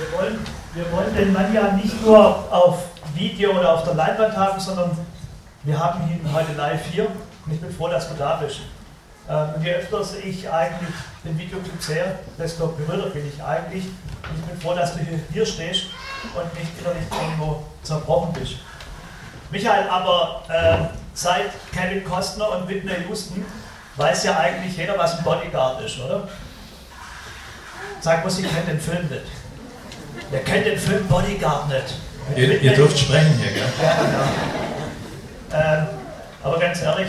Wir 0.00 0.18
wollen, 0.18 0.46
wir 0.72 0.92
wollen 0.92 1.14
den 1.14 1.30
Mann 1.30 1.52
ja 1.52 1.72
nicht 1.72 2.02
nur 2.02 2.50
auf 2.50 2.84
Video 3.14 3.50
oder 3.50 3.74
auf 3.74 3.84
der 3.84 3.92
Leinwand 3.92 4.34
haben, 4.34 4.58
sondern 4.58 4.96
wir 5.62 5.78
haben 5.78 6.10
ihn 6.10 6.32
heute 6.32 6.54
live 6.54 6.86
hier 6.86 7.04
und 7.04 7.52
ich 7.52 7.60
bin 7.60 7.70
froh, 7.70 7.88
dass 7.88 8.08
du 8.08 8.14
da 8.14 8.36
bist. 8.36 8.60
Ähm, 9.28 9.48
und 9.54 9.62
je 9.62 9.74
öfter 9.74 10.00
ich 10.24 10.50
eigentlich 10.50 10.94
den 11.22 11.38
Videoclip 11.38 11.82
sehe, 11.82 12.18
desto 12.38 12.68
berührter 12.68 13.10
bin 13.10 13.28
ich 13.28 13.42
eigentlich. 13.44 13.84
Und 13.84 14.38
ich 14.38 14.44
bin 14.46 14.58
froh, 14.58 14.74
dass 14.74 14.94
du 14.94 15.00
hier 15.32 15.44
stehst 15.44 15.88
und 16.34 16.58
nicht 16.58 16.80
innerlich 16.80 17.04
irgendwo 17.12 17.62
zerbrochen 17.82 18.32
bist. 18.32 18.54
Michael, 19.50 19.86
aber 19.90 20.44
äh, 20.48 20.78
seit 21.12 21.50
Kevin 21.72 22.04
Costner 22.04 22.52
und 22.52 22.66
Whitney 22.66 23.04
Houston 23.06 23.44
weiß 23.96 24.24
ja 24.24 24.38
eigentlich 24.38 24.78
jeder, 24.78 24.96
was 24.96 25.18
ein 25.18 25.24
Bodyguard 25.24 25.82
ist, 25.82 26.00
oder? 26.00 26.26
Sag 28.00 28.24
mal, 28.24 28.30
Sie 28.30 28.44
kennt 28.44 28.66
den 28.66 28.80
Film 28.80 29.06
nicht. 29.10 29.39
Wer 30.30 30.40
kennt 30.40 30.66
den 30.66 30.78
Film 30.78 31.06
Bodyguard 31.08 31.68
nicht? 31.68 31.94
Ihr, 32.36 32.60
ihr, 32.62 32.74
dürft 32.74 32.98
sprechen 32.98 33.38
hier, 33.38 33.52
gell? 33.52 33.72
Ja, 33.82 33.94
genau. 33.96 34.24
Ähm, 35.52 35.86
aber 36.42 36.58
ganz 36.60 36.80
ehrlich, 36.82 37.08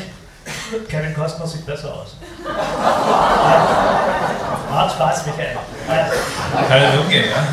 Kevin 0.90 1.14
Costner 1.14 1.46
sieht 1.46 1.66
besser 1.66 1.94
aus. 1.94 2.16
Macht 4.72 4.96
Spaß, 4.96 5.26
Michael. 5.28 5.58
Kann 6.68 6.82
ja 6.82 7.00
umgehen, 7.00 7.26
ja. 7.30 7.44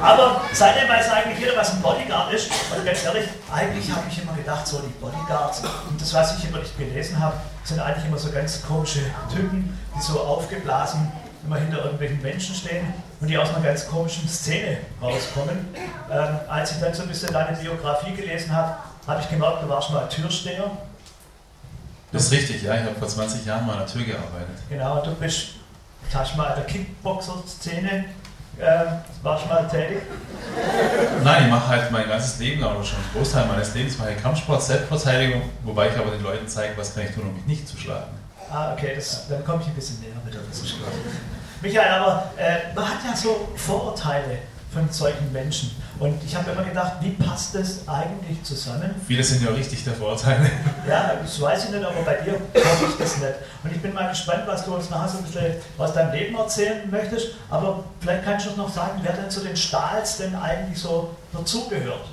Aber 0.00 0.42
seitdem 0.52 0.88
weiß 0.88 1.10
eigentlich 1.10 1.40
jeder, 1.40 1.56
was 1.56 1.72
ein 1.72 1.82
Bodyguard 1.82 2.32
ist. 2.32 2.50
Und 2.76 2.84
ganz 2.84 3.04
ehrlich, 3.04 3.24
eigentlich 3.52 3.90
habe 3.90 4.04
ich 4.08 4.22
immer 4.22 4.34
gedacht, 4.34 4.66
so 4.66 4.78
die 4.78 4.92
Bodyguards, 5.00 5.62
und 5.88 6.00
das, 6.00 6.14
was 6.14 6.38
ich 6.38 6.48
immer 6.48 6.58
nicht 6.58 6.78
gelesen 6.78 7.18
habe, 7.18 7.34
sind 7.64 7.80
eigentlich 7.80 8.04
immer 8.04 8.18
so 8.18 8.30
ganz 8.30 8.62
komische 8.62 9.00
Typen, 9.34 9.76
die 9.96 10.02
so 10.02 10.20
aufgeblasen 10.20 11.10
immer 11.44 11.56
hinter 11.56 11.84
irgendwelchen 11.84 12.20
Menschen 12.20 12.54
stehen 12.54 12.92
und 13.20 13.28
die 13.28 13.36
aus 13.36 13.48
einer 13.54 13.64
ganz 13.64 13.86
komischen 13.88 14.28
Szene 14.28 14.78
rauskommen. 15.02 15.68
Ähm, 16.10 16.38
als 16.48 16.72
ich 16.72 16.78
dann 16.78 16.94
so 16.94 17.02
ein 17.02 17.08
bisschen 17.08 17.32
deine 17.32 17.56
Biografie 17.56 18.14
gelesen 18.14 18.54
habe, 18.54 18.74
habe 19.06 19.20
ich 19.20 19.28
gemerkt, 19.28 19.62
du 19.62 19.68
warst 19.68 19.90
mal 19.90 20.08
Türsteher. 20.08 20.70
Das 22.12 22.24
ist 22.24 22.32
richtig, 22.32 22.62
ja. 22.62 22.74
Ich 22.74 22.82
habe 22.82 22.94
vor 22.94 23.08
20 23.08 23.44
Jahren 23.44 23.66
mal 23.66 23.72
an 23.72 23.78
der 23.80 23.86
Tür 23.86 24.04
gearbeitet. 24.04 24.56
Genau, 24.68 25.02
du 25.02 25.14
bist, 25.14 25.48
hast 26.14 26.36
mal 26.36 26.50
in 26.50 26.56
der 26.56 26.64
Kickboxer-Szene 26.64 28.04
äh, 28.58 28.86
warst 29.22 29.44
du 29.44 29.48
mal 29.48 29.68
tätig? 29.68 29.98
Nein, 31.22 31.44
ich 31.44 31.50
mache 31.50 31.68
halt 31.68 31.92
mein 31.92 32.08
ganzes 32.08 32.40
Leben, 32.40 32.62
aber 32.64 32.82
schon 32.84 32.98
einen 32.98 33.12
Großteil 33.14 33.46
meines 33.46 33.72
Lebens 33.74 33.96
mache 33.98 34.12
ich 34.12 34.22
Kampfsport, 34.22 34.62
Selbstverteidigung, 34.62 35.42
wobei 35.62 35.88
ich 35.88 35.96
aber 35.96 36.10
den 36.10 36.22
Leuten 36.22 36.48
zeige, 36.48 36.76
was 36.76 36.94
kann 36.94 37.04
ich 37.04 37.14
tun, 37.14 37.24
um 37.28 37.34
mich 37.34 37.46
nicht 37.46 37.68
zu 37.68 37.76
schlagen. 37.76 38.10
Ah, 38.50 38.72
okay, 38.72 38.94
das, 38.96 39.28
dann 39.28 39.44
komme 39.44 39.62
ich 39.62 39.68
ein 39.68 39.74
bisschen 39.74 40.00
näher 40.00 40.10
mit 40.24 40.34
der 40.34 40.40
Wissenschaft. 40.48 40.82
Michael, 41.60 41.92
aber 42.00 42.30
äh, 42.36 42.74
man 42.74 42.88
hat 42.88 42.98
ja 43.04 43.16
so 43.16 43.48
Vorurteile 43.56 44.38
von 44.72 44.90
solchen 44.90 45.32
Menschen. 45.32 45.70
Und 45.98 46.22
ich 46.22 46.36
habe 46.36 46.50
immer 46.50 46.62
gedacht, 46.62 46.92
wie 47.00 47.10
passt 47.10 47.54
das 47.54 47.88
eigentlich 47.88 48.42
zusammen? 48.44 48.94
Viele 49.06 49.24
sind 49.24 49.42
ja 49.42 49.50
richtig 49.50 49.82
der 49.82 49.94
Vorurteile. 49.94 50.48
Ja, 50.86 51.14
das 51.20 51.40
weiß 51.40 51.64
ich 51.64 51.70
nicht, 51.70 51.84
aber 51.84 52.02
bei 52.04 52.14
dir 52.16 52.34
glaube 52.52 52.86
ich 52.88 52.96
das 52.98 53.16
nicht. 53.18 53.34
Und 53.64 53.72
ich 53.72 53.82
bin 53.82 53.92
mal 53.92 54.08
gespannt, 54.08 54.42
was 54.46 54.64
du 54.64 54.74
uns 54.74 54.90
nachher 54.90 55.08
so 55.08 55.18
ein 55.18 55.24
bisschen 55.24 55.54
aus 55.76 55.92
deinem 55.92 56.12
Leben 56.12 56.36
erzählen 56.36 56.88
möchtest. 56.90 57.28
Aber 57.50 57.84
vielleicht 58.00 58.24
kannst 58.24 58.46
du 58.46 58.50
uns 58.50 58.58
noch 58.58 58.72
sagen, 58.72 59.00
wer 59.02 59.12
denn 59.12 59.30
zu 59.30 59.40
den 59.40 59.56
Stahls 59.56 60.18
denn 60.18 60.34
eigentlich 60.36 60.78
so 60.78 61.16
dazugehört? 61.32 62.06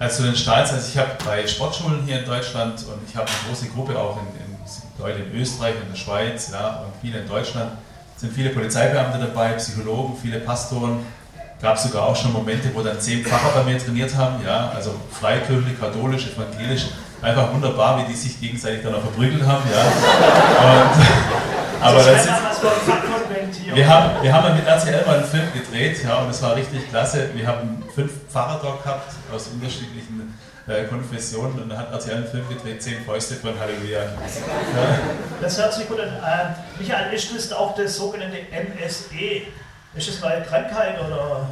Also 0.00 0.22
zu 0.22 0.22
den 0.24 0.36
Stahls, 0.36 0.72
also 0.72 0.88
ich 0.88 0.96
habe 0.98 1.10
drei 1.22 1.46
Sportschulen 1.46 2.02
hier 2.04 2.20
in 2.20 2.24
Deutschland 2.24 2.82
und 2.86 3.06
ich 3.06 3.14
habe 3.14 3.28
eine 3.28 3.48
große 3.48 3.68
Gruppe 3.68 3.98
auch 3.98 4.16
in, 4.16 4.26
in 4.44 4.58
Leute 4.98 5.20
in 5.20 5.40
Österreich, 5.40 5.74
in 5.80 5.90
der 5.90 5.96
Schweiz 5.96 6.50
ja, 6.52 6.80
und 6.80 6.92
viele 7.00 7.20
in 7.20 7.28
Deutschland. 7.28 7.72
Es 8.20 8.26
sind 8.26 8.34
viele 8.34 8.50
Polizeibeamte 8.50 9.18
dabei, 9.18 9.52
Psychologen, 9.52 10.14
viele 10.20 10.40
Pastoren. 10.40 10.98
Gab 11.62 11.78
sogar 11.78 12.02
auch 12.02 12.14
schon 12.14 12.34
Momente, 12.34 12.68
wo 12.74 12.82
dann 12.82 13.00
zehn 13.00 13.24
Pfarrer 13.24 13.50
bei 13.54 13.72
mir 13.72 13.78
trainiert 13.78 14.14
haben, 14.14 14.44
ja, 14.44 14.70
also 14.76 14.94
freikirchlich, 15.10 15.80
katholisch, 15.80 16.26
evangelisch. 16.26 16.88
Einfach 17.22 17.50
wunderbar, 17.50 17.98
wie 17.98 18.12
die 18.12 18.14
sich 18.14 18.38
gegenseitig 18.38 18.82
dann 18.82 18.94
auch 18.94 19.00
verprügelt 19.00 19.42
haben. 19.46 19.62
Ja. 19.72 19.80
Und, 20.82 21.80
aber 21.80 21.96
das 21.96 22.26
ist, 22.26 22.30
wir 23.74 23.88
haben, 23.88 24.22
wir 24.22 24.32
haben 24.34 24.54
mit 24.54 24.66
RCL 24.66 25.06
mal 25.06 25.16
einen 25.16 25.24
Film 25.24 25.48
gedreht 25.54 26.04
ja, 26.04 26.16
und 26.16 26.28
es 26.28 26.42
war 26.42 26.56
richtig 26.56 26.90
klasse. 26.90 27.30
Wir 27.34 27.46
haben 27.46 27.82
fünf 27.94 28.12
Pfarrer 28.30 28.60
dort 28.62 28.82
gehabt 28.82 29.14
aus 29.34 29.46
unterschiedlichen 29.46 30.36
äh, 30.70 30.84
Konfession 30.84 31.52
und 31.52 31.68
dann 31.68 31.78
hat 31.78 31.92
RTL 31.92 32.16
einen 32.16 32.26
Film 32.26 32.48
gedreht, 32.48 32.82
zehn 32.82 33.04
Fäuste 33.04 33.34
von 33.34 33.58
Halleluja. 33.58 34.02
Ja. 34.02 34.08
Das 35.40 35.58
hört 35.58 35.74
sich 35.74 35.88
gut 35.88 36.00
an. 36.00 36.08
Äh, 36.08 36.54
Michael, 36.78 37.12
ist 37.12 37.34
das 37.34 37.52
auch 37.52 37.74
das 37.74 37.96
sogenannte 37.96 38.38
MSE? 38.38 39.42
Ist 39.92 40.08
das 40.08 40.20
mal 40.20 40.32
eine 40.32 40.44
Krankheit 40.44 41.00
oder? 41.00 41.48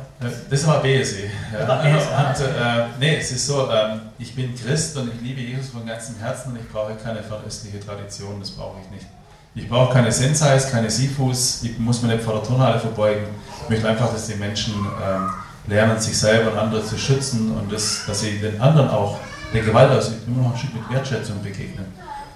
Das 0.48 0.66
war 0.66 0.80
BSE. 0.80 1.24
Ja. 1.52 1.58
Das 1.58 1.68
war 1.68 1.82
BSE. 1.82 2.44
Und, 2.48 2.56
äh, 2.56 2.86
nee, 3.00 3.16
es 3.16 3.32
ist 3.32 3.46
so, 3.46 3.68
ähm, 3.70 4.00
ich 4.18 4.34
bin 4.34 4.54
Christ 4.54 4.96
und 4.96 5.12
ich 5.12 5.20
liebe 5.20 5.40
Jesus 5.40 5.70
von 5.70 5.84
ganzem 5.84 6.16
Herzen 6.18 6.52
und 6.52 6.60
ich 6.60 6.68
brauche 6.68 6.94
keine 6.94 7.22
fernöstliche 7.22 7.80
Tradition, 7.80 8.38
das 8.38 8.50
brauche 8.50 8.78
ich 8.80 8.90
nicht. 8.90 9.06
Ich 9.54 9.68
brauche 9.68 9.92
keine 9.92 10.12
Sensais, 10.12 10.70
keine 10.70 10.88
Sifus, 10.88 11.64
ich 11.64 11.78
muss 11.80 12.00
mir 12.02 12.14
nicht 12.14 12.22
vor 12.22 12.34
der 12.34 12.44
Turnhalle 12.44 12.78
verbeugen. 12.78 13.26
Ich 13.64 13.70
möchte 13.70 13.88
einfach, 13.88 14.12
dass 14.12 14.28
die 14.28 14.36
Menschen 14.36 14.74
ähm, 14.74 15.30
lernen, 15.68 15.98
sich 15.98 16.16
selber 16.16 16.52
und 16.52 16.58
andere 16.58 16.84
zu 16.84 16.96
schützen 16.98 17.52
und 17.52 17.72
das, 17.72 18.04
dass 18.06 18.20
sie 18.20 18.38
den 18.38 18.60
anderen 18.60 18.88
auch 18.88 19.18
der 19.52 19.62
Gewalt 19.62 19.90
ausübt, 19.90 20.26
immer 20.26 20.42
noch 20.44 20.52
ein 20.52 20.58
Stück 20.58 20.74
mit 20.74 20.90
Wertschätzung 20.90 21.42
begegnen. 21.42 21.86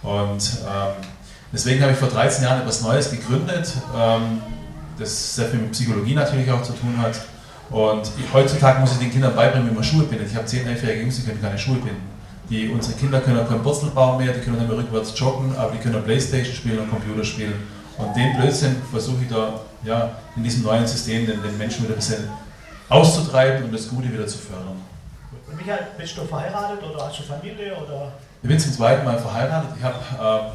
Und 0.02 0.58
ähm, 0.66 0.94
deswegen 1.52 1.82
habe 1.82 1.92
ich 1.92 1.98
vor 1.98 2.08
13 2.08 2.44
Jahren 2.44 2.60
etwas 2.60 2.82
Neues 2.82 3.10
gegründet, 3.10 3.72
ähm, 3.96 4.40
das 4.98 5.36
sehr 5.36 5.48
viel 5.48 5.60
mit 5.60 5.72
Psychologie 5.72 6.14
natürlich 6.14 6.50
auch 6.50 6.62
zu 6.62 6.72
tun 6.72 6.96
hat. 6.98 7.20
Und 7.70 8.10
ich, 8.18 8.32
heutzutage 8.32 8.80
muss 8.80 8.92
ich 8.92 8.98
den 8.98 9.10
Kindern 9.10 9.34
beibringen, 9.34 9.70
wie 9.70 9.74
man 9.74 9.84
Schuhe 9.84 10.04
bindet. 10.04 10.28
Ich 10.30 10.36
habe 10.36 10.44
10, 10.44 10.66
11-jährige 10.66 11.02
Jungs, 11.02 11.16
die 11.16 11.22
können 11.22 11.40
keine 11.40 11.58
Schuhe 11.58 11.76
binden. 11.76 12.02
Die, 12.50 12.68
unsere 12.68 12.98
Kinder 12.98 13.20
können 13.20 13.46
keinen 13.48 13.64
Wurzelbaum 13.64 14.18
mehr, 14.18 14.32
die 14.32 14.40
können 14.40 14.58
nicht 14.58 14.68
mehr 14.68 14.76
rückwärts 14.76 15.18
joggen, 15.18 15.56
aber 15.56 15.72
die 15.72 15.78
können 15.78 16.02
Playstation 16.02 16.54
spielen 16.54 16.80
und 16.80 16.90
Computer 16.90 17.24
spielen. 17.24 17.54
Und 17.96 18.14
den 18.14 18.36
Blödsinn 18.36 18.76
versuche 18.90 19.22
ich 19.22 19.28
da 19.28 19.60
ja, 19.84 20.10
in 20.36 20.44
diesem 20.44 20.62
neuen 20.62 20.86
System 20.86 21.26
den, 21.26 21.42
den 21.42 21.56
Menschen 21.56 21.84
wieder 21.84 21.94
ein 21.94 21.96
bisschen 21.96 22.28
auszutreiben 22.92 23.64
und 23.64 23.74
das 23.74 23.88
Gute 23.88 24.12
wieder 24.12 24.26
zu 24.26 24.38
fördern. 24.38 24.80
Michael, 25.56 25.86
bist 25.98 26.16
du 26.16 26.22
verheiratet 26.24 26.82
oder 26.82 27.06
hast 27.06 27.18
du 27.20 27.22
Familie? 27.22 27.74
Oder? 27.76 28.12
Ich 28.42 28.48
bin 28.48 28.58
zum 28.58 28.72
zweiten 28.72 29.04
Mal 29.04 29.18
verheiratet. 29.18 29.70
Ich 29.78 29.84
habe 29.84 29.96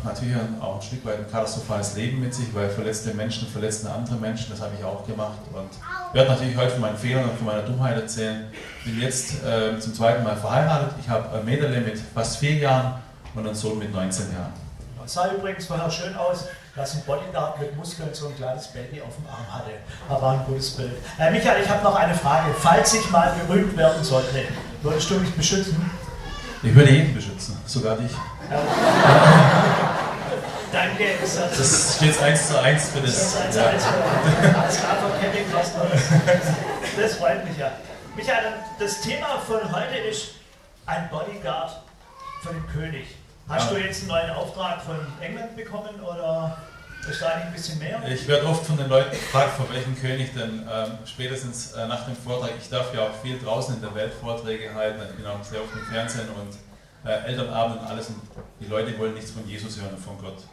äh, 0.03 0.05
natürlich 0.05 0.35
auch 0.59 0.75
ein 0.75 0.81
Stück 0.81 1.05
weit 1.05 1.19
ein 1.19 1.31
katastrophales 1.31 1.95
Leben 1.95 2.19
mit 2.19 2.33
sich, 2.33 2.53
weil 2.53 2.69
verletzte 2.69 3.13
Menschen 3.13 3.47
verletzen 3.47 3.87
andere 3.87 4.15
Menschen. 4.15 4.47
Das 4.49 4.61
habe 4.61 4.71
ich 4.77 4.83
auch 4.83 5.05
gemacht 5.05 5.37
und 5.53 5.69
werde 6.13 6.31
natürlich 6.31 6.57
heute 6.57 6.71
von 6.71 6.81
meinen 6.81 6.97
Fehlern 6.97 7.29
und 7.29 7.37
von 7.37 7.47
meiner 7.47 7.61
Dummheit 7.61 7.95
erzählen. 7.95 8.47
Ich 8.79 8.91
Bin 8.91 9.01
jetzt 9.01 9.43
äh, 9.45 9.79
zum 9.79 9.93
zweiten 9.93 10.23
Mal 10.23 10.35
verheiratet. 10.35 10.95
Ich 10.99 11.09
habe 11.09 11.37
ein 11.37 11.45
Mädel 11.45 11.69
mit 11.81 11.99
fast 12.13 12.37
vier 12.37 12.55
Jahren 12.55 12.95
und 13.35 13.45
einen 13.45 13.55
Sohn 13.55 13.79
mit 13.79 13.93
19 13.93 14.33
Jahren. 14.33 14.53
Das 15.01 15.13
sah 15.13 15.31
übrigens 15.31 15.65
vorher 15.65 15.89
schön 15.89 16.15
aus 16.15 16.45
dass 16.77 16.93
ein 16.93 17.01
Bodyguard 17.01 17.59
mit 17.59 17.75
Muskeln 17.75 18.13
so 18.13 18.27
ein 18.27 18.35
kleines 18.35 18.67
Baby 18.67 19.01
auf 19.01 19.15
dem 19.15 19.25
Arm 19.25 19.51
hatte. 19.51 19.71
Das 20.07 20.21
war 20.21 20.33
ein 20.33 20.45
gutes 20.45 20.69
Bild. 20.69 20.93
Äh, 21.19 21.31
Michael, 21.31 21.63
ich 21.63 21.69
habe 21.69 21.83
noch 21.83 21.95
eine 21.95 22.13
Frage. 22.13 22.53
Falls 22.53 22.93
ich 22.93 23.09
mal 23.09 23.33
berühmt 23.47 23.75
werden 23.75 24.03
sollte, 24.03 24.43
würdest 24.83 25.09
du 25.09 25.15
mich 25.15 25.33
beschützen? 25.33 25.89
Ich 26.61 26.75
würde 26.75 26.91
jeden 26.91 27.15
beschützen, 27.15 27.57
sogar 27.65 27.95
dich. 27.97 28.11
Ja. 28.11 28.59
Danke. 30.71 31.05
Das, 31.19 31.35
das 31.35 31.95
steht 31.95 32.09
jetzt 32.09 32.21
1 32.21 32.47
zu 32.47 32.61
1 32.61 32.89
für 32.89 33.01
das. 33.01 33.13
Das 33.13 33.33
ist 33.33 33.37
1 33.37 33.55
zu 33.55 33.67
1 33.67 33.83
für 33.85 34.59
Alles 34.59 34.77
klar 34.77 34.97
Costner. 35.51 35.85
Das 37.01 37.15
freut 37.15 37.43
mich 37.45 37.57
ja. 37.57 37.71
Michael, 38.15 38.53
das 38.79 39.01
Thema 39.01 39.39
von 39.39 39.59
heute 39.71 39.97
ist 39.97 40.35
ein 40.85 41.09
Bodyguard 41.09 41.81
für 42.43 42.53
den 42.53 42.67
König. 42.67 43.07
Hast 43.47 43.71
ja. 43.71 43.77
du 43.77 43.83
jetzt 43.83 44.01
einen 44.01 44.09
neuen 44.09 44.29
Auftrag 44.31 44.81
von 44.81 44.97
England 45.21 45.55
bekommen 45.55 45.99
oder 46.01 46.57
ist 47.09 47.21
da 47.21 47.27
ein 47.27 47.53
bisschen 47.53 47.79
mehr? 47.79 48.01
Ich 48.09 48.27
werde 48.27 48.45
oft 48.45 48.65
von 48.65 48.75
den 48.75 48.89
Leuten 48.89 49.11
gefragt, 49.11 49.55
von 49.55 49.69
welchem 49.71 49.97
König 49.97 50.33
denn 50.33 50.67
ähm, 50.69 50.91
spätestens 51.05 51.71
äh, 51.71 51.87
nach 51.87 52.05
dem 52.05 52.15
Vortrag. 52.15 52.51
Ich 52.59 52.69
darf 52.69 52.93
ja 52.93 53.03
auch 53.03 53.21
viel 53.21 53.39
draußen 53.39 53.75
in 53.75 53.81
der 53.81 53.95
Welt 53.95 54.13
Vorträge 54.13 54.73
halten. 54.73 54.99
Ich 55.09 55.15
bin 55.15 55.25
auch 55.25 55.41
sehr 55.41 55.61
oft 55.61 55.73
im 55.73 55.85
Fernsehen 55.85 56.27
und 56.29 57.09
äh, 57.09 57.25
Elternabend 57.27 57.81
und 57.81 57.87
alles. 57.87 58.09
Und 58.09 58.21
die 58.59 58.65
Leute 58.65 58.97
wollen 58.99 59.13
nichts 59.13 59.31
von 59.31 59.47
Jesus 59.47 59.79
hören 59.79 59.91
und 59.91 59.99
von 59.99 60.17
Gott. 60.17 60.43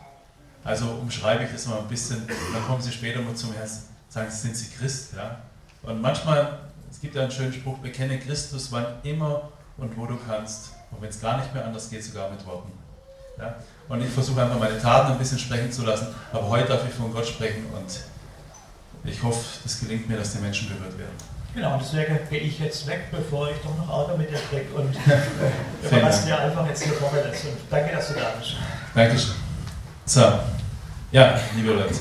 Also 0.62 0.86
umschreibe 0.86 1.42
ich 1.42 1.50
das 1.50 1.66
mal 1.66 1.80
ein 1.80 1.88
bisschen. 1.88 2.24
Dann 2.28 2.64
kommen 2.64 2.80
sie 2.80 2.92
später 2.92 3.20
mal 3.20 3.34
zum 3.34 3.52
Herrn, 3.54 3.68
sagen, 4.08 4.30
sind 4.30 4.56
sie 4.56 4.70
Christ. 4.76 5.14
Ja? 5.16 5.40
Und 5.82 6.00
manchmal, 6.00 6.60
es 6.88 7.00
gibt 7.00 7.16
ja 7.16 7.22
einen 7.22 7.32
schönen 7.32 7.52
Spruch, 7.52 7.78
bekenne 7.78 8.20
Christus 8.20 8.70
wann 8.70 8.86
immer 9.02 9.50
und 9.78 9.96
wo 9.96 10.06
du 10.06 10.16
kannst. 10.28 10.70
Und 10.92 11.02
wenn 11.02 11.08
es 11.08 11.20
gar 11.20 11.38
nicht 11.38 11.52
mehr 11.52 11.64
anders 11.64 11.90
geht, 11.90 12.04
sogar 12.04 12.30
mit 12.30 12.46
Worten. 12.46 12.83
Ja? 13.38 13.54
Und 13.88 14.02
ich 14.02 14.10
versuche 14.10 14.42
einfach 14.42 14.58
meine 14.58 14.78
Taten 14.78 15.12
ein 15.12 15.18
bisschen 15.18 15.38
sprechen 15.38 15.70
zu 15.70 15.84
lassen. 15.84 16.08
Aber 16.32 16.48
heute 16.48 16.68
darf 16.68 16.88
ich 16.88 16.94
von 16.94 17.12
Gott 17.12 17.26
sprechen 17.26 17.66
und 17.74 18.00
ich 19.04 19.22
hoffe, 19.22 19.44
es 19.64 19.80
gelingt 19.80 20.08
mir, 20.08 20.16
dass 20.16 20.32
die 20.32 20.38
Menschen 20.38 20.68
berührt 20.68 20.98
werden. 20.98 21.12
Genau, 21.54 21.78
deswegen 21.80 22.18
gehe 22.28 22.40
ich 22.40 22.58
jetzt 22.58 22.86
weg, 22.86 23.02
bevor 23.12 23.48
ich 23.48 23.56
doch 23.58 23.76
noch 23.76 24.00
Ärger 24.00 24.16
mit 24.16 24.30
dir 24.30 24.38
kriege 24.50 24.74
und 24.74 24.96
überlasse 25.82 26.26
dir 26.26 26.38
einfach 26.38 26.66
jetzt 26.66 26.82
hier 26.82 26.94
vorne 26.94 27.22
das. 27.22 27.44
Und 27.44 27.58
danke, 27.70 27.94
dass 27.94 28.08
du 28.08 28.14
da 28.14 28.32
bist. 28.38 28.54
Dankeschön. 28.94 29.34
So, 30.06 30.40
ja, 31.12 31.38
liebe 31.54 31.72
Leute, 31.72 31.94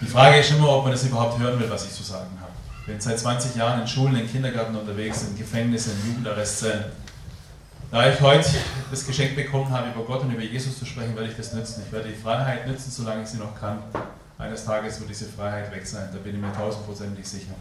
die 0.00 0.06
Frage 0.06 0.38
ist 0.40 0.50
immer, 0.50 0.68
ob 0.68 0.82
man 0.82 0.92
das 0.92 1.04
überhaupt 1.04 1.38
hören 1.38 1.58
will, 1.58 1.70
was 1.70 1.84
ich 1.84 1.92
zu 1.92 2.02
sagen 2.02 2.38
habe. 2.40 2.52
bin 2.86 3.00
seit 3.00 3.18
20 3.18 3.56
Jahren 3.56 3.80
in 3.80 3.86
Schulen, 3.86 4.16
in 4.16 4.30
Kindergärten 4.30 4.76
unterwegs, 4.76 5.22
in 5.22 5.36
Gefängnissen, 5.38 5.92
in 5.92 6.08
Jugendarrestzellen. 6.08 6.84
Da 7.92 8.08
ich 8.08 8.18
heute 8.22 8.48
das 8.90 9.06
Geschenk 9.06 9.36
bekommen 9.36 9.68
habe, 9.70 9.90
über 9.90 10.02
Gott 10.06 10.22
und 10.22 10.32
über 10.32 10.40
Jesus 10.40 10.78
zu 10.78 10.86
sprechen, 10.86 11.14
werde 11.14 11.28
ich 11.28 11.36
das 11.36 11.52
nützen. 11.52 11.82
Ich 11.86 11.92
werde 11.92 12.08
die 12.08 12.14
Freiheit 12.14 12.66
nützen, 12.66 12.90
solange 12.90 13.22
ich 13.22 13.28
sie 13.28 13.36
noch 13.36 13.54
kann. 13.60 13.80
Eines 14.38 14.64
Tages 14.64 14.98
wird 14.98 15.10
diese 15.10 15.26
Freiheit 15.26 15.70
weg 15.70 15.86
sein, 15.86 16.08
da 16.10 16.18
bin 16.18 16.34
ich 16.34 16.40
mir 16.40 16.54
tausendprozentig 16.54 17.28
sicher. 17.28 17.52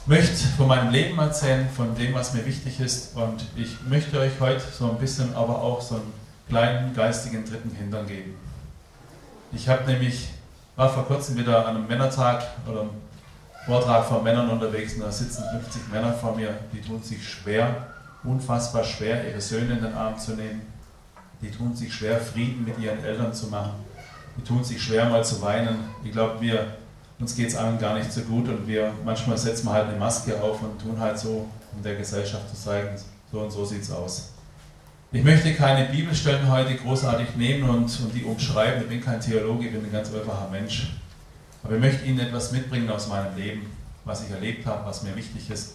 Ich 0.00 0.06
möchte 0.08 0.46
von 0.58 0.68
meinem 0.68 0.92
Leben 0.92 1.18
erzählen, 1.18 1.66
von 1.74 1.94
dem, 1.94 2.12
was 2.12 2.34
mir 2.34 2.44
wichtig 2.44 2.78
ist 2.80 3.16
und 3.16 3.46
ich 3.56 3.78
möchte 3.88 4.20
euch 4.20 4.32
heute 4.40 4.60
so 4.60 4.90
ein 4.90 4.98
bisschen 4.98 5.34
aber 5.34 5.62
auch 5.62 5.80
so 5.80 5.94
einen 5.94 6.12
kleinen 6.50 6.94
geistigen 6.94 7.46
dritten 7.46 7.74
Hintern 7.74 8.06
geben. 8.06 8.36
Ich 9.52 9.70
habe 9.70 9.90
nämlich, 9.90 10.28
war 10.76 10.90
vor 10.90 11.06
kurzem 11.06 11.38
wieder 11.38 11.66
an 11.66 11.76
einem 11.76 11.86
Männertag 11.86 12.44
oder 12.70 12.82
einem 12.82 12.90
Vortrag 13.64 14.04
von 14.04 14.22
Männern 14.22 14.50
unterwegs 14.50 14.92
und 14.96 15.00
da 15.00 15.10
sitzen 15.10 15.44
50 15.62 15.88
Männer 15.90 16.12
vor 16.12 16.36
mir, 16.36 16.58
die 16.74 16.82
tun 16.82 17.02
sich 17.02 17.26
schwer, 17.26 17.86
unfassbar 18.24 18.84
schwer, 18.84 19.28
ihre 19.28 19.40
Söhne 19.40 19.74
in 19.74 19.82
den 19.82 19.94
Arm 19.94 20.18
zu 20.18 20.32
nehmen. 20.32 20.62
Die 21.42 21.50
tun 21.50 21.74
sich 21.74 21.92
schwer, 21.92 22.18
Frieden 22.20 22.64
mit 22.64 22.78
ihren 22.78 23.04
Eltern 23.04 23.32
zu 23.32 23.48
machen. 23.48 23.72
Die 24.36 24.42
tun 24.42 24.64
sich 24.64 24.82
schwer, 24.82 25.08
mal 25.08 25.24
zu 25.24 25.40
weinen. 25.42 25.76
Ich 26.02 26.12
glaube, 26.12 26.40
wir, 26.40 26.74
uns 27.18 27.36
geht 27.36 27.48
es 27.48 27.56
allen 27.56 27.78
gar 27.78 27.96
nicht 27.96 28.12
so 28.12 28.22
gut 28.22 28.48
und 28.48 28.66
wir, 28.66 28.92
manchmal 29.04 29.38
setzen 29.38 29.66
wir 29.66 29.72
halt 29.72 29.88
eine 29.88 29.98
Maske 29.98 30.40
auf 30.42 30.62
und 30.62 30.80
tun 30.80 30.98
halt 30.98 31.18
so, 31.18 31.48
um 31.74 31.82
der 31.82 31.96
Gesellschaft 31.96 32.48
zu 32.48 32.56
zeigen, 32.56 32.96
so 33.30 33.40
und 33.40 33.50
so 33.50 33.64
sieht 33.64 33.82
es 33.82 33.90
aus. 33.90 34.30
Ich 35.12 35.22
möchte 35.22 35.54
keine 35.54 35.88
Bibelstellen 35.90 36.50
heute 36.50 36.74
großartig 36.74 37.36
nehmen 37.36 37.68
und, 37.68 37.84
und 38.00 38.14
die 38.14 38.24
umschreiben. 38.24 38.82
Ich 38.82 38.88
bin 38.88 39.00
kein 39.00 39.20
Theologe, 39.20 39.66
ich 39.66 39.72
bin 39.72 39.84
ein 39.84 39.92
ganz 39.92 40.12
einfacher 40.12 40.48
Mensch. 40.50 40.94
Aber 41.62 41.74
ich 41.74 41.80
möchte 41.80 42.04
Ihnen 42.04 42.18
etwas 42.18 42.50
mitbringen 42.50 42.90
aus 42.90 43.06
meinem 43.08 43.36
Leben, 43.36 43.70
was 44.04 44.24
ich 44.24 44.30
erlebt 44.30 44.66
habe, 44.66 44.84
was 44.86 45.02
mir 45.04 45.14
wichtig 45.14 45.48
ist. 45.50 45.74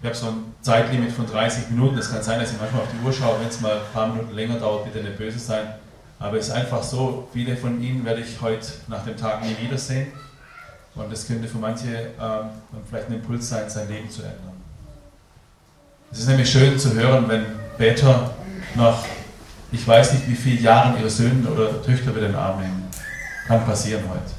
Ich 0.00 0.06
habe 0.06 0.14
so 0.14 0.26
ein 0.26 0.54
Zeitlimit 0.60 1.12
von 1.12 1.26
30 1.26 1.70
Minuten. 1.70 1.98
Es 1.98 2.10
kann 2.10 2.22
sein, 2.22 2.38
dass 2.38 2.52
ich 2.52 2.60
manchmal 2.60 2.82
auf 2.82 2.88
die 2.92 3.04
Uhr 3.04 3.12
schaue. 3.12 3.40
Wenn 3.40 3.48
es 3.48 3.60
mal 3.60 3.72
ein 3.72 3.92
paar 3.92 4.08
Minuten 4.08 4.34
länger 4.34 4.58
dauert, 4.58 4.84
bitte 4.84 5.04
nicht 5.04 5.16
böse 5.16 5.38
sein. 5.38 5.66
Aber 6.18 6.36
es 6.36 6.48
ist 6.48 6.52
einfach 6.52 6.82
so, 6.82 7.28
viele 7.32 7.56
von 7.56 7.80
Ihnen 7.82 8.04
werde 8.04 8.20
ich 8.20 8.40
heute 8.40 8.66
nach 8.88 9.04
dem 9.04 9.16
Tag 9.16 9.42
nie 9.42 9.56
wiedersehen. 9.60 10.08
Und 10.94 11.12
das 11.12 11.26
könnte 11.26 11.46
für 11.46 11.58
manche 11.58 11.88
ähm, 11.88 12.50
vielleicht 12.88 13.08
ein 13.08 13.14
Impuls 13.14 13.48
sein, 13.48 13.68
sein 13.68 13.88
Leben 13.88 14.08
zu 14.10 14.22
ändern. 14.22 14.56
Es 16.10 16.20
ist 16.20 16.28
nämlich 16.28 16.50
schön 16.50 16.78
zu 16.78 16.94
hören, 16.94 17.28
wenn 17.28 17.44
Beter 17.76 18.30
nach, 18.74 19.04
ich 19.72 19.86
weiß 19.86 20.14
nicht 20.14 20.28
wie 20.28 20.34
vielen 20.34 20.62
Jahren 20.62 20.98
ihre 20.98 21.10
Söhne 21.10 21.46
oder 21.48 21.82
Töchter 21.82 22.14
wieder 22.14 22.26
in 22.26 22.32
den 22.32 22.40
Arm 22.40 22.60
nehmen. 22.60 22.88
Kann 23.46 23.64
passieren 23.66 24.04
heute. 24.08 24.32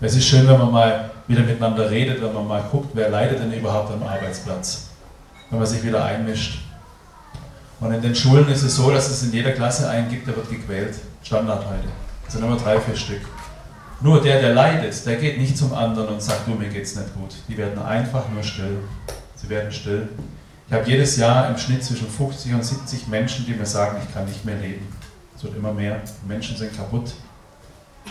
Es 0.00 0.16
ist 0.16 0.26
schön, 0.26 0.48
wenn 0.48 0.58
man 0.58 0.72
mal 0.72 1.10
wieder 1.28 1.42
miteinander 1.42 1.90
redet, 1.90 2.22
wenn 2.22 2.32
man 2.32 2.46
mal 2.46 2.62
guckt, 2.70 2.90
wer 2.94 3.08
leidet 3.08 3.40
denn 3.40 3.52
überhaupt 3.52 3.92
am 3.92 4.02
Arbeitsplatz. 4.02 4.88
Wenn 5.50 5.58
man 5.58 5.66
sich 5.66 5.82
wieder 5.84 6.04
einmischt. 6.04 6.60
Und 7.80 7.92
in 7.92 8.00
den 8.00 8.14
Schulen 8.14 8.48
ist 8.48 8.62
es 8.62 8.76
so, 8.76 8.90
dass 8.90 9.10
es 9.10 9.22
in 9.22 9.32
jeder 9.32 9.52
Klasse 9.52 9.88
einen 9.88 10.08
gibt, 10.08 10.26
der 10.26 10.36
wird 10.36 10.48
gequält. 10.48 10.96
Standard 11.22 11.66
heute. 11.66 11.88
Das 12.24 12.34
sind 12.34 12.44
immer 12.44 12.56
drei, 12.56 12.80
vier 12.80 12.96
Stück. 12.96 13.20
Nur 14.00 14.20
der, 14.20 14.40
der 14.40 14.54
leidet, 14.54 15.06
der 15.06 15.16
geht 15.16 15.38
nicht 15.38 15.56
zum 15.56 15.72
anderen 15.72 16.08
und 16.08 16.22
sagt, 16.22 16.46
du, 16.46 16.52
mir 16.52 16.68
geht's 16.68 16.96
nicht 16.96 17.14
gut. 17.14 17.34
Die 17.48 17.56
werden 17.56 17.80
einfach 17.80 18.28
nur 18.28 18.42
still. 18.42 18.78
Sie 19.36 19.48
werden 19.48 19.72
still. 19.72 20.08
Ich 20.68 20.72
habe 20.72 20.88
jedes 20.88 21.16
Jahr 21.16 21.48
im 21.48 21.56
Schnitt 21.56 21.84
zwischen 21.84 22.08
50 22.08 22.54
und 22.54 22.64
70 22.64 23.08
Menschen, 23.08 23.46
die 23.46 23.52
mir 23.52 23.66
sagen, 23.66 23.98
ich 24.02 24.12
kann 24.12 24.26
nicht 24.26 24.44
mehr 24.44 24.56
leben. 24.56 24.86
Es 25.36 25.44
wird 25.44 25.56
immer 25.56 25.72
mehr. 25.72 26.00
Menschen 26.26 26.56
sind 26.56 26.76
kaputt. 26.76 27.12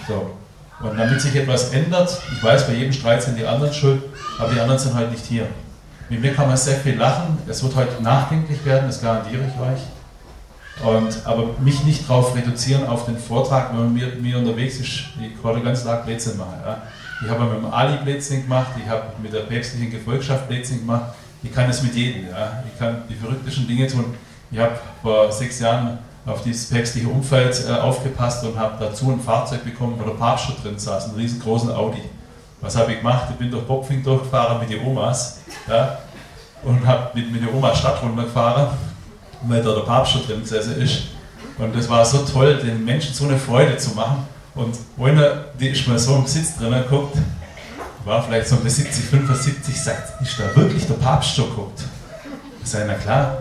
So, 0.07 0.31
und 0.79 0.97
damit 0.97 1.21
sich 1.21 1.35
etwas 1.35 1.71
ändert, 1.71 2.21
ich 2.33 2.43
weiß, 2.43 2.67
bei 2.67 2.73
jedem 2.73 2.93
Streit 2.93 3.23
sind 3.23 3.37
die 3.37 3.45
anderen 3.45 3.73
schuld, 3.73 4.03
aber 4.39 4.53
die 4.53 4.59
anderen 4.59 4.79
sind 4.79 4.93
heute 4.93 5.11
nicht 5.11 5.25
hier. 5.25 5.47
Mit 6.09 6.21
mir 6.21 6.33
kann 6.33 6.47
man 6.47 6.57
sehr 6.57 6.77
viel 6.77 6.97
lachen, 6.97 7.37
es 7.47 7.63
wird 7.63 7.75
heute 7.75 8.03
nachdenklich 8.03 8.63
werden, 8.65 8.87
das 8.87 9.01
garantiere 9.01 9.41
ich 9.43 9.59
euch. 9.59 9.81
Und, 10.83 11.25
aber 11.25 11.55
mich 11.59 11.83
nicht 11.85 12.07
darauf 12.07 12.35
reduzieren 12.35 12.85
auf 12.85 13.05
den 13.05 13.17
Vortrag, 13.17 13.69
wenn 13.71 13.79
man 13.79 13.93
mir, 13.93 14.07
mir 14.19 14.37
unterwegs 14.37 14.79
ist, 14.79 15.05
ich 15.19 15.41
konnte 15.41 15.61
ganz 15.61 15.83
Tag 15.83 16.05
Blödsinn 16.05 16.37
machen. 16.37 16.59
Ja. 16.65 16.81
Ich 17.23 17.29
habe 17.29 17.45
mit 17.45 17.57
dem 17.57 17.65
Ali 17.65 17.97
Blödsinn 18.03 18.43
gemacht, 18.43 18.71
ich 18.77 18.89
habe 18.89 19.03
mit 19.23 19.31
der 19.31 19.41
päpstlichen 19.41 19.89
Gefolgschaft 19.89 20.49
Blödsinn 20.49 20.79
gemacht, 20.79 21.13
ich 21.41 21.53
kann 21.53 21.69
es 21.69 21.81
mit 21.81 21.95
jedem. 21.95 22.29
Ja. 22.29 22.61
Ich 22.71 22.77
kann 22.77 23.03
die 23.09 23.15
verrücktesten 23.15 23.67
Dinge 23.67 23.87
tun. 23.87 24.13
Ich 24.51 24.59
habe 24.59 24.73
vor 25.01 25.31
sechs 25.31 25.59
Jahren 25.59 25.97
auf 26.25 26.41
dieses 26.41 26.69
päpstliche 26.69 27.07
Umfeld 27.07 27.65
äh, 27.67 27.73
aufgepasst 27.73 28.43
und 28.43 28.57
habe 28.57 28.77
dazu 28.79 29.11
ein 29.11 29.19
Fahrzeug 29.19 29.63
bekommen, 29.63 29.95
wo 29.99 30.03
der 30.03 30.15
Papst 30.15 30.45
schon 30.45 30.55
drin 30.61 30.77
saß, 30.77 31.05
einen 31.05 31.15
riesengroßen 31.15 31.71
Audi. 31.71 32.01
Was 32.61 32.75
habe 32.75 32.93
ich 32.93 32.97
gemacht? 32.99 33.27
Ich 33.29 33.35
bin 33.35 33.51
durch 33.51 33.65
Bopfing 33.65 34.03
durchgefahren 34.03 34.59
mit 34.59 34.69
den 34.69 34.83
Omas 34.85 35.39
ja, 35.67 35.99
und 36.63 36.85
habe 36.85 37.11
mit, 37.13 37.31
mit 37.31 37.43
der 37.43 37.53
Oma 37.53 37.75
Stadt 37.75 38.01
runtergefahren, 38.01 38.69
weil 39.43 39.61
da 39.61 39.75
der 39.75 39.81
Papst 39.81 40.13
schon 40.13 40.25
drin 40.25 40.41
gesessen 40.41 40.81
ist. 40.81 41.03
Und 41.57 41.75
das 41.75 41.87
war 41.87 42.03
so 42.03 42.19
toll, 42.19 42.57
den 42.57 42.83
Menschen 42.83 43.13
so 43.13 43.25
eine 43.25 43.37
Freude 43.37 43.77
zu 43.77 43.91
machen. 43.91 44.27
Und 44.55 44.75
einer, 44.99 45.45
die 45.59 45.69
ist 45.69 45.87
mal 45.87 45.99
so 45.99 46.15
im 46.15 46.25
Sitz 46.25 46.57
drin 46.57 46.73
guckt, 46.89 47.17
war 48.03 48.23
vielleicht 48.23 48.47
so 48.47 48.55
um 48.55 48.63
die 48.63 48.69
70, 48.69 49.05
75, 49.05 49.83
sagt, 49.83 50.21
ist 50.21 50.39
da 50.39 50.55
wirklich 50.55 50.85
der 50.87 50.93
Papst 50.95 51.35
schon 51.35 51.53
guckt? 51.55 51.81
Ich 52.63 52.69
sage, 52.69 52.85
na 52.87 52.95
klar. 52.95 53.37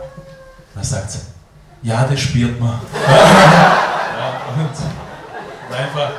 Dann 0.74 0.82
sagt 0.84 1.12
sie, 1.12 1.20
ja, 1.84 2.06
das 2.06 2.18
spürt 2.18 2.58
man. 2.58 2.80
ja, 3.06 4.42
und 4.56 5.74
einfach, 5.74 6.12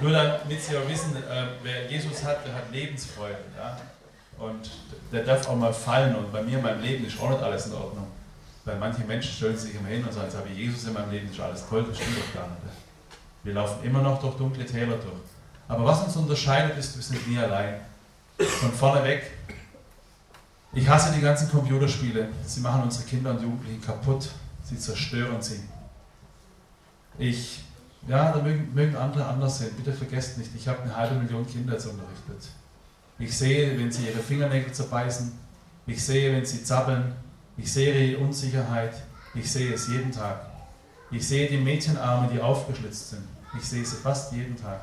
nur 0.00 0.12
damit 0.12 0.60
Sie 0.60 0.76
auch 0.76 0.88
wissen, 0.88 1.16
äh, 1.16 1.46
wer 1.62 1.86
Jesus 1.88 2.24
hat, 2.24 2.44
der 2.44 2.54
hat 2.54 2.72
Lebensfreude. 2.72 3.38
Ja? 3.56 3.78
Und 4.44 4.70
der 5.12 5.22
darf 5.22 5.48
auch 5.48 5.54
mal 5.54 5.72
fallen. 5.72 6.16
Und 6.16 6.32
bei 6.32 6.42
mir 6.42 6.58
in 6.58 6.62
meinem 6.62 6.82
Leben 6.82 7.06
ist 7.06 7.20
auch 7.20 7.30
nicht 7.30 7.42
alles 7.42 7.66
in 7.66 7.74
Ordnung. 7.74 8.08
Weil 8.64 8.76
manche 8.76 9.02
Menschen 9.02 9.32
stellen 9.32 9.56
sich 9.56 9.74
immer 9.76 9.88
hin 9.88 10.04
und 10.04 10.12
sagen, 10.12 10.26
jetzt 10.26 10.36
habe 10.36 10.48
ich 10.48 10.58
Jesus 10.58 10.84
in 10.86 10.92
meinem 10.92 11.10
Leben, 11.12 11.30
ist 11.30 11.40
alles 11.40 11.66
toll, 11.68 11.84
das 11.88 11.96
stimmt 11.96 12.18
doch 12.18 12.40
gar 12.40 12.48
nicht. 12.48 12.74
Wir 13.44 13.54
laufen 13.54 13.84
immer 13.84 14.02
noch 14.02 14.20
durch 14.20 14.36
dunkle 14.36 14.66
Täler 14.66 14.96
durch. 14.96 15.30
Aber 15.68 15.84
was 15.84 16.02
uns 16.02 16.16
unterscheidet, 16.16 16.76
ist, 16.76 16.96
wir 16.96 17.02
sind 17.02 17.28
nie 17.28 17.38
allein. 17.38 17.80
Von 18.38 18.72
vorne 18.72 19.04
weg 19.04 19.30
ich 20.72 20.88
hasse 20.88 21.12
die 21.12 21.20
ganzen 21.20 21.50
Computerspiele. 21.50 22.28
Sie 22.46 22.60
machen 22.60 22.82
unsere 22.82 23.04
Kinder 23.04 23.30
und 23.30 23.42
Jugendlichen 23.42 23.82
kaputt. 23.82 24.30
Sie 24.62 24.78
zerstören 24.78 25.42
sie. 25.42 25.60
Ich, 27.18 27.64
ja, 28.06 28.32
da 28.32 28.40
mögen, 28.40 28.72
mögen 28.72 28.96
andere 28.96 29.26
anders 29.26 29.58
sehen. 29.58 29.72
Bitte 29.76 29.92
vergesst 29.92 30.38
nicht, 30.38 30.50
ich 30.54 30.68
habe 30.68 30.82
eine 30.82 30.96
halbe 30.96 31.16
Million 31.16 31.46
Kinder 31.46 31.72
jetzt 31.72 31.86
unterrichtet. 31.86 32.50
Ich 33.18 33.36
sehe, 33.36 33.78
wenn 33.78 33.90
sie 33.90 34.06
ihre 34.06 34.20
Fingernägel 34.20 34.72
zerbeißen. 34.72 35.32
Ich 35.86 36.02
sehe, 36.02 36.32
wenn 36.32 36.46
sie 36.46 36.62
zappeln. 36.62 37.12
Ich 37.56 37.72
sehe 37.72 37.92
ihre 37.92 38.22
Unsicherheit. 38.22 38.94
Ich 39.34 39.50
sehe 39.50 39.74
es 39.74 39.88
jeden 39.88 40.12
Tag. 40.12 40.40
Ich 41.10 41.26
sehe 41.26 41.48
die 41.48 41.58
Mädchenarme, 41.58 42.28
die 42.32 42.40
aufgeschlitzt 42.40 43.10
sind. 43.10 43.26
Ich 43.58 43.64
sehe 43.64 43.84
sie 43.84 43.96
fast 43.96 44.32
jeden 44.32 44.56
Tag. 44.56 44.80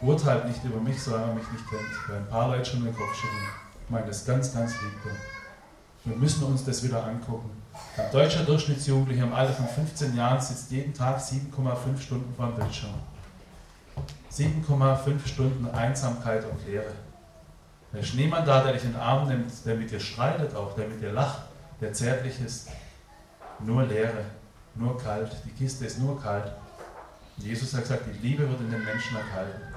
Urteilt 0.00 0.46
nicht 0.46 0.62
über 0.62 0.80
mich, 0.80 1.00
solange 1.02 1.28
er 1.28 1.34
mich 1.34 1.50
nicht 1.50 1.68
kennt, 1.68 2.08
weil 2.08 2.18
ein 2.18 2.28
paar 2.28 2.48
Leute 2.48 2.70
schon 2.70 2.84
den 2.84 2.94
Kopf 2.94 3.14
schütteln. 3.14 3.63
Ich 3.84 3.90
meine 3.90 4.06
das 4.06 4.24
ganz, 4.24 4.54
ganz 4.54 4.72
lieb. 4.80 5.12
Wir 6.04 6.16
müssen 6.16 6.44
uns 6.44 6.64
das 6.64 6.82
wieder 6.82 7.04
angucken. 7.04 7.50
Ein 7.96 8.10
deutscher 8.10 8.42
Durchschnittsjugendlicher 8.44 9.24
im 9.24 9.34
Alter 9.34 9.52
von 9.52 9.68
15 9.68 10.16
Jahren 10.16 10.40
sitzt 10.40 10.70
jeden 10.70 10.94
Tag 10.94 11.18
7,5 11.18 12.00
Stunden 12.00 12.34
vor 12.34 12.46
dem 12.46 12.56
Bildschirm. 12.56 12.94
7,5 14.32 15.26
Stunden 15.26 15.68
Einsamkeit 15.70 16.44
und 16.44 16.66
Leere. 16.66 16.92
Da 17.92 17.98
ist 17.98 18.14
niemand 18.14 18.48
da, 18.48 18.62
der 18.62 18.72
dich 18.72 18.84
in 18.84 18.92
den 18.92 19.00
Arm 19.00 19.28
nimmt, 19.28 19.52
der 19.66 19.76
mit 19.76 19.90
dir 19.90 20.00
streitet 20.00 20.54
auch, 20.54 20.74
der 20.74 20.88
mit 20.88 21.02
dir 21.02 21.12
lacht, 21.12 21.42
der 21.80 21.92
zärtlich 21.92 22.40
ist. 22.40 22.70
Nur 23.60 23.84
Leere, 23.84 24.24
nur 24.74 24.98
kalt. 24.98 25.30
Die 25.44 25.50
Kiste 25.50 25.84
ist 25.84 25.98
nur 25.98 26.20
kalt. 26.20 26.50
Jesus 27.36 27.74
hat 27.74 27.82
gesagt, 27.82 28.04
die 28.06 28.26
Liebe 28.26 28.48
wird 28.48 28.60
in 28.60 28.70
den 28.70 28.84
Menschen 28.84 29.16
erkalten. 29.16 29.73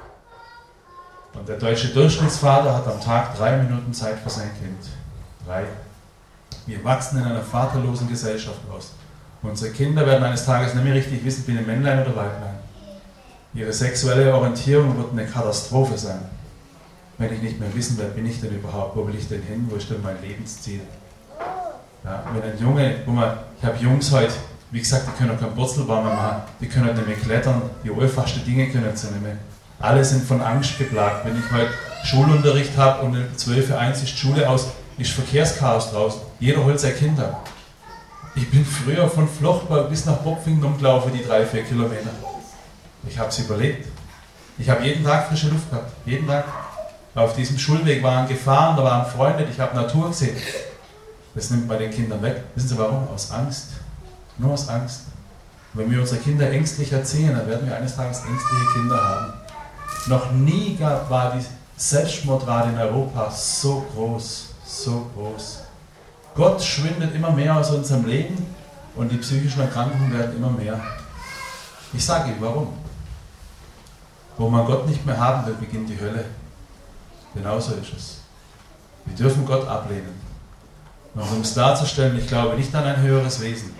Und 1.37 1.47
der 1.47 1.57
deutsche 1.57 1.89
Durchschnittsvater 1.89 2.75
hat 2.75 2.87
am 2.87 2.99
Tag 2.99 3.37
drei 3.37 3.57
Minuten 3.57 3.93
Zeit 3.93 4.17
für 4.19 4.29
sein 4.29 4.49
Kind. 4.59 4.79
Drei. 5.45 5.65
Wir 6.65 6.83
wachsen 6.83 7.19
in 7.19 7.25
einer 7.25 7.41
vaterlosen 7.41 8.09
Gesellschaft 8.09 8.59
aus. 8.71 8.93
Unsere 9.43 9.71
Kinder 9.71 10.05
werden 10.05 10.23
eines 10.23 10.45
Tages 10.45 10.73
nicht 10.73 10.83
mehr 10.83 10.95
richtig 10.95 11.23
wissen, 11.23 11.43
bin 11.43 11.59
ich 11.59 11.67
Männlein 11.67 12.01
oder 12.01 12.15
Weiblein. 12.15 12.55
Ihre 13.53 13.71
sexuelle 13.71 14.33
Orientierung 14.33 14.97
wird 14.97 15.11
eine 15.11 15.25
Katastrophe 15.25 15.97
sein. 15.97 16.19
Wenn 17.17 17.33
ich 17.33 17.41
nicht 17.41 17.59
mehr 17.59 17.73
wissen 17.73 17.97
werde, 17.97 18.11
bin 18.11 18.25
ich 18.25 18.41
denn 18.41 18.55
überhaupt, 18.55 18.95
wo 18.95 19.07
will 19.07 19.15
ich 19.15 19.27
denn 19.27 19.41
hin, 19.43 19.67
wo 19.69 19.75
ist 19.75 19.89
denn 19.89 20.01
mein 20.01 20.21
Lebensziel? 20.21 20.81
Ja, 22.03 22.23
wenn 22.33 22.51
ein 22.51 22.59
Junge, 22.59 22.95
guck 23.05 23.13
mal, 23.13 23.37
ich 23.59 23.65
habe 23.65 23.77
Jungs 23.77 24.11
heute, 24.11 24.33
wie 24.71 24.79
gesagt, 24.79 25.07
die 25.07 25.17
können 25.17 25.35
auch 25.35 25.39
kein 25.39 25.53
Purzelbaum 25.55 26.05
mehr 26.05 26.15
machen, 26.15 26.41
die 26.59 26.67
können 26.67 26.93
nicht 26.93 27.07
mehr 27.07 27.15
klettern, 27.15 27.61
die 27.83 27.91
einfachsten 27.91 28.43
Dinge 28.43 28.69
können 28.69 28.95
sie 28.95 29.07
nicht 29.07 29.23
mehr. 29.23 29.37
Alle 29.79 30.03
sind 30.03 30.25
von 30.25 30.41
Angst 30.41 30.77
geplagt. 30.77 31.25
Wenn 31.25 31.37
ich 31.37 31.51
heute 31.51 31.71
Schulunterricht 32.03 32.75
habe 32.77 33.05
und 33.05 33.15
um 33.15 33.37
12 33.37 33.69
Uhr 33.69 33.81
ist 33.91 34.01
die 34.01 34.07
Schule 34.07 34.49
aus, 34.49 34.69
ist 34.97 35.11
Verkehrschaos 35.11 35.91
draußen. 35.91 36.21
Jeder 36.39 36.63
holt 36.63 36.79
seine 36.79 36.95
Kinder. 36.95 37.39
Ich 38.35 38.49
bin 38.49 38.65
früher 38.65 39.09
von 39.09 39.27
Flochbau 39.27 39.83
bis 39.83 40.05
nach 40.05 40.17
Bopfingen 40.17 40.63
umgelaufen, 40.63 41.11
die 41.13 41.23
drei, 41.23 41.45
vier 41.45 41.63
Kilometer. 41.63 42.09
Ich 43.07 43.17
habe 43.17 43.29
es 43.29 43.39
überlebt. 43.39 43.87
Ich 44.57 44.69
habe 44.69 44.83
jeden 44.83 45.03
Tag 45.03 45.27
frische 45.27 45.49
Luft 45.49 45.69
gehabt. 45.69 45.91
Jeden 46.05 46.27
Tag. 46.27 46.45
auf 47.13 47.35
diesem 47.35 47.57
Schulweg 47.57 48.03
waren 48.03 48.27
Gefahren, 48.27 48.77
da 48.77 48.83
waren 48.83 49.05
Freunde, 49.05 49.47
ich 49.51 49.59
habe 49.59 49.75
Natur 49.75 50.09
gesehen. 50.09 50.37
Das 51.33 51.49
nimmt 51.51 51.67
bei 51.67 51.77
den 51.77 51.91
Kindern 51.91 52.21
weg. 52.21 52.43
Wissen 52.55 52.69
Sie 52.69 52.77
warum? 52.77 53.07
Aus 53.13 53.31
Angst. 53.31 53.69
Nur 54.37 54.53
aus 54.53 54.69
Angst. 54.69 55.01
wenn 55.73 55.91
wir 55.91 55.99
unsere 55.99 56.19
Kinder 56.19 56.49
ängstlich 56.49 56.91
erziehen, 56.91 57.35
dann 57.35 57.47
werden 57.47 57.67
wir 57.67 57.75
eines 57.75 57.95
Tages 57.95 58.19
ängstliche 58.19 58.65
Kinder 58.73 58.97
haben. 58.97 59.33
Noch 60.07 60.31
nie 60.31 60.75
gab, 60.75 61.09
war 61.09 61.33
die 61.33 61.45
Selbstmordrate 61.75 62.69
in 62.69 62.77
Europa 62.77 63.29
so 63.29 63.85
groß, 63.93 64.49
so 64.65 65.11
groß. 65.13 65.63
Gott 66.33 66.61
schwindet 66.61 67.13
immer 67.13 67.31
mehr 67.31 67.55
aus 67.57 67.71
unserem 67.71 68.05
Leben 68.05 68.55
und 68.95 69.11
die 69.11 69.17
psychischen 69.17 69.61
Erkrankungen 69.61 70.13
werden 70.13 70.37
immer 70.37 70.49
mehr. 70.49 70.79
Ich 71.93 72.05
sage 72.05 72.31
Ihnen 72.31 72.41
warum. 72.41 72.73
Wo 74.37 74.49
man 74.49 74.65
Gott 74.65 74.87
nicht 74.87 75.05
mehr 75.05 75.19
haben 75.19 75.45
will, 75.45 75.55
beginnt 75.55 75.89
die 75.89 75.99
Hölle. 75.99 76.25
Genauso 77.33 77.73
ist 77.73 77.93
es. 77.93 78.21
Wir 79.05 79.15
dürfen 79.15 79.45
Gott 79.45 79.67
ablehnen. 79.67 80.15
Und 81.15 81.23
um 81.31 81.41
es 81.41 81.53
darzustellen, 81.53 82.17
ich 82.17 82.27
glaube 82.27 82.55
nicht 82.55 82.73
an 82.75 82.83
ein 82.83 83.01
höheres 83.01 83.41
Wesen. 83.41 83.73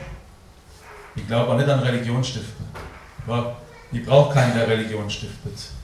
Ich 1.16 1.28
glaube 1.28 1.52
auch 1.52 1.58
nicht 1.58 1.70
an 1.70 1.80
Religionsstiften. 1.80 2.66
Ich 3.92 4.06
brauche 4.06 4.34
keinen, 4.34 4.58
der 4.58 4.68
Religion 4.68 5.10
stiftet. 5.10 5.77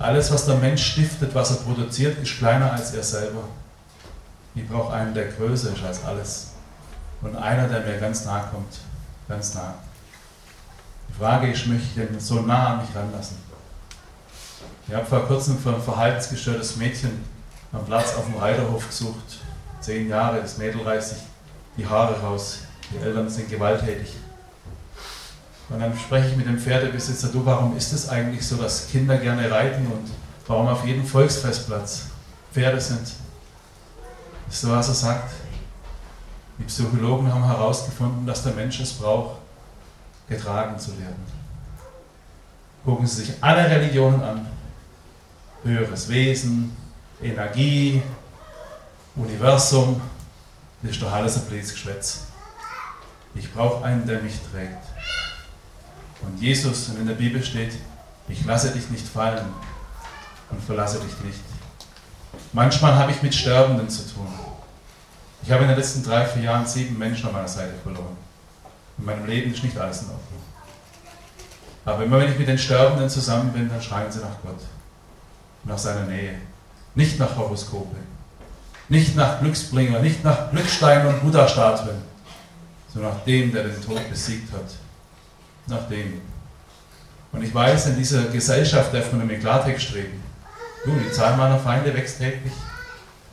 Alles, 0.00 0.32
was 0.32 0.46
der 0.46 0.56
Mensch 0.56 0.92
stiftet, 0.92 1.34
was 1.34 1.50
er 1.50 1.56
produziert, 1.58 2.18
ist 2.22 2.38
kleiner 2.38 2.72
als 2.72 2.94
er 2.94 3.02
selber. 3.02 3.44
Ich 4.54 4.66
brauche 4.66 4.94
einen, 4.94 5.12
der 5.12 5.28
größer 5.28 5.74
ist 5.74 5.84
als 5.84 6.02
alles. 6.06 6.52
Und 7.20 7.36
einer, 7.36 7.68
der 7.68 7.80
mir 7.80 7.98
ganz 7.98 8.24
nah 8.24 8.40
kommt. 8.50 8.78
Ganz 9.28 9.54
nah. 9.54 9.74
Die 11.06 11.12
Frage 11.12 11.52
ist, 11.52 11.66
möchte 11.66 11.86
ich 11.86 11.94
den 11.94 12.18
so 12.18 12.40
nah 12.40 12.68
an 12.68 12.80
mich 12.80 12.96
ranlassen? 12.96 13.36
Ich 14.88 14.94
habe 14.94 15.04
vor 15.04 15.26
kurzem 15.26 15.58
für 15.58 15.74
ein 15.74 15.82
verhaltensgestörtes 15.82 16.76
Mädchen 16.76 17.22
einen 17.70 17.84
Platz 17.84 18.14
auf 18.14 18.24
dem 18.24 18.36
Reiterhof 18.38 18.88
gesucht. 18.88 19.40
Zehn 19.80 20.08
Jahre, 20.08 20.40
das 20.40 20.56
Mädel 20.56 20.80
reißt 20.80 21.10
sich 21.10 21.22
die 21.76 21.86
Haare 21.86 22.18
raus. 22.20 22.60
Die 22.90 23.04
Eltern 23.04 23.28
sind 23.28 23.50
gewalttätig. 23.50 24.14
Und 25.70 25.78
dann 25.78 25.96
spreche 25.96 26.30
ich 26.30 26.36
mit 26.36 26.46
dem 26.46 26.58
Pferdebesitzer, 26.58 27.28
du, 27.28 27.46
warum 27.46 27.76
ist 27.76 27.92
es 27.92 28.08
eigentlich 28.08 28.46
so, 28.46 28.56
dass 28.56 28.88
Kinder 28.88 29.16
gerne 29.16 29.50
reiten 29.50 29.86
und 29.86 30.10
warum 30.46 30.66
auf 30.66 30.84
jedem 30.84 31.06
Volksfestplatz 31.06 32.06
Pferde 32.52 32.80
sind? 32.80 33.02
Ist 34.48 34.60
so, 34.60 34.70
was 34.70 34.88
er 34.88 34.94
sagt. 34.94 35.32
Die 36.58 36.64
Psychologen 36.64 37.32
haben 37.32 37.44
herausgefunden, 37.44 38.26
dass 38.26 38.42
der 38.42 38.52
Mensch 38.52 38.80
es 38.80 38.92
braucht, 38.94 39.38
getragen 40.28 40.78
zu 40.78 40.90
werden. 40.98 41.24
Gucken 42.84 43.06
Sie 43.06 43.24
sich 43.24 43.34
alle 43.40 43.70
Religionen 43.70 44.20
an. 44.22 44.46
Höheres 45.62 46.08
Wesen, 46.08 46.76
Energie, 47.22 48.02
Universum, 49.14 50.00
das 50.82 50.92
ist 50.92 51.02
doch 51.02 51.12
alles 51.12 51.36
ein 51.36 51.44
blödes 51.44 51.72
Geschwätz. 51.72 52.26
Ich 53.34 53.52
brauche 53.52 53.84
einen, 53.84 54.06
der 54.06 54.22
mich 54.22 54.34
trägt. 54.50 54.89
Und 56.22 56.40
Jesus, 56.40 56.88
und 56.88 56.98
in 57.00 57.06
der 57.06 57.14
Bibel 57.14 57.42
steht, 57.42 57.74
ich 58.28 58.44
lasse 58.44 58.70
dich 58.70 58.90
nicht 58.90 59.06
fallen 59.06 59.46
und 60.50 60.62
verlasse 60.62 61.00
dich 61.00 61.18
nicht. 61.24 61.40
Manchmal 62.52 62.94
habe 62.94 63.12
ich 63.12 63.22
mit 63.22 63.34
Sterbenden 63.34 63.88
zu 63.88 64.02
tun. 64.12 64.28
Ich 65.42 65.50
habe 65.50 65.62
in 65.62 65.68
den 65.68 65.78
letzten 65.78 66.02
drei, 66.02 66.24
vier 66.26 66.42
Jahren 66.42 66.66
sieben 66.66 66.98
Menschen 66.98 67.26
an 67.26 67.32
meiner 67.32 67.48
Seite 67.48 67.74
verloren. 67.82 68.16
In 68.98 69.04
meinem 69.04 69.26
Leben 69.26 69.52
ist 69.52 69.64
nicht 69.64 69.78
alles 69.78 70.02
in 70.02 70.08
Ordnung. 70.08 70.42
Aber 71.84 72.04
immer 72.04 72.18
wenn 72.18 72.30
ich 72.30 72.38
mit 72.38 72.48
den 72.48 72.58
Sterbenden 72.58 73.08
zusammen 73.08 73.52
bin, 73.52 73.68
dann 73.68 73.80
schreien 73.80 74.12
sie 74.12 74.20
nach 74.20 74.40
Gott, 74.42 74.60
nach 75.64 75.78
seiner 75.78 76.04
Nähe, 76.04 76.38
nicht 76.94 77.18
nach 77.18 77.36
Horoskope, 77.36 77.96
nicht 78.88 79.16
nach 79.16 79.40
Glücksbringer, 79.40 80.00
nicht 80.00 80.22
nach 80.22 80.50
Glücksteinen 80.50 81.06
und 81.06 81.22
Buddha-Statuen, 81.22 82.02
sondern 82.92 83.14
nach 83.14 83.24
dem, 83.24 83.52
der 83.52 83.64
den 83.64 83.80
Tod 83.80 84.08
besiegt 84.10 84.52
hat. 84.52 84.70
Nach 85.70 85.88
dem. 85.88 86.20
Und 87.32 87.42
ich 87.44 87.54
weiß, 87.54 87.86
in 87.86 87.96
dieser 87.96 88.24
Gesellschaft 88.24 88.92
darf 88.92 89.12
man 89.12 89.26
mit 89.26 89.40
Klartext 89.40 89.94
reden. 89.94 90.20
Du, 90.84 90.92
die 90.98 91.12
Zahl 91.12 91.36
meiner 91.36 91.58
Feinde 91.58 91.94
wächst 91.94 92.18
täglich. 92.18 92.52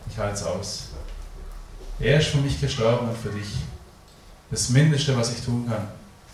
Ich 0.09 0.17
halte 0.17 0.35
es 0.35 0.43
aus. 0.43 0.89
Er 1.99 2.19
ist 2.19 2.27
für 2.27 2.37
mich 2.37 2.61
gestorben 2.61 3.09
und 3.09 3.17
für 3.17 3.29
dich. 3.29 3.55
Das 4.51 4.69
Mindeste, 4.69 5.17
was 5.17 5.33
ich 5.33 5.43
tun 5.43 5.67
kann, 5.67 5.87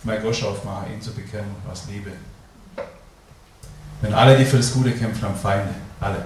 mein 0.04 0.22
Gosch 0.22 0.44
aufmachen, 0.44 0.94
ihn 0.94 1.02
zu 1.02 1.14
bekennen 1.14 1.56
aus 1.72 1.86
Liebe. 1.90 2.12
Denn 4.02 4.14
alle, 4.14 4.38
die 4.38 4.46
für 4.46 4.58
das 4.58 4.74
Gute 4.74 4.92
kämpfen, 4.92 5.24
haben 5.24 5.36
Feinde. 5.36 5.74
Alle. 6.02 6.26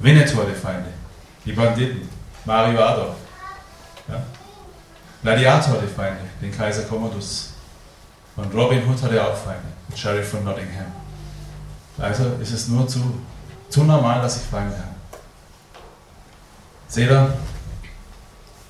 Winnetou 0.00 0.42
hatte 0.42 0.54
Feinde. 0.54 0.88
Die 1.44 1.52
Banditen. 1.52 2.08
Mario 2.44 2.80
Adolf. 2.80 3.14
Ja? 4.08 4.22
Gladiator 5.22 5.74
hatte 5.74 5.86
Feinde. 5.86 6.20
Den 6.42 6.50
Kaiser 6.56 6.82
Commodus. 6.82 7.55
Und 8.36 8.54
Robin 8.54 8.86
Hood 8.86 9.02
hatte 9.02 9.22
auch 9.22 9.36
Feinde. 9.36 9.62
Sheriff 9.94 10.30
von 10.30 10.44
Nottingham. 10.44 10.92
Also 11.98 12.24
ist 12.40 12.52
es 12.52 12.68
nur 12.68 12.86
zu, 12.86 13.00
zu 13.70 13.84
normal, 13.84 14.20
dass 14.20 14.36
ich 14.36 14.42
Feinde 14.42 14.76
habe. 14.76 14.88
Seht 16.88 17.10
ihr, 17.10 17.34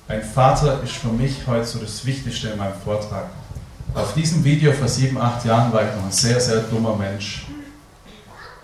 ein 0.07 0.23
Vater 0.23 0.81
ist 0.83 0.93
für 0.93 1.09
mich 1.09 1.45
heute 1.45 1.65
so 1.65 1.79
das 1.79 2.05
Wichtigste 2.05 2.49
in 2.49 2.57
meinem 2.57 2.79
Vortrag. 2.83 3.25
Auf 3.93 4.13
diesem 4.13 4.43
Video 4.43 4.71
vor 4.71 4.87
sieben, 4.87 5.19
acht 5.19 5.43
Jahren 5.43 5.71
war 5.73 5.83
ich 5.83 5.95
noch 5.95 6.05
ein 6.05 6.11
sehr, 6.11 6.39
sehr 6.39 6.61
dummer 6.61 6.95
Mensch. 6.95 7.45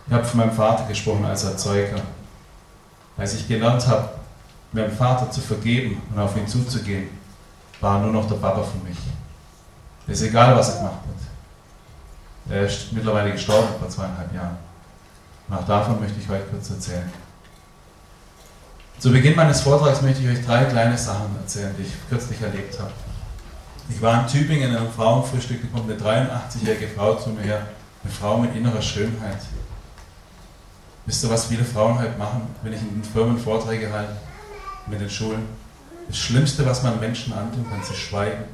Ich 0.07 0.13
habe 0.13 0.23
von 0.23 0.39
meinem 0.39 0.53
Vater 0.53 0.85
gesprochen 0.85 1.25
als 1.25 1.43
Erzeuger. 1.43 1.99
Als 3.17 3.33
ich 3.33 3.47
gelernt 3.47 3.85
habe, 3.87 4.09
meinem 4.71 4.91
Vater 4.91 5.29
zu 5.29 5.41
vergeben 5.41 6.01
und 6.13 6.19
auf 6.19 6.35
ihn 6.37 6.47
zuzugehen, 6.47 7.09
war 7.81 7.99
nur 7.99 8.11
noch 8.11 8.27
der 8.27 8.35
Papa 8.35 8.63
für 8.63 8.87
mich. 8.87 8.97
Ist 10.07 10.21
egal, 10.21 10.55
was 10.55 10.69
er 10.69 10.77
gemacht 10.77 10.93
hat. 10.95 12.53
Er 12.53 12.65
ist 12.65 12.91
mittlerweile 12.91 13.31
gestorben 13.31 13.69
vor 13.79 13.89
zweieinhalb 13.89 14.33
Jahren. 14.33 14.57
Und 15.47 15.55
auch 15.55 15.65
davon 15.65 15.99
möchte 15.99 16.19
ich 16.19 16.27
heute 16.27 16.45
kurz 16.45 16.69
erzählen. 16.69 17.11
Zu 18.99 19.11
Beginn 19.11 19.35
meines 19.35 19.61
Vortrags 19.61 20.01
möchte 20.01 20.21
ich 20.21 20.29
euch 20.29 20.45
drei 20.45 20.65
kleine 20.65 20.97
Sachen 20.97 21.35
erzählen, 21.41 21.73
die 21.77 21.83
ich 21.83 22.09
kürzlich 22.09 22.41
erlebt 22.41 22.79
habe. 22.79 22.91
Ich 23.89 24.01
war 24.01 24.21
in 24.21 24.27
Tübingen 24.27 24.69
in 24.69 24.77
einem 24.77 24.91
Frauenfrühstück, 24.91 25.61
da 25.61 25.77
kommt 25.77 25.91
eine 25.91 25.99
83-jährige 25.99 26.87
Frau 26.87 27.15
zu 27.15 27.31
mir 27.31 27.41
her, 27.41 27.67
eine 28.03 28.13
Frau 28.13 28.37
mit 28.37 28.55
innerer 28.55 28.81
Schönheit. 28.81 29.39
Wisst 31.05 31.23
ihr, 31.23 31.29
was 31.29 31.47
viele 31.47 31.65
Frauen 31.65 31.99
heute 31.99 32.17
machen, 32.17 32.47
wenn 32.61 32.71
ich 32.71 32.81
in 32.81 33.01
den 33.01 33.03
Firmen 33.03 33.37
Vorträge 33.37 33.91
halte, 33.91 34.15
mit 34.87 35.01
den 35.01 35.09
Schulen? 35.09 35.47
Das 36.07 36.17
Schlimmste, 36.17 36.65
was 36.65 36.83
man 36.83 36.99
Menschen 36.99 37.33
antun 37.33 37.65
kann, 37.69 37.81
ist 37.81 37.93
schweigen. 37.95 38.45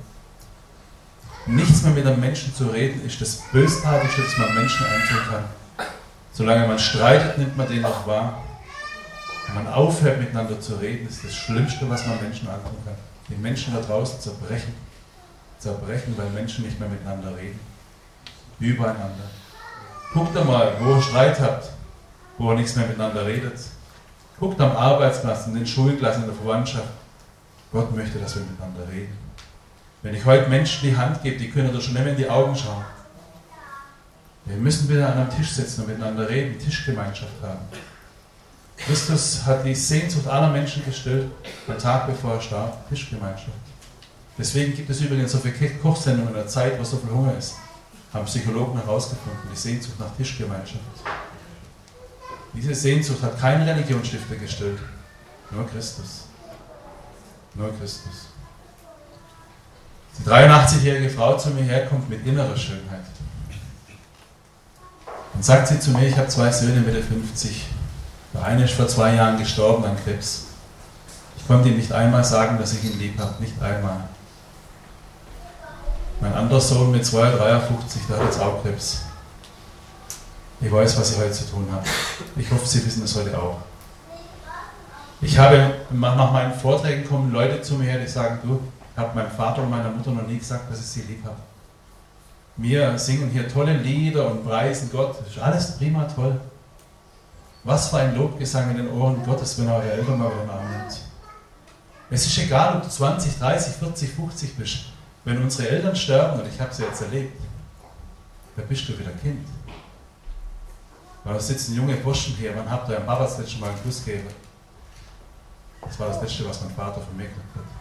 Nichts 1.49 1.81
mehr 1.81 1.93
mit 1.93 2.05
einem 2.05 2.19
Menschen 2.19 2.53
zu 2.53 2.67
reden, 2.67 3.03
ist 3.03 3.19
das 3.19 3.41
Bösartigste, 3.51 4.21
was 4.23 4.37
man 4.37 4.53
Menschen 4.53 4.85
antun 4.85 5.17
kann. 5.31 5.87
Solange 6.31 6.67
man 6.67 6.77
streitet, 6.77 7.39
nimmt 7.39 7.57
man 7.57 7.67
den 7.67 7.83
auch 7.83 8.05
wahr. 8.05 8.43
Wenn 9.47 9.63
man 9.63 9.73
aufhört, 9.73 10.19
miteinander 10.19 10.61
zu 10.61 10.75
reden, 10.75 11.09
ist 11.09 11.23
das 11.23 11.33
Schlimmste, 11.33 11.89
was 11.89 12.05
man 12.05 12.21
Menschen 12.21 12.47
antun 12.47 12.77
kann. 12.85 12.93
Die 13.29 13.35
Menschen 13.35 13.73
da 13.73 13.81
draußen 13.81 14.19
zerbrechen. 14.19 14.75
Zerbrechen, 15.57 16.15
weil 16.15 16.29
Menschen 16.29 16.65
nicht 16.65 16.79
mehr 16.79 16.87
miteinander 16.87 17.35
reden. 17.35 17.59
Übereinander. 18.59 19.25
Guckt 20.13 20.35
mal, 20.35 20.73
wo 20.79 20.97
ihr 20.97 21.01
Streit 21.01 21.39
habt, 21.39 21.71
wo 22.37 22.51
ihr 22.51 22.57
nichts 22.57 22.75
mehr 22.75 22.85
miteinander 22.85 23.25
redet. 23.25 23.59
Guckt 24.39 24.61
am 24.61 24.77
Arbeitsplatz, 24.77 25.47
in 25.47 25.55
den 25.55 25.65
Schulklassen, 25.65 26.25
in 26.25 26.29
der 26.29 26.37
Verwandtschaft. 26.37 26.89
Gott 27.71 27.95
möchte, 27.95 28.19
dass 28.19 28.35
wir 28.35 28.43
miteinander 28.43 28.87
reden. 28.87 29.17
Wenn 30.01 30.15
ich 30.15 30.23
heute 30.23 30.49
Menschen 30.49 30.89
die 30.89 30.95
Hand 30.95 31.21
gebe, 31.23 31.37
die 31.37 31.49
können 31.49 31.73
doch 31.73 31.81
schon 31.81 31.93
nicht 31.93 32.03
mehr 32.03 32.13
in 32.13 32.17
die 32.17 32.29
Augen 32.29 32.55
schauen. 32.55 32.85
Wir 34.45 34.55
müssen 34.55 34.87
wieder 34.89 35.11
an 35.11 35.19
einem 35.19 35.29
Tisch 35.29 35.51
sitzen 35.51 35.81
und 35.81 35.89
miteinander 35.89 36.27
reden, 36.29 36.57
Tischgemeinschaft 36.57 37.33
haben. 37.43 37.59
Christus 38.77 39.45
hat 39.45 39.65
die 39.65 39.75
Sehnsucht 39.75 40.25
aller 40.27 40.49
Menschen 40.49 40.83
gestillt, 40.85 41.29
der 41.67 41.77
Tag 41.77 42.07
bevor 42.07 42.35
er 42.35 42.41
starb, 42.41 42.89
Tischgemeinschaft. 42.89 43.51
Deswegen 44.37 44.73
gibt 44.73 44.89
es 44.89 45.01
übrigens 45.01 45.33
so 45.33 45.39
viele 45.39 45.69
Kochsendungen 45.71 46.29
in 46.29 46.35
der 46.35 46.47
Zeit, 46.47 46.79
wo 46.79 46.83
so 46.85 46.97
viel 46.97 47.11
Hunger 47.11 47.37
ist. 47.37 47.55
Haben 48.13 48.25
Psychologen 48.25 48.79
herausgefunden, 48.79 49.49
die 49.51 49.57
Sehnsucht 49.57 49.99
nach 49.99 50.15
Tischgemeinschaft. 50.15 50.79
Diese 52.53 52.73
Sehnsucht 52.73 53.21
hat 53.21 53.37
kein 53.37 53.61
Religionsstifter 53.61 54.37
gestillt, 54.37 54.79
nur 55.51 55.67
Christus. 55.67 56.25
Nur 57.53 57.77
Christus. 57.77 58.28
Die 60.19 60.29
83-jährige 60.29 61.09
Frau 61.09 61.37
zu 61.37 61.49
mir 61.51 61.63
herkommt 61.63 62.09
mit 62.09 62.25
innerer 62.25 62.57
Schönheit. 62.57 63.05
Dann 65.33 65.43
sagt 65.43 65.67
sie 65.69 65.79
zu 65.79 65.91
mir, 65.91 66.07
ich 66.07 66.17
habe 66.17 66.27
zwei 66.27 66.51
Söhne 66.51 66.81
Mitte 66.81 67.01
50. 67.01 67.67
Der 68.33 68.43
eine 68.43 68.65
ist 68.65 68.73
vor 68.73 68.87
zwei 68.87 69.15
Jahren 69.15 69.37
gestorben 69.37 69.85
an 69.85 69.95
Krebs. 70.03 70.47
Ich 71.37 71.47
konnte 71.47 71.69
ihm 71.69 71.77
nicht 71.77 71.91
einmal 71.91 72.23
sagen, 72.23 72.57
dass 72.57 72.73
ich 72.73 72.83
ihn 72.83 72.99
lieb 72.99 73.17
habe. 73.19 73.35
Nicht 73.39 73.59
einmal. 73.61 74.03
Mein 76.19 76.33
anderer 76.33 76.59
Sohn 76.59 76.91
mit 76.91 77.05
2, 77.05 77.31
53, 77.31 78.01
der 78.09 78.17
hat 78.17 78.25
jetzt 78.25 78.41
auch 78.41 78.61
Krebs. 78.61 79.03
Ich 80.59 80.71
weiß, 80.71 80.99
was 80.99 81.13
ich 81.13 81.17
heute 81.17 81.31
zu 81.31 81.49
tun 81.49 81.67
habe. 81.71 81.85
Ich 82.35 82.51
hoffe, 82.51 82.67
Sie 82.67 82.85
wissen 82.85 83.01
das 83.01 83.15
heute 83.15 83.37
auch. 83.39 83.59
Ich 85.21 85.37
habe, 85.37 85.75
nach 85.89 86.31
meinen 86.31 86.53
Vorträgen 86.53 87.07
kommen 87.07 87.31
Leute 87.31 87.61
zu 87.61 87.75
mir 87.75 87.85
her, 87.85 87.99
die 87.99 88.07
sagen, 88.07 88.39
du, 88.43 88.59
habe 88.97 89.15
meinem 89.15 89.31
Vater 89.31 89.63
und 89.63 89.69
meiner 89.69 89.89
Mutter 89.89 90.11
noch 90.11 90.27
nie 90.27 90.37
gesagt, 90.37 90.71
dass 90.71 90.79
ich 90.79 90.85
sie 90.85 91.01
lieb 91.01 91.23
habe. 91.23 91.37
Wir 92.57 92.97
singen 92.99 93.29
hier 93.29 93.47
tolle 93.47 93.77
Lieder 93.77 94.29
und 94.29 94.45
preisen 94.45 94.89
Gott. 94.91 95.19
Das 95.19 95.29
ist 95.29 95.39
alles 95.39 95.77
prima 95.77 96.03
toll. 96.03 96.39
Was 97.63 97.89
für 97.89 97.97
ein 97.97 98.15
Lobgesang 98.15 98.71
in 98.71 98.77
den 98.77 98.91
Ohren 98.91 99.23
Gottes, 99.23 99.57
wenn 99.59 99.69
eure 99.69 99.91
Eltern 99.91 100.17
mal 100.17 100.31
wieder 100.31 100.53
Arm 100.53 100.69
nimmt. 100.69 100.97
Es 102.09 102.25
ist 102.25 102.37
egal, 102.37 102.77
ob 102.77 102.83
du 102.83 102.89
20, 102.89 103.37
30, 103.37 103.73
40, 103.75 104.09
50 104.09 104.55
bist. 104.55 104.77
Wenn 105.23 105.41
unsere 105.41 105.69
Eltern 105.69 105.95
sterben, 105.95 106.39
und 106.39 106.47
ich 106.47 106.59
habe 106.59 106.73
sie 106.73 106.83
jetzt 106.83 107.01
erlebt, 107.01 107.39
dann 108.55 108.67
bist 108.67 108.87
du 108.89 108.97
wieder 108.97 109.11
Kind. 109.11 109.47
Da 111.23 111.39
sitzen 111.39 111.75
junge 111.75 111.95
Burschen 111.97 112.35
hier, 112.35 112.55
wann 112.55 112.69
habt 112.69 112.89
ihr 112.89 112.95
eurem 112.95 113.05
Papa 113.05 113.23
das 113.23 113.37
letzte 113.37 113.59
Mal 113.59 113.69
einen 113.69 113.83
Kuss 113.83 114.03
gegeben? 114.03 114.27
Das 115.81 115.99
war 115.99 116.07
das 116.07 116.21
Letzte, 116.21 116.47
was 116.47 116.61
mein 116.61 116.71
Vater 116.71 117.01
von 117.01 117.15
mir 117.15 117.23
gekriegt 117.23 117.55
hat. 117.55 117.78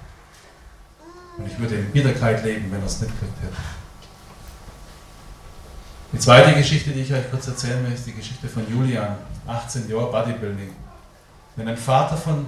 Und 1.38 1.46
ich 1.46 1.58
würde 1.58 1.76
in 1.76 1.90
Bitterkeit 1.92 2.44
leben, 2.44 2.70
wenn 2.70 2.80
er 2.80 2.86
es 2.86 3.00
nicht 3.00 3.12
gekriegt 3.12 3.40
hätte. 3.42 3.56
Die 6.12 6.18
zweite 6.18 6.54
Geschichte, 6.54 6.90
die 6.90 7.00
ich 7.00 7.12
euch 7.12 7.30
kurz 7.30 7.46
erzählen 7.46 7.80
möchte, 7.82 7.98
ist 7.98 8.06
die 8.06 8.14
Geschichte 8.14 8.48
von 8.48 8.68
Julian, 8.68 9.16
18 9.46 9.88
Jahre 9.88 10.10
Bodybuilding. 10.10 10.72
Wenn 11.54 11.68
ein 11.68 11.76
Vater 11.76 12.16
von, 12.16 12.46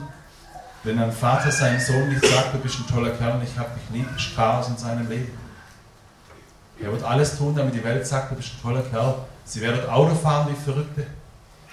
wenn 0.82 0.98
ein 0.98 1.12
Vater 1.12 1.52
seinem 1.52 1.78
Sohn 1.78 2.08
nicht 2.08 2.24
sagt, 2.24 2.54
du 2.54 2.58
bist 2.58 2.80
ein 2.80 2.86
toller 2.86 3.10
Kerl 3.10 3.36
und 3.36 3.44
ich 3.44 3.56
habe 3.58 3.70
dich 3.74 3.94
lieb, 3.94 4.08
ist 4.16 4.34
Chaos 4.34 4.68
in 4.68 4.76
seinem 4.76 5.08
Leben. 5.08 5.32
Er 6.82 6.90
wird 6.90 7.04
alles 7.04 7.36
tun, 7.36 7.54
damit 7.54 7.74
die 7.74 7.84
Welt 7.84 8.06
sagt, 8.06 8.32
du 8.32 8.36
bist 8.36 8.54
ein 8.54 8.62
toller 8.62 8.82
Kerl. 8.82 9.14
Sie 9.44 9.60
werden 9.60 9.88
Auto 9.88 10.14
fahren 10.14 10.48
wie 10.50 10.60
Verrückte. 10.60 11.06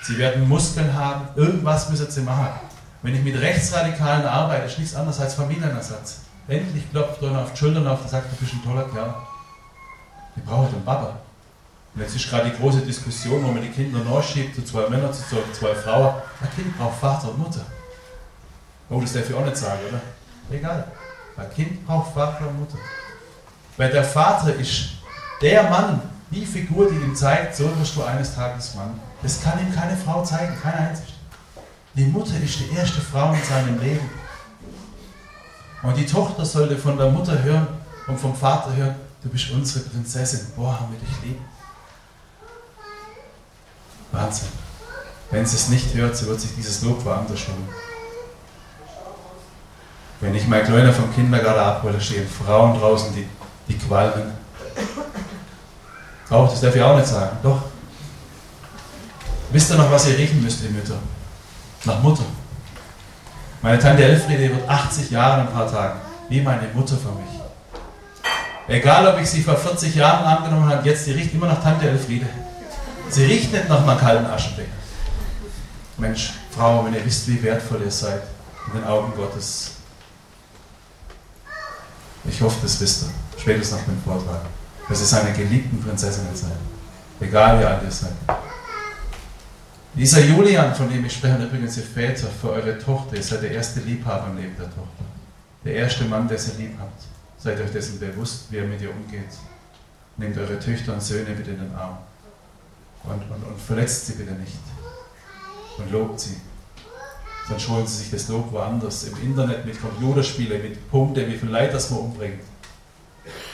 Sie 0.02 0.18
werden 0.18 0.48
Muskeln 0.48 0.94
haben. 0.94 1.30
Irgendwas 1.36 1.90
müssen 1.90 2.12
sie 2.12 2.22
machen. 2.22 2.50
Wenn 3.02 3.16
ich 3.16 3.24
mit 3.24 3.40
Rechtsradikalen 3.40 4.26
arbeite, 4.26 4.66
ist 4.66 4.78
nichts 4.78 4.96
anderes 4.96 5.20
als 5.20 5.36
Familienersatz. 5.36 6.27
Endlich 6.48 6.90
klopft 6.92 7.22
einer 7.24 7.42
auf 7.42 7.52
die 7.52 7.58
Schultern 7.58 7.88
auf 7.88 8.02
und 8.02 8.10
sagt, 8.10 8.32
du 8.32 8.36
bist 8.38 8.54
ein 8.54 8.64
toller 8.64 8.88
Kerl. 8.90 9.14
Die 10.36 10.42
brauchen 10.42 10.72
den 10.72 10.86
Papa. 10.86 11.18
Und 11.94 12.02
jetzt 12.02 12.16
ist 12.16 12.30
gerade 12.30 12.50
die 12.50 12.56
große 12.56 12.82
Diskussion, 12.82 13.44
wo 13.44 13.48
man 13.48 13.62
die 13.62 13.70
Kinder 13.70 14.00
nachschiebt 14.00 14.56
zu 14.56 14.64
zwei 14.64 14.88
Männern, 14.88 15.12
zu 15.12 15.24
zwei 15.52 15.76
Frauen. 15.76 16.16
Ein 16.42 16.50
Kind 16.56 16.78
braucht 16.78 17.00
Vater 17.00 17.30
und 17.30 17.40
Mutter. 17.40 17.66
Oh, 18.90 19.02
das 19.02 19.14
darf 19.14 19.30
ich 19.30 19.36
auch 19.36 19.44
nicht 19.44 19.58
sagen, 19.58 19.80
oder? 19.90 20.02
Egal. 20.56 20.88
Ein 21.36 21.54
Kind 21.54 21.86
braucht 21.86 22.14
Vater 22.14 22.48
und 22.48 22.60
Mutter. 22.60 22.78
Weil 23.76 23.92
der 23.92 24.04
Vater 24.04 24.56
ist 24.56 24.90
der 25.42 25.64
Mann, 25.64 26.02
die 26.32 26.46
Figur, 26.46 26.90
die 26.90 26.96
ihm 26.96 27.16
zeigt, 27.16 27.56
so 27.56 27.66
wirst 27.78 27.96
du 27.96 28.04
eines 28.04 28.36
Tages 28.36 28.76
Mann. 28.76 29.00
Das 29.22 29.42
kann 29.42 29.60
ihm 29.60 29.74
keine 29.74 29.96
Frau 29.98 30.24
zeigen, 30.24 30.56
keine 30.62 30.90
einzige. 30.90 31.14
Die 31.94 32.06
Mutter 32.06 32.40
ist 32.44 32.60
die 32.60 32.76
erste 32.76 33.02
Frau 33.02 33.34
in 33.34 33.44
seinem 33.44 33.80
Leben. 33.80 34.10
Und 35.84 35.96
die 35.96 36.06
Tochter 36.06 36.46
sollte 36.46 36.78
von 36.78 36.98
der 36.98 37.10
Mutter 37.10 37.42
hören 37.44 37.68
und 38.08 38.20
vom 38.20 38.36
Vater 38.36 38.76
hören, 38.76 38.96
du 39.22 39.30
bist 39.30 39.52
unsere 39.52 39.86
Prinzessin. 39.86 40.48
Boah, 40.56 40.80
haben 40.80 40.92
wir 40.92 41.00
dich 41.00 41.24
lieb. 41.24 41.40
Wahnsinn. 44.12 44.48
Wenn 45.30 45.46
sie 45.46 45.56
es 45.56 45.70
nicht 45.70 45.94
hört, 45.94 46.16
so 46.16 46.28
wird 46.28 46.40
sich 46.40 46.56
dieses 46.56 46.82
Lob 46.84 47.04
woanders 47.04 47.48
holen. 47.48 47.70
Wenn 50.20 50.34
ich 50.34 50.48
mein 50.48 50.66
Kleiner 50.66 50.92
vom 50.92 51.14
Kindergarten 51.14 51.60
abhole, 51.60 52.02
stehen 52.02 52.28
Frauen 52.28 52.80
draußen, 52.80 53.14
die, 53.14 53.28
die 53.68 53.78
qualmen. 53.78 54.32
Auch, 56.30 56.50
das 56.50 56.62
darf 56.62 56.76
ich 56.76 56.82
auch 56.82 56.96
nicht 56.96 57.08
sagen. 57.08 57.38
Doch. 57.44 57.62
Wisst 59.52 59.72
ihr 59.72 59.78
noch, 59.78 59.92
was 59.92 60.08
ihr 60.08 60.18
riechen 60.18 60.42
müsst, 60.42 60.64
ihr 60.64 60.72
Mütter? 60.72 60.98
Nach 61.86 62.02
Mutter. 62.02 62.24
Meine 63.68 63.80
Tante 63.80 64.02
Elfriede 64.02 64.48
wird 64.56 64.70
80 64.70 65.12
Jahre 65.12 65.42
in 65.42 65.48
ein 65.48 65.54
paar 65.54 65.70
Tagen. 65.70 66.00
Wie 66.30 66.40
meine 66.40 66.70
Mutter 66.74 66.96
für 66.96 67.10
mich. 67.10 67.28
Egal, 68.70 69.06
ob 69.08 69.20
ich 69.20 69.30
sie 69.30 69.44
vor 69.44 69.58
40 69.58 69.94
Jahren 69.94 70.24
angenommen 70.24 70.70
habe, 70.70 70.88
jetzt, 70.88 71.04
sie 71.04 71.12
riecht 71.12 71.34
immer 71.34 71.48
nach 71.48 71.62
Tante 71.62 71.90
Elfriede. 71.90 72.28
Sie 73.10 73.26
riecht 73.26 73.52
nicht 73.52 73.68
nach 73.68 73.86
einem 73.86 74.00
kalten 74.00 74.26
Aschenbecher. 74.26 74.70
Mensch, 75.98 76.32
Frau, 76.50 76.86
wenn 76.86 76.94
ihr 76.94 77.04
wisst, 77.04 77.28
wie 77.28 77.44
wertvoll 77.44 77.82
ihr 77.84 77.92
seid 77.92 78.22
in 78.68 78.80
den 78.80 78.88
Augen 78.88 79.12
Gottes. 79.18 79.72
Ich 82.24 82.42
hoffe, 82.42 82.60
das 82.62 82.80
wisst 82.80 83.04
ihr. 83.04 83.10
Spätestens 83.38 83.80
nach 83.80 83.86
dem 83.86 84.02
Vortrag. 84.02 84.44
Dass 84.88 85.02
ihr 85.02 85.08
seine 85.08 85.34
geliebten 85.34 85.84
Prinzessinnen 85.84 86.34
seid. 86.34 86.52
Egal 87.20 87.60
wie 87.60 87.66
alt 87.66 87.84
ihr 87.84 87.92
seid. 87.92 88.14
Dieser 89.98 90.24
Julian, 90.24 90.76
von 90.76 90.88
dem 90.92 91.04
ich 91.06 91.14
spreche, 91.14 91.44
übrigens 91.44 91.76
ihr 91.78 91.84
Väter 91.84 92.28
für 92.28 92.52
eure 92.52 92.78
Tochter, 92.78 93.16
ihr 93.16 93.24
seid 93.24 93.42
der 93.42 93.52
erste 93.52 93.80
Liebhaber 93.80 94.28
im 94.28 94.38
Leben 94.38 94.56
der 94.56 94.68
Tochter. 94.68 95.06
Der 95.66 95.74
erste 95.74 96.04
Mann, 96.06 96.28
der 96.28 96.38
sie 96.38 96.62
lieb 96.62 96.74
habt. 96.80 97.02
Seid 97.40 97.60
euch 97.60 97.72
dessen 97.72 98.00
bewusst, 98.00 98.46
wie 98.52 98.58
er 98.58 98.68
mit 98.68 98.80
ihr 98.80 98.92
umgeht. 98.92 99.32
Nehmt 100.18 100.38
eure 100.38 100.60
Töchter 100.60 100.94
und 100.94 101.02
Söhne 101.02 101.32
bitte 101.32 101.50
in 101.50 101.58
den 101.58 101.74
Arm. 101.76 101.98
Und, 103.06 103.14
und, 103.14 103.44
und 103.44 103.60
verletzt 103.60 104.06
sie 104.06 104.14
bitte 104.14 104.34
nicht. 104.34 104.60
Und 105.80 105.92
lobt 105.92 106.20
sie. 106.20 106.38
Sonst 107.50 107.68
holen 107.68 107.88
sie 107.88 107.98
sich 107.98 108.12
das 108.12 108.28
Lob 108.28 108.52
woanders. 108.52 109.06
Im 109.06 109.20
Internet 109.24 109.66
mit 109.66 109.82
Computerspielen, 109.82 110.62
mit 110.62 110.92
Punkten, 110.92 111.26
wie 111.26 111.38
viel 111.38 111.50
Leid 111.50 111.74
das 111.74 111.90
man 111.90 112.02
umbringt. 112.02 112.44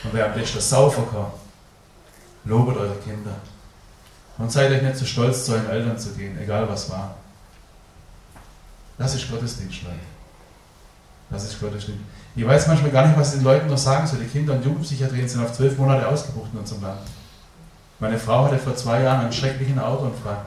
Und 0.04 0.14
wer 0.14 0.26
am 0.26 0.34
besten 0.34 0.60
saufen 0.60 1.06
kann, 1.10 1.28
lobet 2.44 2.76
eure 2.76 2.98
Kinder. 2.98 3.40
Und 4.38 4.52
seid 4.52 4.72
euch 4.72 4.82
nicht 4.82 4.96
zu 4.96 5.02
so 5.02 5.06
stolz, 5.06 5.46
zu 5.46 5.54
euren 5.54 5.70
Eltern 5.70 5.98
zu 5.98 6.12
gehen, 6.12 6.38
egal 6.42 6.68
was 6.68 6.90
war. 6.90 7.16
Das 8.98 9.14
ist 9.16 9.30
Gottesdienst, 9.30 9.84
Leute. 9.84 9.96
Das 11.30 11.44
ist 11.44 11.60
Gottesdienst. 11.60 12.02
Ich 12.36 12.46
weiß 12.46 12.68
manchmal 12.68 12.92
gar 12.92 13.08
nicht, 13.08 13.18
was 13.18 13.30
ich 13.30 13.40
den 13.40 13.44
Leuten 13.44 13.68
noch 13.68 13.78
sagen 13.78 14.08
soll. 14.08 14.20
Die 14.20 14.28
Kinder- 14.28 14.54
und 14.54 14.66
Jugendpsychiatrien 14.66 15.28
sind 15.28 15.44
auf 15.44 15.54
zwölf 15.54 15.78
Monate 15.78 16.08
ausgebucht 16.08 16.50
in 16.54 16.60
unserem 16.60 16.82
Land. 16.82 17.02
Meine 18.00 18.18
Frau 18.18 18.46
hatte 18.46 18.58
vor 18.58 18.76
zwei 18.76 19.02
Jahren 19.04 19.22
einen 19.22 19.34
schrecklichen 19.34 19.80
Autounfall. 19.80 20.38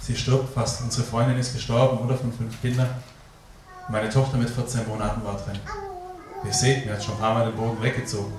Sie 0.00 0.16
stirbt 0.16 0.54
fast. 0.54 0.82
Unsere 0.82 1.06
Freundin 1.06 1.38
ist 1.38 1.52
gestorben, 1.52 2.02
Mutter 2.02 2.16
von 2.16 2.32
fünf 2.32 2.60
Kindern. 2.60 2.88
Meine 3.88 4.08
Tochter 4.08 4.38
mit 4.38 4.48
14 4.48 4.88
Monaten 4.88 5.22
war 5.24 5.34
drin. 5.34 5.58
Ihr 6.44 6.52
seht, 6.52 6.86
mir 6.86 6.94
hat 6.94 7.04
schon 7.04 7.14
ein 7.14 7.20
paar 7.20 7.34
Mal 7.34 7.46
den 7.46 7.56
Boden 7.56 7.82
weggezogen. 7.82 8.32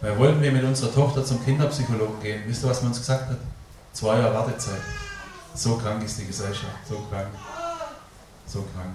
Weil 0.00 0.18
wollten 0.18 0.40
wir 0.40 0.52
mit 0.52 0.64
unserer 0.64 0.92
Tochter 0.92 1.24
zum 1.24 1.44
Kinderpsychologen 1.44 2.20
gehen. 2.20 2.42
Wisst 2.46 2.64
ihr, 2.64 2.70
was 2.70 2.80
man 2.82 2.90
uns 2.90 2.98
gesagt 2.98 3.28
hat? 3.28 3.38
Zwei 3.96 4.18
Jahre 4.18 4.34
Wartezeit. 4.34 4.82
So 5.54 5.76
krank 5.78 6.04
ist 6.04 6.18
die 6.20 6.26
Gesellschaft. 6.26 6.86
So 6.86 6.96
krank. 7.08 7.28
So 8.46 8.58
krank. 8.74 8.94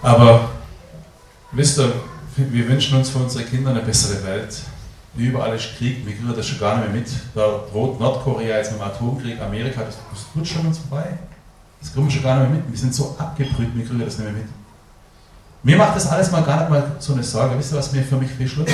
Aber 0.00 0.50
wisst 1.50 1.76
ihr, 1.80 1.92
wir 2.36 2.68
wünschen 2.68 2.96
uns 2.96 3.10
für 3.10 3.18
unsere 3.18 3.42
Kinder 3.42 3.70
eine 3.70 3.80
bessere 3.80 4.22
Welt. 4.22 4.60
Überall 5.16 5.56
ist 5.56 5.76
Krieg, 5.76 6.06
wir 6.06 6.14
kriegen 6.14 6.32
das 6.36 6.46
schon 6.46 6.60
gar 6.60 6.76
nicht 6.76 6.92
mehr 6.92 7.00
mit. 7.00 7.10
Da 7.34 7.64
droht 7.68 7.98
Nordkorea 7.98 8.58
jetzt 8.58 8.70
mit 8.70 8.80
dem 8.80 8.86
Atomkrieg, 8.86 9.40
Amerika, 9.40 9.82
das, 9.82 9.96
tut 10.32 10.46
schon 10.46 10.64
uns 10.64 10.78
vorbei. 10.78 11.18
Das 11.80 11.92
kriegen 11.92 12.06
wir 12.06 12.12
schon 12.12 12.22
gar 12.22 12.38
nicht 12.38 12.50
mehr 12.50 12.60
mit. 12.60 12.70
Wir 12.70 12.78
sind 12.78 12.94
so 12.94 13.16
abgebrüht, 13.18 13.74
wir 13.74 13.84
kriegen 13.84 13.98
das 13.98 14.18
nicht 14.18 14.30
mehr 14.30 14.40
mit. 14.40 14.48
Mir 15.64 15.78
macht 15.78 15.96
das 15.96 16.06
alles 16.06 16.30
mal 16.30 16.44
gar 16.44 16.60
nicht 16.60 16.70
mal 16.70 16.92
so 17.00 17.14
eine 17.14 17.24
Sorge. 17.24 17.58
Wisst 17.58 17.72
ihr, 17.72 17.78
was 17.78 17.90
mir 17.90 18.04
für 18.04 18.18
mich 18.18 18.30
viel 18.30 18.46
schlimmer 18.46 18.68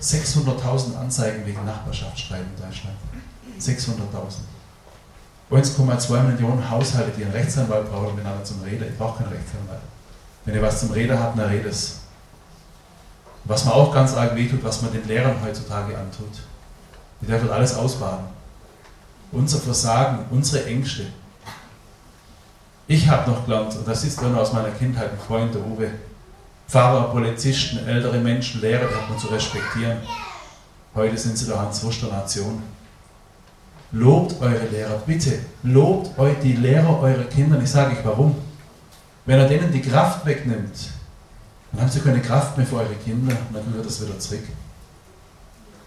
ist? 0.00 0.38
600.000 0.38 0.96
Anzeigen 0.96 1.44
wegen 1.44 1.62
Nachbarschaftsstreit 1.66 2.40
in 2.40 2.64
Deutschland. 2.64 2.96
600.000. 3.60 4.46
1,2 5.50 6.22
Millionen 6.22 6.68
Haushalte, 6.68 7.12
die 7.16 7.24
einen 7.24 7.32
Rechtsanwalt 7.32 7.90
brauchen, 7.90 8.16
miteinander 8.16 8.42
zum 8.44 8.62
Reden. 8.62 8.88
Ich 8.88 8.98
brauche 8.98 9.22
keinen 9.22 9.32
Rechtsanwalt. 9.32 9.80
Wenn 10.44 10.54
ihr 10.54 10.62
was 10.62 10.80
zum 10.80 10.90
Reden 10.90 11.18
habt, 11.18 11.38
dann 11.38 11.48
redet 11.48 11.72
es. 11.72 12.00
Was 13.44 13.64
mir 13.64 13.74
auch 13.74 13.94
ganz 13.94 14.14
arg 14.14 14.34
wehtut, 14.34 14.64
was 14.64 14.82
man 14.82 14.92
den 14.92 15.06
Lehrern 15.06 15.36
heutzutage 15.44 15.96
antut. 15.96 16.40
Die 17.20 17.26
dürfen 17.26 17.50
alles 17.50 17.74
ausbaden. 17.74 18.26
Unser 19.30 19.58
Versagen, 19.58 20.24
unsere 20.30 20.66
Ängste. 20.66 21.06
Ich 22.88 23.08
habe 23.08 23.30
noch 23.30 23.44
gelernt, 23.44 23.74
und 23.76 23.86
das 23.86 24.04
ist 24.04 24.20
nur 24.22 24.36
aus 24.40 24.52
meiner 24.52 24.70
Kindheit, 24.70 25.12
ein 25.12 25.18
Freund, 25.18 25.54
der 25.54 25.64
Uwe, 25.64 25.90
Pfarrer, 26.68 27.10
Polizisten, 27.10 27.86
ältere 27.86 28.18
Menschen, 28.18 28.60
Lehrer, 28.60 28.86
die 28.88 28.94
hat 28.94 29.08
man 29.08 29.18
zu 29.18 29.28
respektieren. 29.28 29.98
Heute 30.94 31.16
sind 31.18 31.36
sie 31.36 31.46
der 31.46 31.60
Hans 31.60 31.82
Wurster 31.84 32.08
Nation. 32.08 32.62
Lobt 33.92 34.40
eure 34.40 34.66
Lehrer, 34.66 34.98
bitte. 35.06 35.38
Lobt 35.62 36.18
euch 36.18 36.38
die 36.42 36.54
Lehrer 36.54 37.00
eurer 37.00 37.24
Kinder. 37.24 37.60
Ich 37.62 37.70
sage 37.70 37.96
euch 37.96 38.04
warum. 38.04 38.34
Wenn 39.24 39.38
er 39.38 39.48
denen 39.48 39.72
die 39.72 39.82
Kraft 39.82 40.24
wegnimmt, 40.26 40.90
dann 41.72 41.82
haben 41.82 41.90
sie 41.90 42.00
keine 42.00 42.20
Kraft 42.20 42.56
mehr 42.56 42.66
für 42.66 42.76
eure 42.76 42.94
Kinder 42.94 43.34
und 43.48 43.54
dann 43.54 43.74
wird 43.74 43.86
das 43.86 44.00
wieder 44.02 44.18
zurück. 44.18 44.44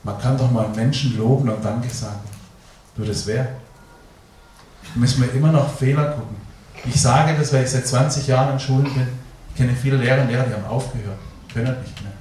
Man 0.03 0.19
kann 0.19 0.37
doch 0.37 0.51
mal 0.51 0.67
Menschen 0.69 1.17
loben 1.17 1.49
und 1.49 1.63
Danke 1.63 1.89
sagen. 1.89 2.19
Du, 2.95 3.03
das 3.03 3.25
wäre. 3.27 3.47
Müssen 4.95 5.21
wir 5.21 5.33
immer 5.33 5.51
noch 5.51 5.73
Fehler 5.73 6.11
gucken. 6.11 6.37
Ich 6.85 7.01
sage 7.01 7.35
das, 7.37 7.51
weil 7.53 7.63
ich 7.63 7.69
seit 7.69 7.87
20 7.87 8.27
Jahren 8.27 8.53
in 8.53 8.59
Schulen 8.59 8.93
bin. 8.93 9.07
Ich 9.49 9.55
kenne 9.55 9.73
viele 9.73 9.97
Lehrer 9.97 10.21
und 10.21 10.29
Lehrer, 10.29 10.43
die 10.43 10.53
haben 10.53 10.65
aufgehört, 10.65 11.19
können 11.53 11.79
nicht 11.81 12.01
mehr. 12.01 12.13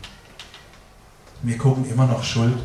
Wir 1.43 1.57
gucken 1.57 1.89
immer 1.89 2.07
noch 2.07 2.23
Schuld. 2.23 2.59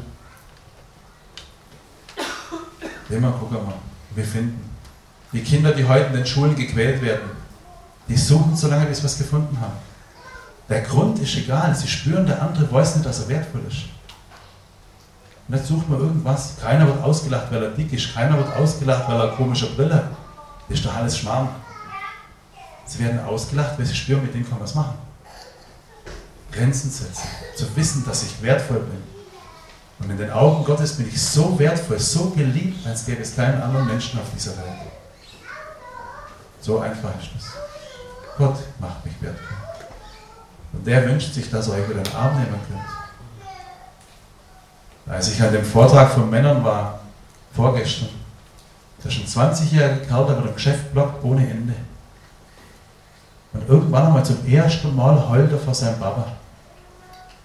Immer 3.14 3.32
gucken 3.32 3.58
wir, 3.58 3.74
wir 4.16 4.26
finden. 4.26 4.70
Die 5.32 5.42
Kinder, 5.42 5.72
die 5.72 5.88
heute 5.88 6.08
in 6.08 6.14
den 6.14 6.26
Schulen 6.26 6.56
gequält 6.56 7.02
werden, 7.02 7.32
die 8.08 8.18
suchen 8.18 8.56
so 8.56 8.68
lange, 8.68 8.86
bis 8.86 9.00
sie 9.00 9.04
was 9.04 9.18
gefunden 9.18 9.60
haben. 9.60 9.74
Der 10.70 10.82
Grund 10.82 11.20
ist 11.20 11.36
egal. 11.38 11.76
Sie 11.76 11.88
spüren, 11.88 12.26
der 12.26 12.42
andere 12.42 12.72
weiß 12.72 12.96
nicht, 12.96 13.06
dass 13.06 13.22
er 13.22 13.30
wertvoll 13.30 13.62
ist. 13.68 13.84
Und 15.48 15.56
jetzt 15.56 15.68
sucht 15.68 15.90
man 15.90 16.00
irgendwas. 16.00 16.56
Keiner 16.62 16.88
wird 16.88 17.02
ausgelacht, 17.04 17.52
weil 17.52 17.64
er 17.64 17.72
dick 17.72 17.92
ist. 17.94 18.14
Keiner 18.14 18.38
wird 18.38 18.56
ausgelacht, 18.56 19.08
weil 19.08 19.20
er 19.20 19.36
komische 19.36 19.74
Brille 19.76 19.96
hat. 19.96 20.10
Das 20.68 20.80
ist 20.80 20.86
doch 20.86 20.96
alles 20.96 21.18
Schmarrn. 21.18 21.50
Sie 22.86 23.00
werden 23.00 23.20
ausgelacht, 23.26 23.78
weil 23.78 23.86
sie 23.86 23.96
spüren, 23.96 24.22
mit 24.22 24.34
dem 24.34 24.44
kann 24.44 24.54
man 24.54 24.62
was 24.62 24.76
machen. 24.76 24.96
Grenzen 26.52 26.90
setzen. 26.90 27.28
Zu 27.56 27.76
wissen, 27.76 28.06
dass 28.06 28.24
ich 28.24 28.42
wertvoll 28.42 28.80
bin. 28.80 29.13
Und 30.00 30.10
in 30.10 30.18
den 30.18 30.32
Augen 30.32 30.66
Gottes 30.66 30.98
bin 30.98 31.08
ich 31.08 31.22
so 31.22 31.58
wertvoll, 31.58 32.00
so 32.00 32.32
geliebt, 32.32 32.86
als 32.86 33.06
gäbe 33.06 33.22
es 33.22 33.36
keinen 33.36 33.62
anderen 33.62 33.88
Menschen 33.88 34.20
auf 34.20 34.26
dieser 34.34 34.58
Welt. 34.58 34.80
So 36.60 36.80
einfach 36.80 37.12
ist 37.20 37.30
es. 37.38 37.46
Gott 38.38 38.58
macht 38.80 39.06
mich 39.06 39.14
wertvoll. 39.22 39.58
Und 40.74 40.88
der 40.88 41.08
wünscht 41.08 41.34
sich, 41.34 41.50
dass 41.50 41.68
ihr 41.68 41.74
euch 41.76 41.90
wieder 41.90 42.00
in 42.00 42.04
den 42.04 42.16
Arm 42.16 42.36
nehmen 42.36 42.60
könnt. 42.68 42.82
Als 45.06 45.32
ich 45.32 45.42
an 45.42 45.52
dem 45.52 45.66
Vortrag 45.66 46.12
von 46.12 46.30
Männern 46.30 46.64
war, 46.64 47.00
vorgestern, 47.54 48.10
der 49.04 49.10
schon 49.12 49.26
20-jährige 49.26 50.06
Kerl, 50.08 50.26
der 50.26 50.38
mit 50.38 50.46
dem 50.46 50.56
Geschäft 50.56 50.92
blockt 50.94 51.24
ohne 51.24 51.48
Ende. 51.48 51.74
Und 53.54 53.70
irgendwann 53.70 54.08
einmal 54.08 54.26
zum 54.26 54.46
ersten 54.48 54.96
Mal 54.96 55.30
heult 55.30 55.52
er 55.52 55.60
vor 55.60 55.76
seinem 55.76 56.00
Papa. 56.00 56.26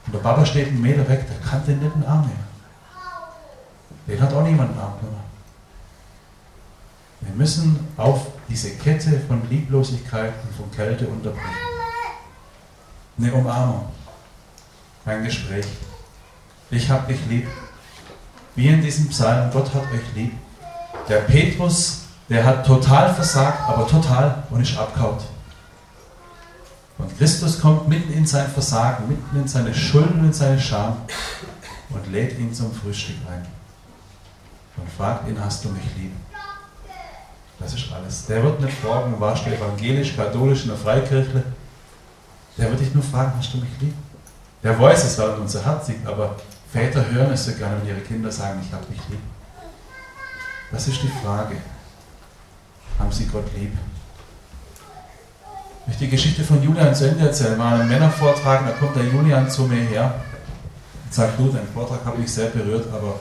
Und 0.09 0.15
der 0.15 0.21
Papa 0.21 0.47
steht 0.47 0.69
einen 0.69 0.81
Meter 0.81 1.07
weg, 1.07 1.27
der 1.29 1.47
kann 1.47 1.63
den 1.67 1.81
nicht 1.81 1.95
in 1.95 2.01
den 2.01 2.09
Arm 2.09 2.23
nehmen. 2.23 2.49
Den 4.07 4.23
hat 4.23 4.33
auch 4.33 4.43
niemand 4.43 4.73
in 4.73 4.79
Arm 4.79 4.95
genommen. 4.99 5.19
Wir 7.21 7.35
müssen 7.35 7.87
auf 7.99 8.27
diese 8.49 8.71
Kette 8.77 9.21
von 9.29 9.47
Lieblosigkeit 9.51 10.33
und 10.45 10.57
von 10.57 10.71
Kälte 10.71 11.07
unterbrechen. 11.07 11.45
Eine 13.19 13.35
Umarmung, 13.35 13.85
ein 15.05 15.25
Gespräch. 15.25 15.67
Ich 16.71 16.89
hab 16.89 17.07
dich 17.07 17.19
lieb. 17.29 17.47
Wie 18.55 18.69
in 18.69 18.81
diesem 18.81 19.09
Psalm, 19.09 19.51
Gott 19.53 19.75
hat 19.75 19.83
euch 19.93 20.15
lieb. 20.15 20.33
Der 21.07 21.19
Petrus, 21.19 22.05
der 22.31 22.47
hat 22.47 22.67
total 22.67 23.13
versagt, 23.13 23.69
aber 23.69 23.87
total 23.87 24.43
und 24.49 24.63
ist 24.63 24.75
abkaut. 24.79 25.23
Und 26.99 27.17
Christus 27.17 27.61
kommt 27.61 27.89
mitten 27.89 28.13
in 28.13 28.27
sein 28.27 28.51
Versagen, 28.51 29.09
mitten 29.09 29.41
in 29.41 29.49
seine 29.49 29.73
Schulden 29.73 30.21
und 30.21 30.35
seine 30.35 30.61
Scham 30.61 30.97
und 31.91 32.13
lädt 32.13 32.39
ihn 32.39 32.53
zum 32.53 32.73
Frühstück 32.73 33.17
ein. 33.31 33.47
Und 34.77 34.91
fragt 34.91 35.29
ihn, 35.29 35.43
hast 35.43 35.65
du 35.65 35.71
mich 35.71 35.85
lieb? 35.97 36.13
Das 37.59 37.75
ist 37.75 37.93
alles. 37.93 38.27
Der 38.27 38.43
wird 38.43 38.61
nicht 38.61 38.77
fragen, 38.79 39.19
warst 39.19 39.47
du 39.47 39.51
evangelisch, 39.51 40.15
katholisch 40.15 40.63
in 40.63 40.69
der 40.69 40.77
Freikirche? 40.77 41.43
Der 42.57 42.71
wird 42.71 42.81
dich 42.81 42.95
nur 42.95 43.03
fragen, 43.03 43.33
hast 43.37 43.55
du 43.55 43.59
mich 43.59 43.71
lieb? 43.81 43.95
Der 44.63 44.79
weiß 44.79 45.05
es, 45.05 45.19
weil 45.19 45.31
unser 45.31 45.65
Herz 45.65 45.89
liegt, 45.89 46.07
aber 46.07 46.37
Väter 46.73 47.09
hören 47.11 47.33
es 47.33 47.45
so 47.45 47.53
gerne, 47.53 47.81
wenn 47.81 47.89
ihre 47.89 48.01
Kinder 48.01 48.31
sagen, 48.31 48.61
ich 48.65 48.73
habe 48.73 48.85
dich 48.87 49.01
lieb. 49.09 49.21
Das 50.71 50.87
ist 50.87 51.03
die 51.03 51.13
Frage. 51.25 51.57
Haben 52.99 53.13
sie 53.13 53.27
Gott 53.27 53.47
lieb? 53.57 53.73
Ich 55.89 55.93
möchte 55.93 56.05
die 56.05 56.11
Geschichte 56.11 56.45
von 56.45 56.63
Julian 56.63 56.95
zu 56.95 57.09
Ende 57.09 57.25
erzählen. 57.25 57.59
War 57.59 57.81
ein 57.81 57.89
Männervortrag, 57.89 58.61
da 58.67 58.73
kommt 58.73 58.95
der 58.95 59.05
Julian 59.05 59.51
zu 59.51 59.63
mir 59.63 59.81
her 59.81 60.17
und 61.03 61.15
sagt, 61.15 61.39
du, 61.39 61.49
dein 61.49 61.67
Vortrag 61.67 62.05
habe 62.05 62.19
mich 62.19 62.31
sehr 62.31 62.51
berührt, 62.51 62.87
aber 62.93 63.15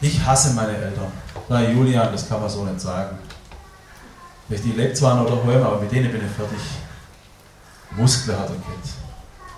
ich 0.00 0.20
hasse 0.26 0.52
meine 0.54 0.76
Eltern. 0.76 1.12
Na, 1.48 1.62
Julian, 1.62 2.10
das 2.10 2.28
kann 2.28 2.40
man 2.40 2.50
so 2.50 2.64
nicht 2.64 2.80
sagen. 2.80 3.16
Die 4.48 4.72
lebt 4.72 4.96
zwar 4.96 5.14
noch 5.14 5.26
daheim, 5.26 5.62
aber 5.62 5.80
mit 5.80 5.92
denen 5.92 6.10
bin 6.10 6.22
ich 6.26 6.32
fertig. 6.32 6.58
Muskeln 7.92 8.36
hat 8.36 8.48
er 8.48 8.54
Kind. 8.54 8.84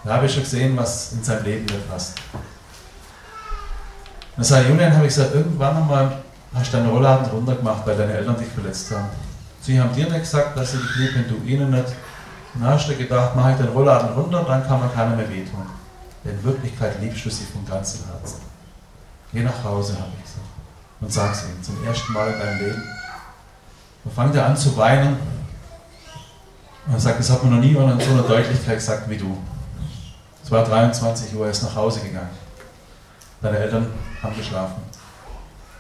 Da 0.05 0.13
habe 0.17 0.27
ich 0.27 0.35
schon 0.35 0.43
gesehen, 0.43 0.77
was 0.77 1.13
in 1.15 1.25
seinem 1.25 1.45
Leben 1.45 1.65
nicht 1.65 1.91
passt. 1.91 2.15
Dann 4.37 4.45
sage 4.45 4.69
Julian, 4.69 4.93
habe 4.93 5.07
ich 5.07 5.15
gesagt, 5.15 5.35
irgendwann 5.35 5.79
einmal 5.79 6.23
hast 6.53 6.75
du 6.75 6.77
deine 6.77 6.91
Rollladen 6.91 7.31
runtergemacht, 7.31 7.87
weil 7.87 7.97
deine 7.97 8.13
Eltern 8.13 8.37
dich 8.37 8.49
verletzt 8.49 8.91
haben. 8.91 9.09
Sie 9.63 9.81
haben 9.81 9.95
dir 9.95 10.11
nicht 10.11 10.21
gesagt, 10.21 10.59
dass 10.59 10.73
sie 10.73 10.79
dich 10.79 10.97
lieben, 10.97 11.25
du 11.27 11.49
ihnen 11.49 11.71
nicht. 11.71 11.89
Dann 12.55 12.69
hast 12.69 12.89
du 12.89 12.97
gedacht, 12.97 13.37
mache 13.37 13.53
ich 13.53 13.57
den 13.59 13.69
Rollladen 13.69 14.11
runter, 14.15 14.45
dann 14.45 14.67
kann 14.67 14.81
man 14.81 14.93
keiner 14.93 15.17
mehr 15.17 15.29
wehtun. 15.29 15.67
In 16.25 16.43
Wirklichkeit 16.45 17.01
liebst 17.01 17.25
du 17.25 17.31
sie 17.31 17.45
von 17.45 17.65
ganzem 17.67 18.01
Herzen. 18.07 18.41
Geh 19.33 19.43
nach 19.43 19.63
Hause, 19.65 19.95
habe 19.95 20.11
ich 20.17 20.25
gesagt. 20.25 20.47
Und 21.01 21.13
sag's 21.13 21.45
ihnen 21.45 21.63
zum 21.63 21.85
ersten 21.87 22.13
Mal 22.13 22.33
in 22.33 22.39
deinem 22.39 22.59
Leben. 22.59 22.83
Dann 24.05 24.13
fängt 24.13 24.35
er 24.35 24.47
an 24.47 24.57
zu 24.57 24.77
weinen. 24.77 25.17
Und 26.87 26.95
er 26.95 27.01
sagt, 27.01 27.21
das 27.21 27.31
hat 27.31 27.43
man 27.45 27.55
noch 27.55 27.61
nie 27.61 27.73
in 27.75 28.01
so 28.01 28.13
einer 28.13 28.23
Deutlichkeit 28.23 28.79
gesagt 28.79 29.09
wie 29.09 29.19
du. 29.19 29.37
Es 30.43 30.51
war 30.51 30.65
23 30.65 31.35
Uhr, 31.35 31.45
er 31.45 31.51
ist 31.51 31.63
nach 31.63 31.75
Hause 31.75 32.01
gegangen. 32.01 32.31
Deine 33.43 33.59
Eltern 33.59 33.87
haben 34.23 34.37
geschlafen. 34.37 34.83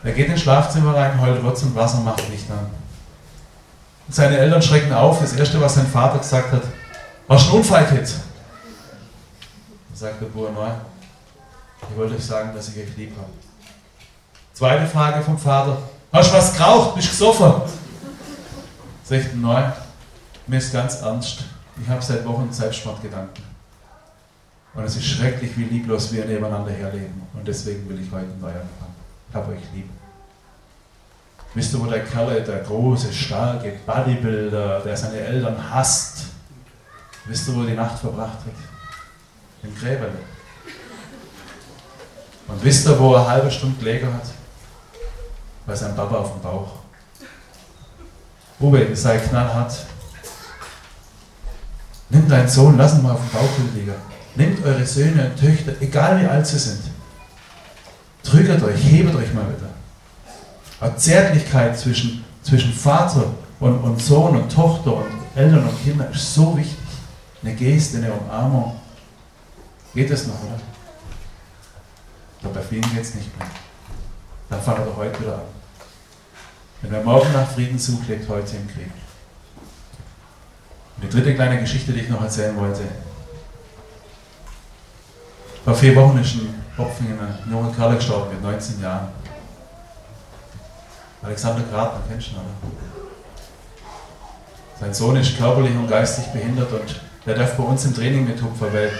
Er 0.05 0.13
geht 0.13 0.29
ins 0.29 0.43
Schlafzimmer 0.43 0.95
rein, 0.95 1.21
heult 1.21 1.43
Wurz 1.43 1.63
und 1.63 1.75
Wasser, 1.75 2.01
macht 2.01 2.29
Licht 2.29 2.51
an. 2.51 2.67
Seine 4.11 4.39
Eltern 4.39 4.63
schrecken 4.63 4.93
auf. 4.93 5.21
Das 5.21 5.35
erste, 5.35 5.61
was 5.61 5.75
sein 5.75 5.87
Vater 5.87 6.19
gesagt 6.19 6.53
hat, 6.53 6.63
war 7.27 7.39
ein 7.39 7.51
Unfall, 7.51 7.87
Kid. 7.87 8.09
Dann 9.89 9.97
sagt 9.97 10.21
der 10.21 10.27
Bruder 10.27 10.53
neu, 10.53 10.69
ich 11.91 11.97
wollte 11.97 12.15
euch 12.15 12.25
sagen, 12.25 12.51
dass 12.55 12.69
ich 12.69 12.79
euch 12.79 12.97
lieb 12.97 13.13
habe. 13.17 13.31
Zweite 14.55 14.87
Frage 14.87 15.23
vom 15.23 15.39
Vater, 15.39 15.79
hast 16.13 16.33
du 16.33 16.37
was 16.37 16.57
geraucht, 16.57 16.95
bist 16.95 17.09
du 17.09 17.11
gesoffen? 17.11 17.63
Sagt 19.05 19.37
neu, 19.37 19.63
mir 20.47 20.59
ist 20.59 20.73
ganz 20.73 21.01
ernst, 21.03 21.45
ich 21.81 21.89
habe 21.89 22.03
seit 22.03 22.27
Wochen 22.27 22.51
Selbstmordgedanken. 22.51 23.45
Und 24.75 24.85
es 24.85 24.97
ist 24.97 25.07
schrecklich, 25.07 25.57
wie 25.57 25.65
lieblos 25.65 26.13
wir 26.13 26.25
nebeneinander 26.25 26.71
herleben. 26.71 27.23
Und 27.35 27.47
deswegen 27.47 27.89
will 27.89 28.01
ich 28.01 28.11
heute 28.13 28.29
neu 28.41 28.49
anfangen. 28.49 28.95
Ich 29.29 29.35
habe 29.35 29.53
euch 29.53 29.63
lieb. 29.75 29.89
Wisst 31.59 31.75
ihr, 31.75 31.81
wo 31.81 31.87
der 31.87 32.05
Kerl, 32.05 32.41
der 32.45 32.61
große, 32.61 33.13
starke 33.13 33.73
Bodybuilder, 33.85 34.79
der 34.79 34.97
seine 34.97 35.19
Eltern 35.19 35.57
hasst, 35.69 36.27
wisst 37.25 37.49
ihr, 37.49 37.57
wo 37.57 37.63
er 37.63 37.67
die 37.67 37.75
Nacht 37.75 37.99
verbracht 37.99 38.39
hat? 38.39 39.65
Im 39.65 39.75
Gräberle. 39.75 40.13
Und 42.47 42.63
wisst 42.63 42.87
ihr, 42.87 42.97
wo 43.01 43.13
er 43.13 43.23
eine 43.23 43.29
halbe 43.31 43.51
Stunde 43.51 43.77
gelegen 43.77 44.07
hat? 44.07 44.23
Bei 45.67 45.75
seinem 45.75 45.97
Papa 45.97 46.19
auf 46.19 46.35
dem 46.35 46.43
Bauch. 46.43 46.75
Bube, 48.61 48.95
sei 48.95 49.19
knallhart. 49.19 49.85
Nimm 52.09 52.29
deinen 52.29 52.49
Sohn, 52.49 52.79
lass 52.79 52.95
ihn 52.95 53.03
mal 53.03 53.15
auf 53.15 53.21
dem 53.21 53.31
Bauch 53.31 53.75
liegen. 53.75 53.95
Nehmt 54.37 54.65
eure 54.65 54.87
Söhne 54.87 55.29
und 55.29 55.41
Töchter, 55.41 55.73
egal 55.81 56.21
wie 56.21 56.27
alt 56.27 56.47
sie 56.47 56.57
sind. 56.57 56.83
Drückt 58.23 58.63
euch, 58.63 58.81
hebet 58.81 59.17
euch 59.17 59.35
mal 59.35 59.49
wieder. 59.49 59.68
Zärtlichkeit 60.97 61.79
zwischen, 61.79 62.25
zwischen 62.43 62.73
Vater 62.73 63.35
und, 63.61 63.79
und 63.79 64.01
Sohn 64.01 64.37
und 64.37 64.53
Tochter 64.53 64.97
und 64.97 65.07
Eltern 65.35 65.69
und 65.69 65.85
Kindern 65.85 66.13
ist 66.13 66.35
so 66.35 66.57
wichtig. 66.57 66.77
Eine 67.43 67.55
Geste, 67.55 67.99
eine 67.99 68.13
Umarmung. 68.13 68.81
Geht 69.95 70.11
das 70.11 70.27
noch, 70.27 70.35
oder? 70.43 70.61
Aber 72.45 72.55
bei 72.55 72.63
vielen 72.63 72.83
geht 72.83 73.03
es 73.03 73.15
nicht 73.15 73.37
mehr. 73.39 73.49
Dann 74.51 74.63
fangen 74.63 74.85
wir 74.85 74.97
heute 74.97 75.21
wieder 75.21 75.35
an. 75.35 75.43
Wenn 76.83 76.93
wer 76.93 77.03
morgen 77.03 77.33
nach 77.33 77.49
Frieden 77.51 77.79
sucht, 77.79 78.09
lebt 78.09 78.29
heute 78.29 78.57
im 78.57 78.69
Krieg. 78.69 78.91
Und 80.97 81.05
die 81.05 81.09
dritte 81.09 81.35
kleine 81.35 81.61
Geschichte, 81.61 81.93
die 81.93 82.01
ich 82.01 82.09
noch 82.09 82.23
erzählen 82.23 82.57
wollte, 82.57 82.83
vor 85.65 85.75
vier 85.75 85.95
Wochen 85.97 86.19
ist 86.19 86.35
ein 86.35 86.55
Hopfingen 86.79 87.19
ein 87.21 87.53
junger 87.53 87.73
Kerl 87.73 87.97
gestorben 87.97 88.31
mit 88.33 88.43
19 88.43 88.81
Jahren. 88.81 89.09
Alexander 91.23 91.63
Gratner, 91.71 92.01
kennst 92.09 92.29
du 92.29 92.33
ihn, 92.33 92.37
oder? 92.37 92.89
Sein 94.81 94.95
Sohn 94.95 95.17
ist 95.17 95.37
körperlich 95.37 95.75
und 95.75 95.89
geistig 95.89 96.27
behindert 96.27 96.73
und 96.73 97.01
der 97.27 97.35
darf 97.35 97.57
bei 97.57 97.65
uns 97.65 97.85
im 97.85 97.95
Training 97.95 98.27
mit 98.27 98.41
hupfen, 98.41 98.69
weil 98.73 98.91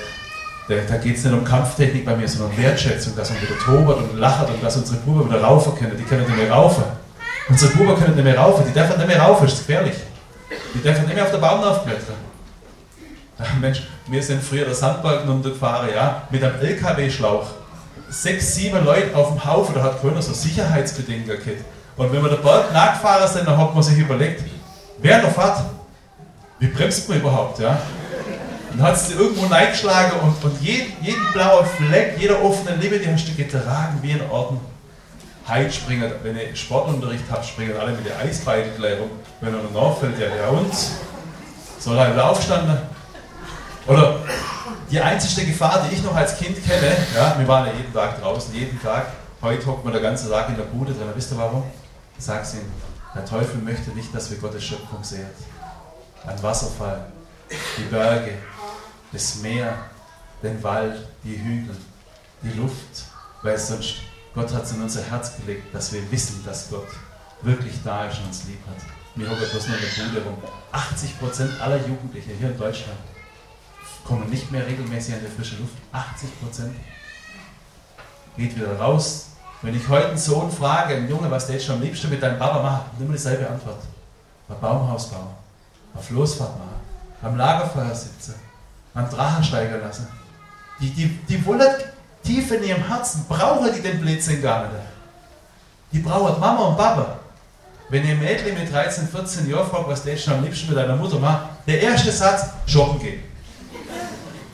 da 0.69 0.97
geht 0.97 1.17
es 1.17 1.25
nicht 1.25 1.33
um 1.33 1.45
Kampftechnik 1.45 2.05
bei 2.05 2.15
mir, 2.17 2.29
sondern 2.29 2.51
um 2.51 2.59
Wertschätzung, 2.59 3.17
dass 3.17 3.31
man 3.31 3.41
wieder 3.41 3.59
tobert 3.59 3.99
und 4.03 4.19
lacht 4.19 4.49
und 4.51 4.63
dass 4.63 4.77
unsere 4.77 4.99
Buben 4.99 5.29
wieder 5.29 5.43
raufen 5.43 5.75
können. 5.77 5.97
Die 5.97 6.03
können 6.03 6.27
nicht 6.27 6.37
mehr 6.37 6.51
raufen. 6.51 6.85
Unsere 7.49 7.73
Buben 7.73 7.97
können 7.97 8.15
nicht 8.15 8.25
mehr 8.25 8.39
raufen, 8.39 8.67
die 8.67 8.73
dürfen 8.73 8.99
nicht 8.99 9.07
mehr 9.07 9.21
raufen, 9.23 9.47
das 9.47 9.55
ist 9.55 9.67
gefährlich. 9.67 9.95
Die 10.75 10.81
dürfen 10.81 11.07
nicht 11.07 11.15
mehr 11.15 11.25
auf 11.25 11.31
der 11.31 11.39
Baum 11.39 11.63
aufklettern. 11.63 12.17
Mensch, 13.61 13.83
wir 14.09 14.23
sind 14.23 14.43
früher 14.43 14.65
der 14.65 14.75
Sandbalken 14.75 15.31
untergefahren, 15.31 15.89
ja, 15.95 16.23
mit 16.29 16.43
einem 16.43 16.61
LKW-Schlauch. 16.61 17.47
Sechs, 18.11 18.55
sieben 18.55 18.85
Leute 18.85 19.15
auf 19.17 19.29
dem 19.29 19.45
Haufen, 19.45 19.75
da 19.75 19.83
hat 19.85 20.03
keiner 20.03 20.21
so 20.21 20.33
Sicherheitsbedingungen 20.33 21.29
gehabt. 21.29 21.65
Und 21.99 22.13
wenn 22.13 22.23
wir 22.23 22.31
den 22.31 22.43
Berg 22.43 22.73
nachgefahren 22.73 23.29
sind, 23.29 23.47
dann 23.47 23.59
hat 23.59 23.75
man 23.75 23.83
sich 23.83 23.99
überlegt, 23.99 24.45
wer 24.99 25.21
der 25.21 25.31
fährt, 25.31 25.65
wie 26.61 26.69
bremst 26.69 27.09
man 27.09 27.19
überhaupt, 27.19 27.59
ja? 27.59 27.77
Dann 28.71 28.83
hat 28.83 28.95
es 28.95 29.11
irgendwo 29.11 29.47
reingeschlagen 29.47 30.21
und, 30.21 30.45
und 30.45 30.63
jeden, 30.63 30.93
jeden 31.03 31.33
blauen 31.33 31.67
Fleck, 31.67 32.17
jeder 32.19 32.43
offene 32.43 32.77
Lippe, 32.77 33.01
die 33.01 33.11
hast 33.11 33.27
du 33.27 33.35
getragen 33.35 33.99
wie 34.01 34.13
ein 34.13 34.31
Orden. 34.31 34.61
Heute 35.49 35.73
springen, 35.73 36.13
wenn 36.23 36.37
ich 36.37 36.61
Sportunterricht 36.61 37.25
habe, 37.31 37.43
springen 37.43 37.75
alle 37.77 37.93
mit 37.93 38.07
der 38.07 38.19
Eisbeine 38.19 38.71
gleich 38.77 39.01
rum. 39.01 39.11
Wenn 39.41 39.55
er 39.55 39.61
nachfällt, 39.73 40.19
ja, 40.21 40.27
ja 40.27 40.49
uns 40.49 40.93
soll 41.79 41.99
halt 41.99 42.19
aufstanden. 42.19 42.79
Oder 43.87 44.17
die 44.91 45.01
einzige 45.01 45.47
Gefahr, 45.47 45.83
die 45.89 45.95
ich 45.95 46.03
noch 46.03 46.15
als 46.15 46.39
Kind 46.39 46.57
kenne, 46.65 46.95
ja, 47.17 47.35
wir 47.39 47.49
waren 47.49 47.67
ja 47.67 47.73
jeden 47.73 47.93
Tag 47.93 48.21
draußen, 48.21 48.55
jeden 48.55 48.81
Tag. 48.81 49.07
Heute 49.41 49.67
hockt 49.67 49.85
man 49.85 49.95
den 49.95 50.03
ganzen 50.03 50.31
Tag 50.31 50.51
in 50.51 50.57
der 50.57 50.65
Bude 50.65 50.93
drin. 50.93 51.09
Wisst 51.15 51.33
ihr 51.33 51.39
warum? 51.39 51.65
Sag's 52.19 52.55
Ihnen, 52.55 52.73
der 53.15 53.25
Teufel 53.25 53.61
möchte 53.61 53.91
nicht, 53.91 54.15
dass 54.15 54.31
wir 54.31 54.39
Gottes 54.39 54.65
Schöpfung 54.65 55.03
sehen. 55.03 55.29
Ein 56.27 56.43
Wasserfall, 56.43 57.07
die 57.79 57.85
Berge, 57.85 58.35
das 59.13 59.37
Meer, 59.37 59.79
den 60.43 60.63
Wald, 60.63 61.09
die 61.25 61.39
Hügel, 61.39 61.77
die 62.43 62.59
Luft, 62.59 63.05
weil 63.43 63.59
sonst 63.59 63.97
Gott 64.35 64.53
hat 64.53 64.65
es 64.65 64.73
in 64.73 64.83
unser 64.83 65.03
Herz 65.03 65.37
gelegt, 65.37 65.75
dass 65.75 65.93
wir 65.93 66.11
wissen, 66.11 66.45
dass 66.45 66.69
Gott 66.71 66.89
wirklich 67.43 67.75
da 67.85 68.07
ist 68.07 68.19
und 68.19 68.27
uns 68.27 68.45
lieb 68.45 68.61
hat. 68.67 68.83
Wir 69.15 69.29
hocken 69.29 69.49
bloß 69.51 69.67
in 69.67 69.73
der 69.73 70.05
Bude 70.05 70.25
rum. 70.25 70.43
80% 70.73 71.61
aller 71.61 71.79
Jugendlichen 71.87 72.37
hier 72.39 72.51
in 72.51 72.59
Deutschland 72.59 72.99
kommen 74.05 74.29
nicht 74.31 74.51
mehr 74.51 74.67
regelmäßig 74.67 75.15
an 75.15 75.21
die 75.21 75.37
frische 75.37 75.57
Luft. 75.57 75.75
80% 75.93 76.71
geht 78.37 78.57
wieder 78.57 78.79
raus. 78.79 79.31
Wenn 79.61 79.75
ich 79.75 79.89
heute 79.89 80.09
einen 80.09 80.19
Sohn 80.19 80.51
frage, 80.51 80.95
einen 80.95 81.09
Junge, 81.09 81.31
was 81.31 81.49
der 81.49 81.59
schon 81.59 81.77
am 81.77 81.83
liebsten 81.83 82.11
mit 82.11 82.23
deinem 82.23 82.39
Papa 82.39 82.63
macht, 82.63 82.99
nimm 82.99 83.11
dieselbe 83.11 83.49
Antwort. 83.49 83.81
Ein 84.49 84.61
Baumhaus 84.61 85.09
bauen, 85.11 85.35
eine 85.95 86.03
Floßfahrt 86.03 86.59
machen, 86.59 86.81
am 87.23 87.37
Lagerfeuer 87.37 87.95
sitzen, 87.95 88.35
am 88.95 89.11
Drachen 89.11 89.43
steigen 89.43 89.81
lassen. 89.81 90.07
Die, 90.81 90.91
die, 90.91 91.09
die 91.29 91.45
wollen 91.45 91.69
tief 92.23 92.51
in 92.53 92.63
ihrem 92.63 92.87
Herzen, 92.87 93.25
brauchen 93.29 93.73
die 93.75 93.83
den 93.83 94.01
Blödsinn 94.01 94.41
gar 94.41 94.63
nicht. 94.63 94.75
Die 95.93 95.99
brauchen 95.99 96.39
Mama 96.39 96.61
und 96.69 96.77
Papa. 96.77 97.19
Wenn 97.91 98.07
ihr 98.07 98.15
Mädchen 98.15 98.55
mit 98.55 98.73
13, 98.73 99.09
14 99.09 99.51
Jahren 99.51 99.69
fragt, 99.69 99.89
was 99.89 100.05
der 100.05 100.17
schon 100.17 100.35
am 100.35 100.45
liebsten 100.45 100.69
mit 100.69 100.77
deiner 100.77 100.95
Mutter 100.95 101.19
macht, 101.19 101.49
der 101.67 101.81
erste 101.81 102.13
Satz, 102.13 102.47
shoppen 102.67 103.01
gehen. 103.01 103.23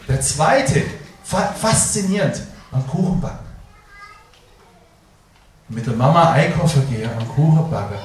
Der 0.08 0.20
zweite, 0.20 0.82
faszinierend, 1.24 2.40
am 2.70 2.86
Kuchen 2.86 3.20
backen. 3.20 3.43
Mit 5.74 5.86
der 5.86 5.94
Mama 5.94 6.32
einkaufen 6.32 6.88
gehen, 6.88 7.10
am 7.18 7.28
Kuchen 7.28 7.68
backen 7.68 7.98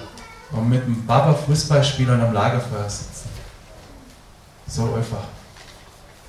und 0.51 0.69
mit 0.69 0.83
dem 0.85 1.05
Papa 1.05 1.33
Fußball 1.33 1.83
spielen 1.83 2.15
und 2.15 2.21
am 2.21 2.33
Lagerfeuer 2.33 2.89
sitzen. 2.89 3.29
So 4.67 4.95
einfach. 4.95 5.25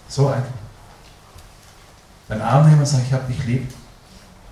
So 0.07 0.29
einfach. 0.29 0.53
Deinen 2.29 2.42
Arm 2.42 2.66
nehmen 2.66 2.81
und 2.81 2.87
sagen, 2.87 3.05
ich 3.07 3.12
hab 3.12 3.26
dich 3.26 3.42
lieb. 3.46 3.72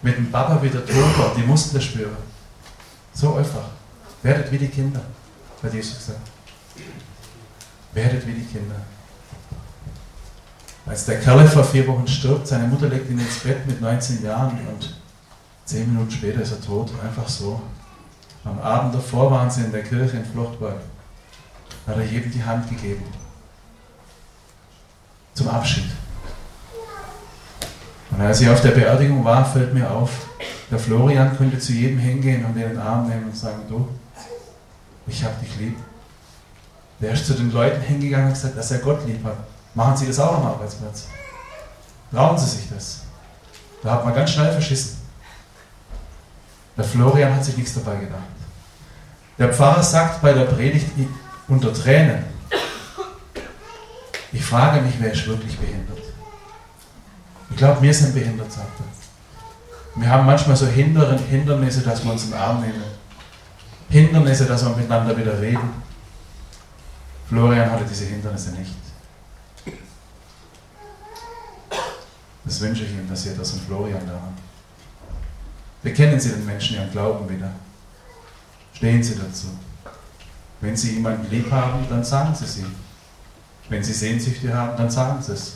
Mit 0.01 0.17
dem 0.17 0.31
Papa 0.31 0.63
wieder 0.63 0.81
drüber, 0.81 1.33
die 1.37 1.43
Muskeln 1.43 1.83
spüren. 1.83 2.17
So 3.13 3.35
einfach. 3.37 3.69
Werdet 4.23 4.51
wie 4.51 4.59
die 4.59 4.69
Kinder, 4.69 5.01
hat 5.63 5.75
Jesus 5.75 5.99
gesagt. 5.99 6.31
Werdet 7.93 8.27
wie 8.27 8.33
die 8.33 8.47
Kinder. 8.47 8.77
Als 10.87 11.05
der 11.05 11.21
Kerl 11.21 11.47
vor 11.47 11.65
vier 11.65 11.87
Wochen 11.87 12.07
stirbt, 12.09 12.47
seine 12.47 12.67
Mutter 12.67 12.89
legt 12.89 13.11
ihn 13.11 13.19
ins 13.19 13.41
Bett 13.41 13.67
mit 13.67 13.81
19 13.81 14.25
Jahren 14.25 14.59
und 14.67 14.98
zehn 15.69 15.93
Minuten 15.93 16.11
später 16.11 16.41
ist 16.41 16.53
er 16.53 16.61
tot, 16.63 16.91
einfach 17.05 17.29
so. 17.29 17.61
Am 18.43 18.59
Abend 18.61 18.95
davor 18.95 19.31
waren 19.31 19.51
sie 19.51 19.63
in 19.63 19.73
der 19.73 19.83
Kirche 19.83 20.17
in 20.17 20.25
Flochtberg. 20.25 20.81
Hat 21.87 21.97
er 21.97 22.05
jedem 22.05 22.33
die 22.33 22.43
Hand 22.43 22.69
gegeben. 22.71 23.05
Zum 25.35 25.49
Abschied. 25.49 25.85
Und 28.11 28.21
als 28.23 28.41
ich 28.41 28.49
auf 28.49 28.63
der 28.63 28.71
Beerdigung 28.71 29.23
war, 29.23 29.45
fällt 29.45 29.75
mir 29.75 29.91
auf, 29.91 30.11
der 30.71 30.79
Florian 30.79 31.37
könnte 31.37 31.59
zu 31.59 31.73
jedem 31.73 31.99
hingehen 31.99 32.45
und 32.47 32.55
den 32.55 32.79
Arm 32.79 33.07
nehmen 33.07 33.25
und 33.25 33.37
sagen, 33.37 33.63
du, 33.69 33.89
ich 35.07 35.23
hab 35.23 35.39
dich 35.41 35.55
lieb. 35.59 35.77
Der 37.01 37.13
ist 37.13 37.27
zu 37.27 37.35
den 37.35 37.53
Leuten 37.53 37.83
hingegangen 37.83 38.29
und 38.29 38.35
gesagt, 38.35 38.57
dass 38.57 38.71
er 38.71 38.79
Gott 38.79 39.07
lieb 39.07 39.23
hat. 39.23 39.37
Machen 39.75 39.97
Sie 39.99 40.07
das 40.07 40.19
auch 40.19 40.39
am 40.39 40.47
Arbeitsplatz. 40.47 41.09
Trauen 42.11 42.39
Sie 42.39 42.47
sich 42.47 42.71
das. 42.71 43.03
Da 43.83 43.93
hat 43.93 44.05
man 44.07 44.15
ganz 44.15 44.31
schnell 44.31 44.51
verschissen. 44.51 44.98
Der 46.79 46.85
Florian 46.85 47.35
hat 47.35 47.45
sich 47.45 47.57
nichts 47.57 47.75
dabei 47.75 47.97
gedacht. 47.97 48.23
Der 49.37 49.53
Pfarrer 49.53 49.83
sagt 49.83 50.23
bei 50.23 50.33
der 50.33 50.45
Predigt 50.45 50.87
unter 51.49 51.75
Tränen, 51.75 52.25
ich 54.33 54.45
frage 54.45 54.81
mich, 54.83 54.95
wer 54.99 55.13
ist 55.13 55.27
wirklich 55.27 55.59
behindert? 55.59 55.99
Ich 57.51 57.57
glaube, 57.57 57.83
wir 57.83 57.93
sind 57.93 58.15
behindert, 58.15 58.53
sagt 58.53 58.79
er. 58.79 60.01
Wir 60.01 60.09
haben 60.09 60.27
manchmal 60.27 60.57
so 60.57 60.67
Hindernisse, 60.67 61.81
dass 61.83 62.05
wir 62.05 62.13
uns 62.13 62.31
den 62.31 62.35
Arm 62.35 62.61
nehmen. 62.61 62.85
Hindernisse, 63.89 64.45
dass 64.45 64.65
wir 64.65 64.77
miteinander 64.77 65.17
wieder 65.17 65.41
reden. 65.41 65.83
Florian 67.29 67.71
hatte 67.71 67.85
diese 67.85 68.05
Hindernisse 68.05 68.53
nicht. 68.53 68.75
Das 72.45 72.61
wünsche 72.61 72.85
ich 72.85 72.93
ihm, 72.93 73.09
dass 73.09 73.27
ihr 73.27 73.35
das 73.35 73.53
und 73.53 73.63
Florian 73.63 74.07
da 74.07 74.13
habt. 74.13 74.48
Bekennen 75.83 76.19
Sie 76.19 76.31
den 76.31 76.45
Menschen 76.45 76.77
ihren 76.77 76.91
Glauben 76.91 77.29
wieder. 77.29 77.51
Stehen 78.73 79.03
Sie 79.03 79.17
dazu. 79.17 79.49
Wenn 80.61 80.77
Sie 80.77 80.95
jemanden 80.95 81.31
lieb 81.31 81.51
haben, 81.51 81.87
dann 81.89 82.03
sagen 82.03 82.35
Sie 82.35 82.47
sie. 82.47 82.67
Wenn 83.69 83.83
Sie 83.83 83.93
Sehnsüchte 83.93 84.53
haben, 84.53 84.77
dann 84.77 84.91
sagen 84.91 85.23
Sie 85.23 85.33
es. 85.33 85.55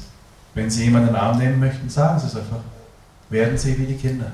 Wenn 0.55 0.71
Sie 0.71 0.85
jemanden 0.85 1.09
in 1.09 1.15
den 1.15 1.23
Arm 1.23 1.39
nehmen 1.39 1.59
möchten, 1.59 1.89
sagen 1.89 2.21
Sie 2.21 2.27
es 2.27 2.37
einfach. 2.37 2.61
Werden 3.31 3.59
Sie 3.59 3.77
wie 3.79 3.87
die 3.87 3.97
Kinder. 3.97 4.31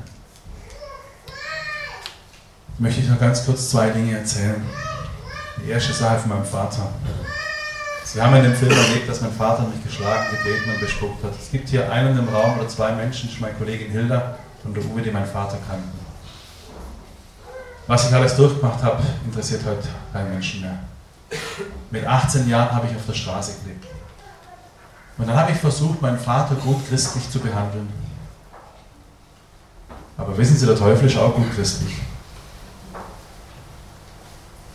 Möchte 2.78 3.00
ich 3.00 3.08
noch 3.08 3.18
ganz 3.18 3.44
kurz 3.44 3.70
zwei 3.70 3.90
Dinge 3.90 4.18
erzählen. 4.18 4.62
Die 5.64 5.70
erste 5.70 5.92
Sache 5.92 6.20
von 6.20 6.30
meinem 6.30 6.44
Vater. 6.44 6.90
Sie 8.04 8.20
haben 8.20 8.36
in 8.36 8.44
dem 8.44 8.54
Film 8.54 8.72
erlebt, 8.72 9.08
dass 9.08 9.20
mein 9.20 9.32
Vater 9.32 9.66
mich 9.68 9.82
geschlagen, 9.82 10.30
getreten 10.30 10.70
und 10.70 10.80
bespuckt 10.80 11.24
hat. 11.24 11.32
Es 11.40 11.50
gibt 11.50 11.68
hier 11.68 11.90
einen 11.90 12.18
im 12.18 12.28
Raum 12.28 12.58
oder 12.58 12.68
zwei 12.68 12.92
Menschen, 12.92 13.28
meine 13.40 13.54
Kollegin 13.54 13.90
Hilda 13.90 14.38
und 14.68 14.76
der 14.76 14.84
Uwe, 14.84 15.00
die 15.02 15.10
meinen 15.10 15.26
Vater 15.26 15.56
kannten. 15.66 15.98
Was 17.86 18.08
ich 18.08 18.14
alles 18.14 18.36
durchgemacht 18.36 18.82
habe, 18.82 19.02
interessiert 19.24 19.62
heute 19.64 19.88
keinen 20.12 20.30
Menschen 20.30 20.60
mehr. 20.60 20.78
Mit 21.90 22.06
18 22.06 22.46
Jahren 22.48 22.70
habe 22.70 22.86
ich 22.86 22.94
auf 22.94 23.06
der 23.06 23.14
Straße 23.14 23.52
gelebt. 23.62 23.86
Und 25.16 25.26
dann 25.26 25.36
habe 25.36 25.52
ich 25.52 25.58
versucht, 25.58 26.00
meinen 26.02 26.18
Vater 26.18 26.54
gut 26.56 26.86
christlich 26.86 27.28
zu 27.30 27.40
behandeln. 27.40 27.88
Aber 30.18 30.36
wissen 30.36 30.56
Sie, 30.56 30.66
der 30.66 30.76
Teufel 30.76 31.06
ist 31.06 31.16
auch 31.16 31.34
gut 31.34 31.50
christlich. 31.54 31.96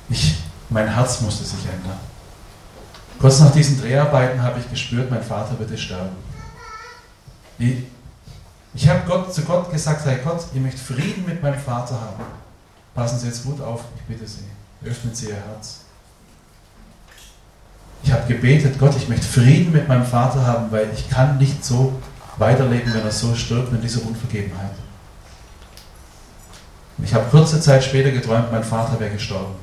Ich, 0.10 0.38
mein 0.70 0.88
Herz 0.88 1.22
musste 1.22 1.44
sich 1.44 1.66
ändern. 1.66 2.00
Kurz 3.20 3.40
nach 3.40 3.52
diesen 3.52 3.80
Dreharbeiten 3.80 4.42
habe 4.42 4.60
ich 4.60 4.70
gespürt, 4.70 5.12
mein 5.12 5.24
Vater 5.24 5.58
würde 5.60 5.78
sterben. 5.78 6.16
Ich, 7.60 7.84
ich 8.74 8.90
habe 8.90 9.02
Gott, 9.06 9.34
zu 9.34 9.44
Gott 9.44 9.72
gesagt, 9.72 10.06
hey 10.06 10.20
Gott, 10.24 10.46
ich 10.54 10.60
möchte 10.60 10.80
Frieden 10.80 11.26
mit 11.26 11.42
meinem 11.42 11.60
Vater 11.60 11.96
haben. 11.96 12.24
Passen 12.96 13.20
Sie 13.20 13.28
jetzt 13.28 13.44
gut 13.44 13.62
auf, 13.62 13.82
ich 13.96 14.02
bitte 14.04 14.28
Sie. 14.28 14.46
Öffnen 14.86 15.14
Sie 15.14 15.28
Ihr 15.28 15.36
Herz. 15.36 15.82
Ich 18.04 18.12
habe 18.12 18.28
gebetet, 18.28 18.78
Gott, 18.80 18.96
ich 18.98 19.08
möchte 19.08 19.26
Frieden 19.26 19.72
mit 19.72 19.88
meinem 19.88 20.06
Vater 20.06 20.46
haben, 20.46 20.72
weil 20.72 20.90
ich 20.94 21.10
kann 21.10 21.38
nicht 21.38 21.64
so 21.64 21.94
weiterleben, 22.38 22.94
wenn 22.94 23.04
er 23.04 23.12
so 23.12 23.34
stirbt 23.34 23.72
in 23.72 23.82
dieser 23.82 24.06
Unvergebenheit. 24.06 24.74
Ich 27.04 27.14
habe 27.14 27.26
kurze 27.30 27.60
Zeit 27.60 27.84
später 27.84 28.12
geträumt, 28.12 28.52
mein 28.52 28.64
Vater 28.64 29.00
wäre 29.00 29.12
gestorben. 29.12 29.56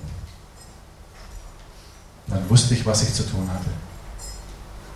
Dann 2.27 2.49
wusste 2.49 2.75
ich, 2.75 2.87
was 2.87 3.03
ich 3.03 3.13
zu 3.13 3.25
tun 3.25 3.49
hatte. 3.53 3.71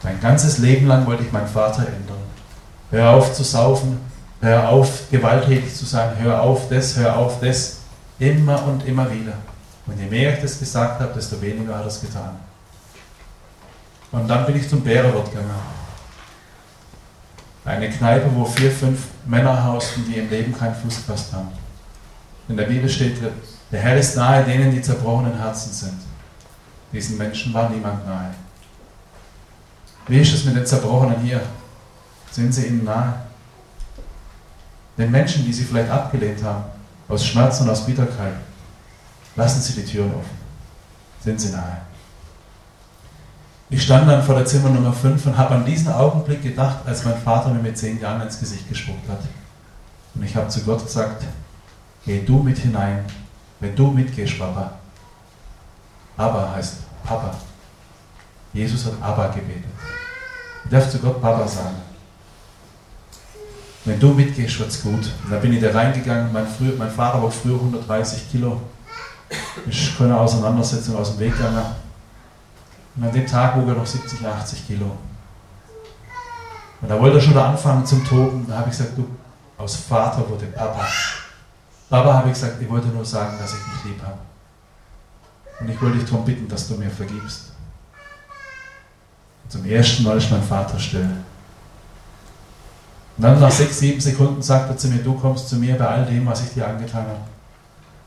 Mein 0.03 0.21
ganzes 0.21 0.59
Leben 0.59 0.87
lang 0.87 1.07
wollte 1.07 1.25
ich 1.25 1.33
meinen 1.33 1.49
Vater 1.49 1.87
ändern. 1.87 2.19
Hör 2.91 3.11
auf 3.11 3.33
zu 3.33 3.43
saufen, 3.43 3.99
hör 4.41 4.69
auf 4.69 5.11
gewalttätig 5.11 5.75
zu 5.75 5.85
sein, 5.85 6.17
hör 6.19 6.43
auf 6.43 6.69
das, 6.69 6.97
hör 6.97 7.17
auf 7.17 7.41
das. 7.41 7.79
Immer 8.19 8.65
und 8.67 8.87
immer 8.87 9.11
wieder. 9.11 9.33
Und 9.87 9.99
je 9.99 10.07
mehr 10.07 10.35
ich 10.35 10.41
das 10.41 10.59
gesagt 10.59 11.01
habe, 11.01 11.13
desto 11.15 11.41
weniger 11.41 11.75
hat 11.75 11.83
er 11.83 11.89
es 11.89 12.01
getan. 12.01 12.37
Und 14.13 14.29
dann 14.29 14.47
bin 14.47 14.57
ich 14.57 14.69
zum 14.69 14.81
Bärerwirt 14.83 15.31
gegangen. 15.31 15.51
Eine 17.65 17.91
Kneipe, 17.91 18.31
wo 18.35 18.45
vier, 18.45 18.71
fünf 18.71 19.07
Männer 19.27 19.65
hausten, 19.65 20.05
die 20.07 20.19
im 20.19 20.31
Leben 20.31 20.57
keinen 20.57 20.75
Fuß 20.75 20.97
gefasst 20.97 21.33
haben. 21.33 21.49
In 22.49 22.57
der 22.57 22.65
Bibel 22.65 22.89
steht, 22.89 23.17
der 23.73 23.81
Herr 23.81 23.97
ist 23.97 24.17
nahe 24.17 24.45
denen, 24.45 24.71
die 24.71 24.83
zerbrochenen 24.83 25.37
Herzen 25.37 25.73
sind. 25.73 26.01
Diesen 26.93 27.19
Menschen 27.19 27.53
war 27.53 27.71
niemand 27.71 28.07
nahe. 28.07 28.35
Wie 30.07 30.21
ist 30.21 30.35
es 30.35 30.45
mit 30.45 30.55
den 30.55 30.67
Zerbrochenen 30.67 31.21
hier? 31.21 31.41
Sind 32.35 32.53
sie 32.53 32.67
ihnen 32.67 32.83
nahe? 32.83 33.15
Den 34.99 35.13
Menschen, 35.13 35.45
die 35.45 35.53
sie 35.53 35.63
vielleicht 35.63 35.89
abgelehnt 35.89 36.43
haben, 36.43 36.65
aus 37.09 37.25
Schmerz 37.25 37.61
und 37.61 37.71
aus 37.71 37.87
Bitterkeit, 37.87 38.35
lassen 39.37 39.63
sie 39.63 39.81
die 39.81 39.85
Türen 39.85 40.13
offen. 40.13 40.37
Sind 41.23 41.41
sie 41.41 41.53
nahe? 41.53 41.83
Ich 43.71 43.85
stand 43.85 44.09
dann 44.09 44.21
vor 44.21 44.35
der 44.35 44.47
Zimmer 44.47 44.71
Nummer 44.71 44.93
5 44.93 45.27
und 45.27 45.39
habe 45.39 45.55
an 45.55 45.65
diesen 45.65 45.93
Augenblick 45.93 46.43
gedacht, 46.43 46.79
als 46.85 47.05
mein 47.05 47.17
Vater 47.19 47.51
mir 47.51 47.63
mit 47.63 47.79
zehn 47.79 48.01
Jahren 48.01 48.23
ins 48.23 48.41
Gesicht 48.41 48.69
gespuckt 48.69 49.09
hat. 49.09 49.21
Und 50.17 50.25
ich 50.25 50.35
habe 50.35 50.49
zu 50.49 50.61
Gott 50.63 50.85
gesagt, 50.85 51.25
Geh 52.05 52.25
du 52.25 52.43
mit 52.43 52.59
hinein, 52.59 53.05
wenn 53.61 53.77
du 53.77 53.93
mitgehst, 53.93 54.39
Papa. 54.41 54.73
Abba 56.17 56.53
heißt 56.57 56.79
Papa. 57.05 57.33
Jesus 58.53 58.87
hat 58.87 59.01
Abba 59.01 59.29
gebetet. 59.29 59.65
Du 60.65 60.71
darfst 60.71 60.91
zu 60.91 60.99
Gott 60.99 61.23
Papa 61.23 61.47
sagen. 61.47 61.94
Wenn 63.85 64.01
du 64.01 64.09
mitgehst, 64.15 64.59
wird's 64.59 64.83
gut. 64.83 64.95
Und 64.95 65.31
da 65.31 65.39
bin 65.39 65.53
ich 65.53 65.61
da 65.61 65.71
reingegangen. 65.71 66.33
Mein, 66.33 66.47
früher, 66.47 66.75
mein 66.77 66.91
Vater 66.91 67.23
war 67.23 67.31
früher 67.31 67.57
130 67.57 68.31
Kilo. 68.31 68.61
Ich 69.67 69.97
keine 69.97 70.19
Auseinandersetzung 70.19 70.97
aus 70.97 71.13
dem 71.13 71.21
Weg 71.21 71.37
gegangen. 71.37 71.65
Und 72.97 73.05
an 73.05 73.13
dem 73.13 73.27
Tag 73.27 73.57
wog 73.57 73.69
er 73.69 73.75
noch 73.75 73.87
70, 73.87 74.27
80 74.27 74.67
Kilo. 74.67 74.97
Und 76.81 76.89
da 76.89 76.99
wollte 76.99 77.19
er 77.19 77.23
schon 77.23 77.37
anfangen 77.37 77.85
zum 77.85 78.05
Toben. 78.07 78.47
Da 78.49 78.59
habe 78.59 78.71
ich 78.71 78.77
gesagt, 78.77 78.97
du, 78.97 79.07
aus 79.59 79.77
Vater 79.77 80.29
wurde 80.29 80.47
Papa. 80.47 80.87
Papa 81.91 82.15
habe 82.15 82.29
ich 82.29 82.35
gesagt, 82.35 82.61
ich 82.61 82.69
wollte 82.69 82.89
nur 82.89 83.05
sagen, 83.05 83.37
dass 83.39 83.53
ich 83.53 83.59
dich 83.59 83.85
lieb 83.93 84.03
habe. 84.03 84.19
Und 85.61 85.69
ich 85.69 85.81
wollte 85.81 85.99
dich 85.99 86.09
darum 86.09 86.25
bitten, 86.25 86.49
dass 86.49 86.69
du 86.69 86.75
mir 86.75 86.91
vergibst. 86.91 87.53
Und 89.45 89.53
zum 89.53 89.65
ersten 89.67 90.05
Mal 90.05 90.17
ist 90.17 90.31
mein 90.31 90.43
Vater 90.43 90.79
still. 90.79 91.09
Und 93.17 93.23
dann 93.23 93.41
nach 93.41 93.51
sechs, 93.51 93.79
sieben 93.79 94.01
Sekunden 94.01 94.43
sagt 94.43 94.71
er 94.71 94.77
zu 94.77 94.89
mir, 94.89 95.03
du 95.03 95.15
kommst 95.15 95.49
zu 95.49 95.57
mir 95.57 95.77
bei 95.77 95.87
all 95.87 96.05
dem, 96.07 96.27
was 96.27 96.43
ich 96.43 96.53
dir 96.53 96.67
angetan 96.67 97.07
habe. 97.07 97.21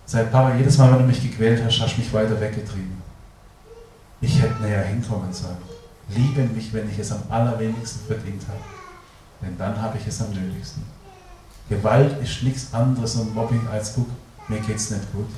Seit 0.06 0.32
Papa, 0.32 0.56
jedes 0.56 0.78
Mal, 0.78 0.91
wenn 0.91 1.00
du 1.00 1.06
mich 1.06 1.22
gequält 1.22 1.63
hast, 1.63 1.80
hast 1.80 1.96
du 1.96 2.02
mich 2.02 2.13
weiter 2.13 2.39
weggetrieben. 2.39 3.02
Ich 4.20 4.41
hätte 4.41 4.62
näher 4.62 4.84
hinkommen 4.84 5.32
sollen. 5.32 5.58
Liebe 6.10 6.41
mich, 6.43 6.74
wenn 6.74 6.89
ich 6.89 7.00
es 7.00 7.12
am 7.12 7.24
allerwenigsten 7.30 8.06
verdient 8.08 8.41
habe. 8.48 8.60
Denn 9.41 9.58
dann 9.58 9.82
habe 9.82 9.98
ich 9.98 10.08
es 10.08 10.22
am 10.22 10.32
nötigsten. 10.32 10.84
Gewalt 11.70 12.22
ist 12.22 12.43
nichts 12.43 12.74
anderes 12.74 13.15
und 13.15 13.36
Mobbing 13.36 13.67
als, 13.72 13.93
guck, 13.93 14.08
mir 14.48 14.60
geht's 14.60 14.89
nicht 14.89 15.12
gut. 15.12 15.30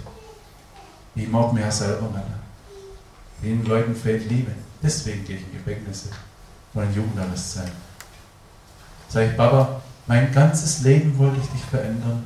Ich 1.16 1.28
mag 1.28 1.52
mir 1.54 1.72
selber 1.72 2.08
nicht. 2.10 3.44
Den 3.44 3.66
Leuten 3.66 3.96
fehlt 3.96 4.30
Liebe. 4.30 4.52
Deswegen 4.82 5.26
gehe 5.26 5.38
ich 5.38 5.44
in 5.44 5.54
Gefängnisse 5.54 6.10
und 6.74 6.84
in 6.84 6.94
Jugendarrestzeit. 6.94 7.72
Sag 9.10 9.28
ich, 9.28 9.36
Baba, 9.36 9.82
mein 10.06 10.32
ganzes 10.32 10.82
Leben 10.82 11.18
wollte 11.18 11.40
ich 11.42 11.50
dich 11.50 11.64
verändern. 11.64 12.24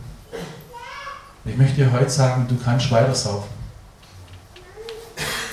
Ich 1.46 1.56
möchte 1.56 1.76
dir 1.78 1.91
heute 1.91 2.10
sagen, 2.10 2.46
du 2.48 2.58
kannst 2.58 2.91
weiter 2.91 3.15
saufen. 3.15 3.50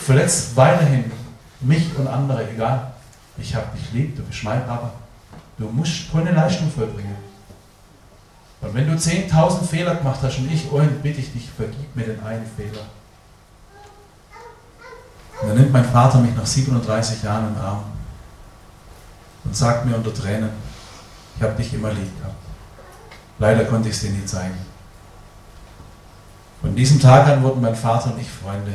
Verletzt 0.04 0.56
weiterhin 0.56 1.10
mich 1.60 1.96
und 1.96 2.08
andere, 2.08 2.50
egal. 2.50 2.92
Ich 3.38 3.54
habe 3.54 3.66
dich 3.76 3.92
lieb, 3.92 4.16
du 4.16 4.22
bist 4.22 4.42
mein 4.42 4.66
Papa. 4.66 4.92
Du 5.56 5.66
musst 5.66 6.12
keine 6.12 6.32
Leistung 6.32 6.70
vollbringen. 6.70 7.16
Und 8.60 8.74
wenn 8.74 8.86
du 8.86 8.94
10.000 8.94 9.64
Fehler 9.64 9.94
gemacht 9.94 10.18
hast 10.22 10.38
und 10.38 10.50
ich, 10.50 10.70
Owen, 10.72 11.00
bitte 11.00 11.20
ich 11.20 11.32
dich, 11.32 11.48
vergib 11.48 11.94
mir 11.94 12.06
den 12.06 12.22
einen 12.22 12.44
Fehler. 12.44 12.86
Und 15.40 15.48
dann 15.48 15.56
nimmt 15.58 15.72
mein 15.72 15.84
Vater 15.84 16.18
mich 16.18 16.34
nach 16.34 16.44
37 16.44 17.22
Jahren 17.22 17.54
im 17.54 17.60
Arm 17.60 17.84
und 19.44 19.56
sagt 19.56 19.86
mir 19.86 19.96
unter 19.96 20.12
Tränen, 20.12 20.50
ich 21.40 21.46
habe 21.46 21.54
dich 21.54 21.72
immer 21.72 21.90
lieb 21.90 22.20
gehabt. 22.20 22.34
Leider 23.38 23.64
konnte 23.64 23.88
ich 23.88 23.94
es 23.94 24.02
dir 24.02 24.10
nie 24.10 24.26
zeigen. 24.26 24.58
Von 26.60 26.76
diesem 26.76 27.00
Tag 27.00 27.26
an 27.28 27.42
wurden 27.42 27.62
mein 27.62 27.74
Vater 27.74 28.12
und 28.12 28.20
ich 28.20 28.30
Freunde. 28.30 28.72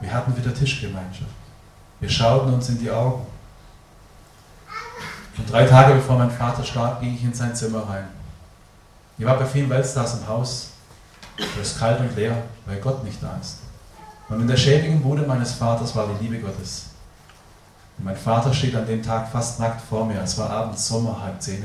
Wir 0.00 0.12
hatten 0.12 0.36
wieder 0.36 0.52
Tischgemeinschaft. 0.52 1.30
Wir 2.00 2.10
schauten 2.10 2.52
uns 2.52 2.68
in 2.68 2.80
die 2.80 2.90
Augen. 2.90 3.24
Und 5.38 5.48
drei 5.48 5.64
Tage 5.66 5.94
bevor 5.94 6.18
mein 6.18 6.32
Vater 6.32 6.64
starb, 6.64 7.00
ging 7.00 7.14
ich 7.14 7.22
in 7.22 7.32
sein 7.32 7.54
Zimmer 7.54 7.88
rein. 7.88 8.08
Ich 9.16 9.24
war 9.24 9.38
bei 9.38 9.46
vielen 9.46 9.70
Weltstars 9.70 10.18
im 10.18 10.26
Haus. 10.26 10.70
Es 11.38 11.68
ist 11.68 11.78
kalt 11.78 12.00
und 12.00 12.16
leer, 12.16 12.42
weil 12.64 12.80
Gott 12.80 13.04
nicht 13.04 13.22
da 13.22 13.38
ist. 13.40 13.60
Und 14.28 14.40
in 14.40 14.48
der 14.48 14.56
schäbigen 14.56 15.00
Bude 15.00 15.22
meines 15.22 15.52
Vaters 15.52 15.94
war 15.94 16.08
die 16.08 16.24
Liebe 16.24 16.40
Gottes. 16.40 16.86
Mein 17.98 18.16
Vater 18.16 18.52
steht 18.52 18.76
an 18.76 18.86
dem 18.86 19.02
Tag 19.02 19.28
fast 19.28 19.58
nackt 19.58 19.80
vor 19.80 20.04
mir. 20.04 20.20
Es 20.20 20.36
war 20.38 20.50
abends 20.50 20.86
Sommer, 20.86 21.20
halb 21.20 21.40
zehn. 21.40 21.64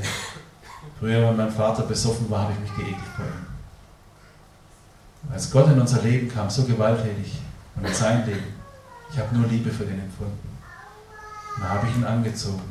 Früher, 0.98 1.28
wenn 1.28 1.36
mein 1.36 1.50
Vater 1.50 1.82
besoffen 1.82 2.30
war, 2.30 2.42
habe 2.42 2.52
ich 2.52 2.60
mich 2.60 2.74
geekelt 2.76 3.12
vor 3.16 3.24
ihm. 3.26 3.46
Als 5.32 5.50
Gott 5.50 5.68
in 5.68 5.80
unser 5.80 6.02
Leben 6.02 6.28
kam, 6.28 6.48
so 6.48 6.64
gewalttätig 6.64 7.38
und 7.76 7.86
in 7.86 7.94
sein 7.94 8.26
Leben, 8.26 8.54
ich 9.12 9.18
habe 9.18 9.36
nur 9.36 9.46
Liebe 9.46 9.70
für 9.70 9.84
den 9.84 10.00
empfunden. 10.00 10.58
Und 11.56 11.62
da 11.62 11.68
habe 11.68 11.86
ich 11.86 11.96
ihn 11.96 12.04
angezogen. 12.04 12.62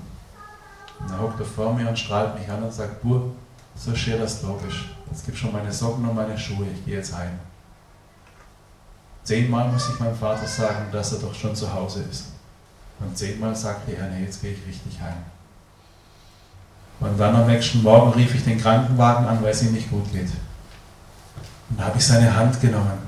Und 1.00 1.12
er 1.12 1.20
hockt 1.20 1.40
er 1.40 1.46
vor 1.46 1.74
mir 1.74 1.88
und 1.88 1.98
strahlt 1.98 2.38
mich 2.38 2.50
an 2.50 2.64
und 2.64 2.74
sagt, 2.74 3.02
Bur, 3.02 3.32
so 3.76 3.96
schön 3.96 4.20
das 4.20 4.42
logisch. 4.42 4.96
Jetzt 5.10 5.26
gibt 5.26 5.38
schon 5.38 5.52
meine 5.52 5.72
Socken 5.72 6.08
und 6.08 6.16
meine 6.16 6.38
Schuhe, 6.38 6.66
ich 6.74 6.86
gehe 6.86 6.96
jetzt 6.98 7.16
heim. 7.16 7.40
Zehnmal 9.24 9.72
muss 9.72 9.90
ich 9.90 10.00
meinem 10.00 10.16
Vater 10.16 10.48
sagen, 10.48 10.86
dass 10.92 11.14
er 11.14 11.20
doch 11.20 11.34
schon 11.34 11.56
zu 11.56 11.72
Hause 11.72 12.04
ist. 12.10 12.31
Und 13.02 13.18
zehnmal 13.18 13.56
sagte 13.56 13.94
er, 13.94 14.08
nee, 14.10 14.24
jetzt 14.24 14.42
gehe 14.42 14.54
ich 14.54 14.68
richtig 14.68 15.02
heim. 15.02 15.18
Und 17.00 17.20
dann 17.20 17.36
am 17.36 17.48
nächsten 17.48 17.82
Morgen 17.82 18.12
rief 18.14 18.36
ich 18.36 18.44
den 18.44 18.62
Krankenwagen 18.62 19.26
an, 19.26 19.42
weil 19.42 19.52
es 19.52 19.64
ihm 19.64 19.74
nicht 19.74 19.90
gut 19.90 20.12
geht. 20.12 20.30
Und 21.70 21.80
da 21.80 21.86
habe 21.86 21.98
ich 21.98 22.06
seine 22.06 22.36
Hand 22.36 22.62
genommen. 22.62 23.00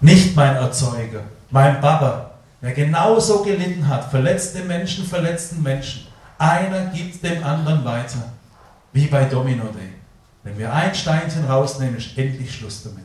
Nicht 0.00 0.34
mein 0.34 0.56
Erzeuger, 0.56 1.20
mein 1.50 1.80
Papa, 1.80 2.30
der 2.62 2.72
genauso 2.72 3.42
gelitten 3.42 3.86
hat, 3.86 4.10
verletzte 4.10 4.62
Menschen, 4.64 5.04
verletzten 5.06 5.62
Menschen. 5.62 6.06
Einer 6.38 6.86
gibt 6.86 7.22
dem 7.22 7.44
anderen 7.44 7.84
weiter, 7.84 8.32
wie 8.92 9.06
bei 9.06 9.24
Domino 9.24 9.64
Day. 9.64 9.92
Wenn 10.42 10.58
wir 10.58 10.72
ein 10.72 10.94
Steinchen 10.94 11.44
rausnehmen, 11.44 11.96
ist 11.96 12.16
endlich 12.16 12.54
Schluss 12.54 12.84
damit. 12.84 13.04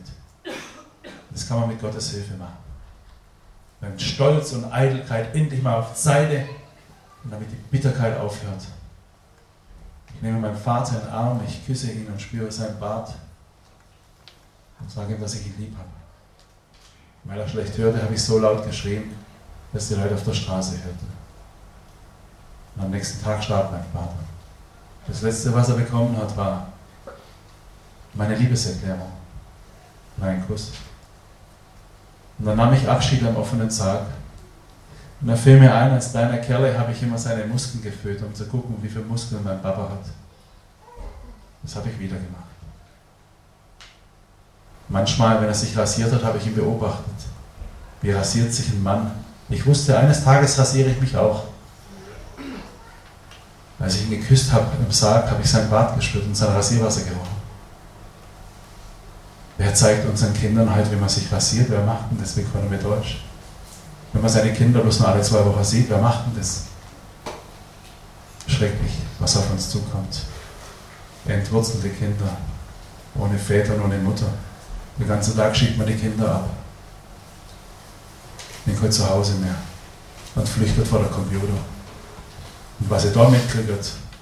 Das 1.30 1.46
kann 1.46 1.60
man 1.60 1.68
mit 1.68 1.80
Gottes 1.80 2.10
Hilfe 2.10 2.34
machen. 2.34 2.61
Wenn 3.82 3.98
Stolz 3.98 4.52
und 4.52 4.72
Eitelkeit 4.72 5.34
endlich 5.34 5.60
mal 5.60 5.74
auf 5.74 5.96
Seite 5.96 6.46
und 7.24 7.32
damit 7.32 7.50
die 7.50 7.56
Bitterkeit 7.68 8.16
aufhört. 8.16 8.62
Ich 10.14 10.22
nehme 10.22 10.38
meinen 10.38 10.56
Vater 10.56 10.94
in 10.94 11.00
den 11.00 11.10
Arm, 11.10 11.40
ich 11.44 11.66
küsse 11.66 11.90
ihn 11.90 12.06
und 12.06 12.22
spüre 12.22 12.50
seinen 12.50 12.78
Bart 12.78 13.12
und 14.78 14.88
sage 14.88 15.14
ihm, 15.14 15.20
dass 15.20 15.34
ich 15.34 15.46
ihn 15.46 15.54
lieb 15.58 15.76
habe. 15.76 15.88
Weil 17.24 17.40
er 17.40 17.48
schlecht 17.48 17.76
hörte, 17.76 18.00
habe 18.00 18.14
ich 18.14 18.22
so 18.22 18.38
laut 18.38 18.64
geschrien, 18.64 19.16
dass 19.72 19.88
die 19.88 19.94
Leute 19.94 20.14
auf 20.14 20.24
der 20.24 20.34
Straße 20.34 20.76
hörten. 20.84 21.08
Und 22.76 22.84
am 22.84 22.90
nächsten 22.90 23.22
Tag 23.22 23.42
starb 23.42 23.72
mein 23.72 23.84
Vater. 23.92 24.18
Das 25.08 25.22
letzte, 25.22 25.52
was 25.52 25.68
er 25.68 25.74
bekommen 25.74 26.16
hat, 26.16 26.36
war 26.36 26.68
meine 28.14 28.36
Liebeserklärung, 28.36 29.10
mein 30.18 30.46
Kuss. 30.46 30.70
Und 32.38 32.46
dann 32.46 32.56
nahm 32.56 32.72
ich 32.72 32.88
Abschied 32.88 33.24
am 33.24 33.36
offenen 33.36 33.70
Sarg. 33.70 34.06
Und 35.20 35.28
da 35.28 35.36
fiel 35.36 35.60
mir 35.60 35.72
ein, 35.72 35.92
als 35.92 36.10
kleiner 36.10 36.38
Kerl 36.38 36.76
habe 36.76 36.92
ich 36.92 37.02
immer 37.02 37.16
seine 37.16 37.44
Muskeln 37.44 37.82
gefühlt, 37.82 38.22
um 38.22 38.34
zu 38.34 38.46
gucken, 38.46 38.76
wie 38.80 38.88
viele 38.88 39.04
Muskeln 39.04 39.42
mein 39.44 39.62
Papa 39.62 39.82
hat. 39.82 40.04
Das 41.62 41.76
habe 41.76 41.88
ich 41.90 41.98
wieder 41.98 42.16
gemacht. 42.16 42.42
Manchmal, 44.88 45.40
wenn 45.40 45.48
er 45.48 45.54
sich 45.54 45.76
rasiert 45.76 46.12
hat, 46.12 46.24
habe 46.24 46.38
ich 46.38 46.46
ihn 46.46 46.54
beobachtet. 46.54 47.14
Wie 48.00 48.10
rasiert 48.10 48.52
sich 48.52 48.68
ein 48.70 48.82
Mann? 48.82 49.12
Ich 49.48 49.64
wusste, 49.64 49.96
eines 49.96 50.24
Tages 50.24 50.58
rasiere 50.58 50.90
ich 50.90 51.00
mich 51.00 51.16
auch. 51.16 51.44
Als 53.78 53.96
ich 53.96 54.04
ihn 54.04 54.10
geküsst 54.10 54.52
habe 54.52 54.66
im 54.84 54.90
Sarg, 54.90 55.30
habe 55.30 55.42
ich 55.42 55.50
sein 55.50 55.70
Bart 55.70 55.96
gespürt 55.96 56.24
und 56.24 56.36
sein 56.36 56.52
Rasierwasser 56.52 57.02
gerochen. 57.02 57.31
Wer 59.58 59.74
zeigt 59.74 60.08
unseren 60.08 60.34
Kindern 60.34 60.74
halt, 60.74 60.90
wie 60.90 60.96
man 60.96 61.08
sich 61.08 61.30
rasiert? 61.30 61.70
Wer 61.70 61.84
macht 61.84 62.10
denn 62.10 62.18
das? 62.20 62.36
Wie 62.36 62.42
können 62.42 62.70
wir 62.70 62.78
Deutsch? 62.78 63.22
Wenn 64.12 64.22
man 64.22 64.30
seine 64.30 64.52
Kinder 64.52 64.80
bloß 64.80 65.00
nur 65.00 65.08
alle 65.08 65.22
zwei 65.22 65.44
Wochen 65.44 65.64
sieht, 65.64 65.88
wer 65.88 65.98
macht 65.98 66.26
denn 66.26 66.38
das? 66.38 66.64
Schrecklich, 68.46 68.92
was 69.18 69.36
auf 69.36 69.50
uns 69.50 69.70
zukommt. 69.70 70.22
Entwurzelte 71.26 71.88
Kinder, 71.90 72.36
ohne 73.14 73.38
Väter 73.38 73.74
und 73.74 73.82
ohne 73.82 73.98
Mutter. 73.98 74.26
Den 74.98 75.08
ganzen 75.08 75.36
Tag 75.36 75.56
schiebt 75.56 75.78
man 75.78 75.86
die 75.86 75.94
Kinder 75.94 76.34
ab. 76.34 76.50
Bin 78.64 78.78
kein 78.78 78.92
zu 78.92 79.08
Hause 79.08 79.34
mehr. 79.34 79.54
Und 80.34 80.48
flüchtet 80.48 80.86
vor 80.86 81.00
der 81.00 81.08
Computer. 81.08 81.52
Und 82.80 82.90
was 82.90 83.04
ihr 83.04 83.12
da 83.12 83.28
mitkriegt, 83.28 83.68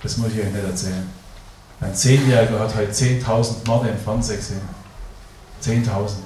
das 0.02 0.16
muss 0.16 0.32
ich 0.32 0.40
euch 0.40 0.52
nicht 0.52 0.64
erzählen. 0.64 1.08
Ein 1.80 1.94
Zehnjähriger 1.94 2.58
hat 2.60 2.74
heute 2.74 2.92
10.000 2.92 3.66
Morde 3.66 3.88
im 3.88 3.98
Fernsehen 3.98 4.38
gesehen. 4.38 4.79
10.000. 5.62 6.16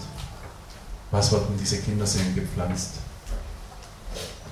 Was 1.11 1.31
wird 1.33 1.49
in 1.51 1.59
diese 1.59 1.79
Kinderseelen 1.79 2.35
gepflanzt? 2.35 2.95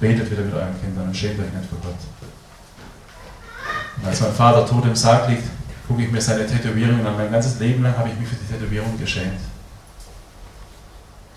Betet 0.01 0.30
wieder 0.30 0.43
mit 0.43 0.55
euren 0.55 0.80
Kindern 0.80 1.09
und 1.09 1.16
schämt 1.16 1.41
euch 1.41 1.53
nicht 1.53 1.68
vor 1.68 1.78
Gott. 1.83 1.95
Und 3.97 4.07
als 4.07 4.20
mein 4.20 4.33
Vater 4.33 4.66
tot 4.66 4.85
im 4.85 4.97
Sarg 4.97 5.28
liegt, 5.28 5.45
gucke 5.87 6.03
ich 6.03 6.11
mir 6.11 6.20
seine 6.20 6.47
Tätowierungen 6.47 7.07
an. 7.07 7.16
Mein 7.16 7.30
ganzes 7.30 7.59
Leben 7.59 7.83
lang 7.83 7.97
habe 7.97 8.09
ich 8.09 8.18
mich 8.18 8.28
für 8.28 8.37
die 8.37 8.53
Tätowierung 8.53 8.99
geschämt. 8.99 9.41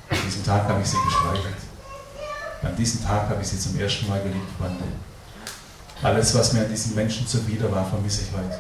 An 0.10 0.18
diesem 0.26 0.43
Tag 0.43 0.68
habe 0.68 0.82
ich 0.82 0.88
sie 0.88 0.98
gestreichelt. 1.06 1.56
An 2.62 2.76
diesem 2.76 3.04
Tag 3.04 3.30
habe 3.30 3.41
ich 3.41 3.48
sie 3.48 3.60
zum 3.60 3.80
ersten 3.80 4.08
Mal 4.08 4.22
geliebt, 4.22 4.50
Freunde. 4.58 4.84
Alles, 6.02 6.36
was 6.36 6.54
mir 6.54 6.62
an 6.62 6.70
diesen 6.70 6.96
Menschen 6.96 7.28
zuwider 7.28 7.72
war, 7.72 7.86
vermisse 7.86 8.24
ich 8.24 8.32
heute. 8.32 8.58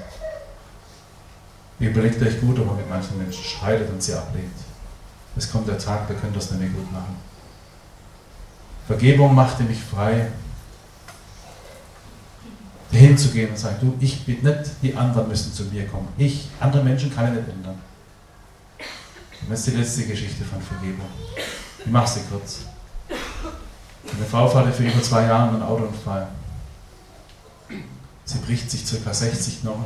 Überlegt 1.79 2.21
euch 2.21 2.39
gut, 2.39 2.59
ob 2.59 2.67
man 2.67 2.77
mit 2.77 2.89
manchen 2.89 3.17
Menschen 3.17 3.43
streitet 3.43 3.89
und 3.89 4.01
sie 4.01 4.13
ablehnt. 4.13 4.53
Es 5.35 5.51
kommt 5.51 5.67
der 5.67 5.77
Tag, 5.77 6.07
da 6.07 6.13
könnt 6.13 6.35
ihr 6.35 6.39
es 6.39 6.51
nicht 6.51 6.59
mehr 6.59 6.69
gut 6.69 6.91
machen. 6.91 7.15
Vergebung 8.87 9.33
machte 9.33 9.63
mich 9.63 9.79
frei, 9.79 10.27
hinzugehen 12.91 13.49
und 13.49 13.57
sagen, 13.57 13.77
du, 13.81 13.93
ich 13.99 14.25
bin 14.25 14.41
nicht, 14.41 14.71
die 14.81 14.95
anderen 14.95 15.27
müssen 15.27 15.53
zu 15.53 15.63
mir 15.65 15.87
kommen. 15.87 16.07
Ich, 16.17 16.47
andere 16.59 16.83
Menschen 16.83 17.13
kann 17.13 17.27
ich 17.27 17.39
nicht 17.39 17.49
ändern. 17.49 17.79
Und 19.41 19.51
das 19.51 19.59
ist 19.59 19.67
die 19.67 19.77
letzte 19.77 20.05
Geschichte 20.05 20.43
von 20.43 20.61
Vergebung. 20.61 21.07
Ich 21.79 21.91
mache 21.91 22.07
sie 22.07 22.21
kurz. 22.29 22.61
Meine 24.11 24.25
Frau 24.25 24.53
hatte 24.53 24.71
für 24.71 24.83
über 24.83 25.01
zwei 25.01 25.23
Jahre 25.23 25.49
einen 25.49 25.61
Autounfall. 25.61 26.27
Sie 28.23 28.39
bricht 28.39 28.71
sich 28.71 28.85
ca. 28.85 29.13
60 29.13 29.61
Knochen. 29.61 29.85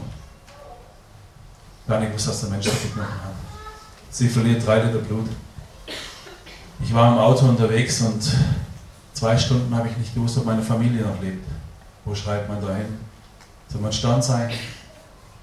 Gar 1.88 2.00
nicht 2.02 2.14
wusste, 2.14 2.30
dass 2.30 2.41
der 2.41 2.50
Mensch 2.52 2.66
die 2.66 2.89
Knochen 2.89 3.10
hat. 3.10 3.49
Sie 4.12 4.28
verliert 4.28 4.66
drei 4.66 4.80
Liter 4.82 4.99
Blut. 4.99 5.30
Ich 6.82 6.93
war 6.93 7.12
im 7.12 7.20
Auto 7.20 7.45
unterwegs 7.45 8.01
und 8.01 8.24
zwei 9.14 9.38
Stunden 9.38 9.76
habe 9.76 9.88
ich 9.89 9.97
nicht 9.97 10.16
gewusst, 10.16 10.38
ob 10.38 10.45
meine 10.45 10.64
Familie 10.64 11.03
noch 11.03 11.22
lebt. 11.22 11.45
Wo 12.05 12.16
schreibt 12.16 12.49
man 12.49 12.62
da 12.62 12.76
hin? 12.76 12.97
Soll 13.68 13.82
man 13.82 13.93
Stern 13.93 14.22
sein? 14.22 14.49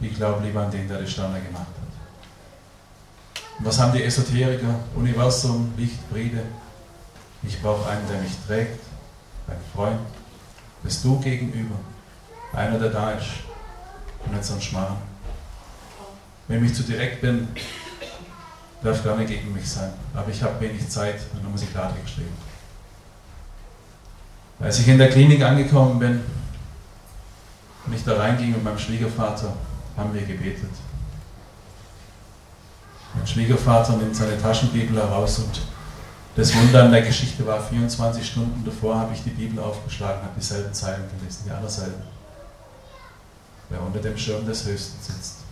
Ich 0.00 0.14
glaube 0.14 0.44
lieber 0.44 0.62
an 0.62 0.70
den, 0.70 0.88
der 0.88 0.98
die 1.00 1.06
Sterne 1.10 1.40
gemacht 1.40 1.66
hat. 1.66 1.86
Und 3.58 3.66
was 3.66 3.78
haben 3.78 3.92
die 3.92 4.02
Esoteriker? 4.02 4.80
Universum, 4.96 5.72
Licht, 5.76 6.00
Friede. 6.10 6.42
Ich 7.44 7.62
brauche 7.62 7.88
einen, 7.88 8.06
der 8.08 8.20
mich 8.20 8.32
trägt, 8.46 8.80
ein 9.46 9.56
Freund. 9.74 10.00
Bist 10.82 11.04
du 11.04 11.20
gegenüber? 11.20 11.76
Einer, 12.52 12.78
der 12.78 12.90
da 12.90 13.12
ist 13.12 13.26
und 14.26 14.44
so 14.44 14.54
ein 14.54 14.60
Schmarrn. 14.60 14.96
Wenn 16.48 16.64
ich 16.64 16.74
zu 16.74 16.82
direkt 16.82 17.20
bin, 17.20 17.48
darf 18.86 19.04
nicht 19.18 19.28
gegen 19.28 19.52
mich 19.52 19.68
sein. 19.68 19.92
Aber 20.14 20.30
ich 20.30 20.42
habe 20.42 20.60
wenig 20.60 20.88
Zeit 20.88 21.20
und 21.32 21.42
dann 21.42 21.50
muss 21.50 21.62
ich 21.62 21.72
Klartext 21.72 22.18
reden. 22.18 22.36
Als 24.60 24.78
ich 24.78 24.88
in 24.88 24.98
der 24.98 25.10
Klinik 25.10 25.42
angekommen 25.42 25.98
bin 25.98 26.20
und 27.84 27.92
ich 27.92 28.04
da 28.04 28.16
reinging 28.16 28.52
mit 28.52 28.64
meinem 28.64 28.78
Schwiegervater, 28.78 29.52
haben 29.96 30.14
wir 30.14 30.22
gebetet. 30.22 30.70
Mein 33.14 33.26
Schwiegervater 33.26 33.96
nimmt 33.96 34.14
seine 34.14 34.40
Taschenbibel 34.40 34.96
heraus 34.96 35.38
und 35.38 35.60
das 36.36 36.54
Wunder 36.54 36.84
an 36.84 36.92
der 36.92 37.02
Geschichte 37.02 37.46
war, 37.46 37.60
24 37.60 38.26
Stunden 38.26 38.62
davor 38.64 38.96
habe 38.96 39.14
ich 39.14 39.22
die 39.22 39.30
Bibel 39.30 39.58
aufgeschlagen, 39.58 40.22
habe 40.22 40.38
dieselben 40.38 40.72
Zeilen 40.72 41.04
gelesen, 41.18 41.44
die 41.46 41.50
allerselben. 41.50 42.02
Wer 43.70 43.82
unter 43.82 44.00
dem 44.00 44.16
Schirm 44.16 44.46
des 44.46 44.66
Höchsten 44.66 45.02
sitzt 45.02 45.45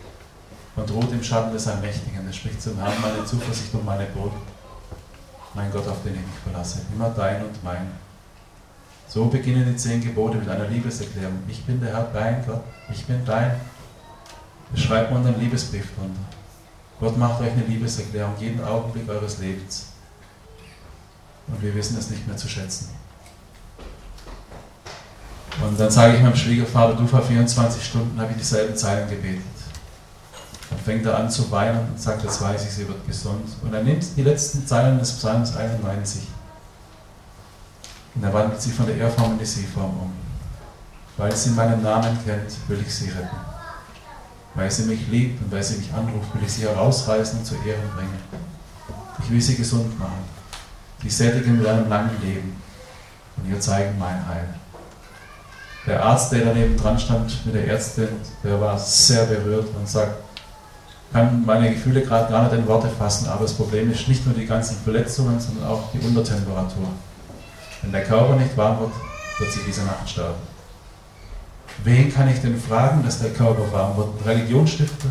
und 0.76 0.90
ruht 0.90 1.12
im 1.12 1.22
Schatten 1.22 1.52
des 1.52 1.66
Allmächtigen, 1.68 2.24
der 2.26 2.32
spricht 2.32 2.60
zum 2.60 2.76
Herrn 2.78 3.00
meine 3.00 3.24
Zuversicht 3.24 3.72
und 3.74 3.84
meine 3.84 4.06
Brot. 4.06 4.32
Mein 5.54 5.70
Gott, 5.70 5.86
auf 5.86 6.02
den 6.02 6.14
ich 6.14 6.20
mich 6.20 6.38
verlasse, 6.42 6.80
immer 6.92 7.10
dein 7.10 7.44
und 7.44 7.62
mein. 7.62 7.92
So 9.08 9.26
beginnen 9.26 9.66
die 9.66 9.76
zehn 9.76 10.00
Gebote 10.00 10.38
mit 10.38 10.48
einer 10.48 10.66
Liebeserklärung. 10.66 11.38
Ich 11.46 11.64
bin 11.64 11.80
der 11.80 11.92
Herr, 11.92 12.08
dein 12.12 12.44
Gott, 12.44 12.64
ich 12.90 13.04
bin 13.04 13.24
dein. 13.24 13.60
Das 14.72 14.80
schreibt 14.80 15.12
man 15.12 15.24
einen 15.24 15.38
Liebesbrief 15.38 15.94
drunter. 15.94 16.20
Gott 16.98 17.16
macht 17.16 17.40
euch 17.40 17.52
eine 17.52 17.64
Liebeserklärung 17.64 18.34
jeden 18.40 18.64
Augenblick 18.64 19.08
eures 19.08 19.38
Lebens. 19.38 19.92
Und 21.46 21.62
wir 21.62 21.74
wissen 21.74 21.98
es 21.98 22.10
nicht 22.10 22.26
mehr 22.26 22.36
zu 22.36 22.48
schätzen. 22.48 22.88
Und 25.62 25.78
dann 25.78 25.90
sage 25.90 26.16
ich 26.16 26.22
meinem 26.22 26.34
Schwiegervater, 26.34 26.94
du 26.94 27.06
vor 27.06 27.22
24 27.22 27.84
Stunden 27.84 28.20
habe 28.20 28.32
ich 28.32 28.38
dieselben 28.38 28.76
Zeilen 28.76 29.08
gebetet. 29.08 29.53
Fängt 30.84 31.06
er 31.06 31.18
an 31.18 31.30
zu 31.30 31.50
weinen 31.50 31.88
und 31.88 32.00
sagt, 32.00 32.22
jetzt 32.22 32.40
weiß 32.42 32.64
ich, 32.64 32.70
sie 32.70 32.86
wird 32.86 33.06
gesund. 33.06 33.46
Und 33.62 33.72
er 33.72 33.82
nimmt 33.82 34.04
die 34.16 34.22
letzten 34.22 34.66
Zeilen 34.66 34.98
des 34.98 35.12
Psalms 35.12 35.56
91 35.56 36.22
und 38.14 38.22
er 38.22 38.32
wandelt 38.32 38.60
sie 38.60 38.70
von 38.70 38.86
der 38.86 38.96
Er-Form 38.96 39.32
in 39.32 39.38
die 39.38 39.44
Sie-Form 39.44 39.90
um. 39.90 40.12
Weil 41.16 41.34
sie 41.34 41.50
meinen 41.50 41.82
Namen 41.82 42.16
kennt, 42.24 42.68
will 42.68 42.80
ich 42.86 42.94
sie 42.94 43.08
retten. 43.08 43.36
Weil 44.54 44.70
sie 44.70 44.84
mich 44.84 45.08
liebt 45.08 45.42
und 45.42 45.50
weil 45.50 45.62
sie 45.62 45.78
mich 45.78 45.92
anruft, 45.92 46.32
will 46.34 46.42
ich 46.44 46.52
sie 46.52 46.62
herausreißen 46.62 47.40
und 47.40 47.44
zu 47.44 47.54
Ehren 47.54 47.90
bringen. 47.96 48.18
Ich 49.20 49.30
will 49.30 49.40
sie 49.40 49.56
gesund 49.56 49.98
machen 49.98 50.34
die 51.04 51.10
sättigen 51.10 51.58
mit 51.58 51.66
einem 51.66 51.88
langen 51.88 52.18
Leben 52.22 52.56
und 53.36 53.50
ihr 53.50 53.60
zeigen 53.60 53.98
mein 53.98 54.26
Heil. 54.26 54.48
Der 55.86 56.02
Arzt, 56.02 56.32
der 56.32 56.46
daneben 56.46 56.76
dran 56.78 56.98
stand 56.98 57.44
mit 57.44 57.54
der 57.54 57.68
Ärztin, 57.68 58.08
der 58.42 58.58
war 58.58 58.78
sehr 58.78 59.26
berührt 59.26 59.68
und 59.76 59.86
sagt, 59.86 60.23
kann 61.14 61.46
meine 61.46 61.70
Gefühle 61.70 62.02
gerade 62.02 62.28
gar 62.28 62.42
nicht 62.42 62.54
in 62.54 62.66
Worte 62.66 62.88
fassen, 62.88 63.28
aber 63.28 63.42
das 63.42 63.54
Problem 63.54 63.88
ist 63.92 64.08
nicht 64.08 64.26
nur 64.26 64.34
die 64.34 64.46
ganzen 64.46 64.76
Verletzungen, 64.78 65.38
sondern 65.38 65.68
auch 65.68 65.92
die 65.92 66.00
Untertemperatur. 66.00 66.88
Wenn 67.82 67.92
der 67.92 68.02
Körper 68.02 68.34
nicht 68.34 68.56
warm 68.56 68.80
wird, 68.80 68.90
wird 69.38 69.52
sie 69.52 69.60
diese 69.64 69.84
Nacht 69.84 70.10
sterben. 70.10 70.42
Wen 71.84 72.12
kann 72.12 72.28
ich 72.28 72.40
denn 72.40 72.60
fragen, 72.60 73.04
dass 73.04 73.20
der 73.20 73.30
Körper 73.32 73.70
warm 73.70 73.96
wird? 73.96 74.26
Religionsstifter? 74.26 75.06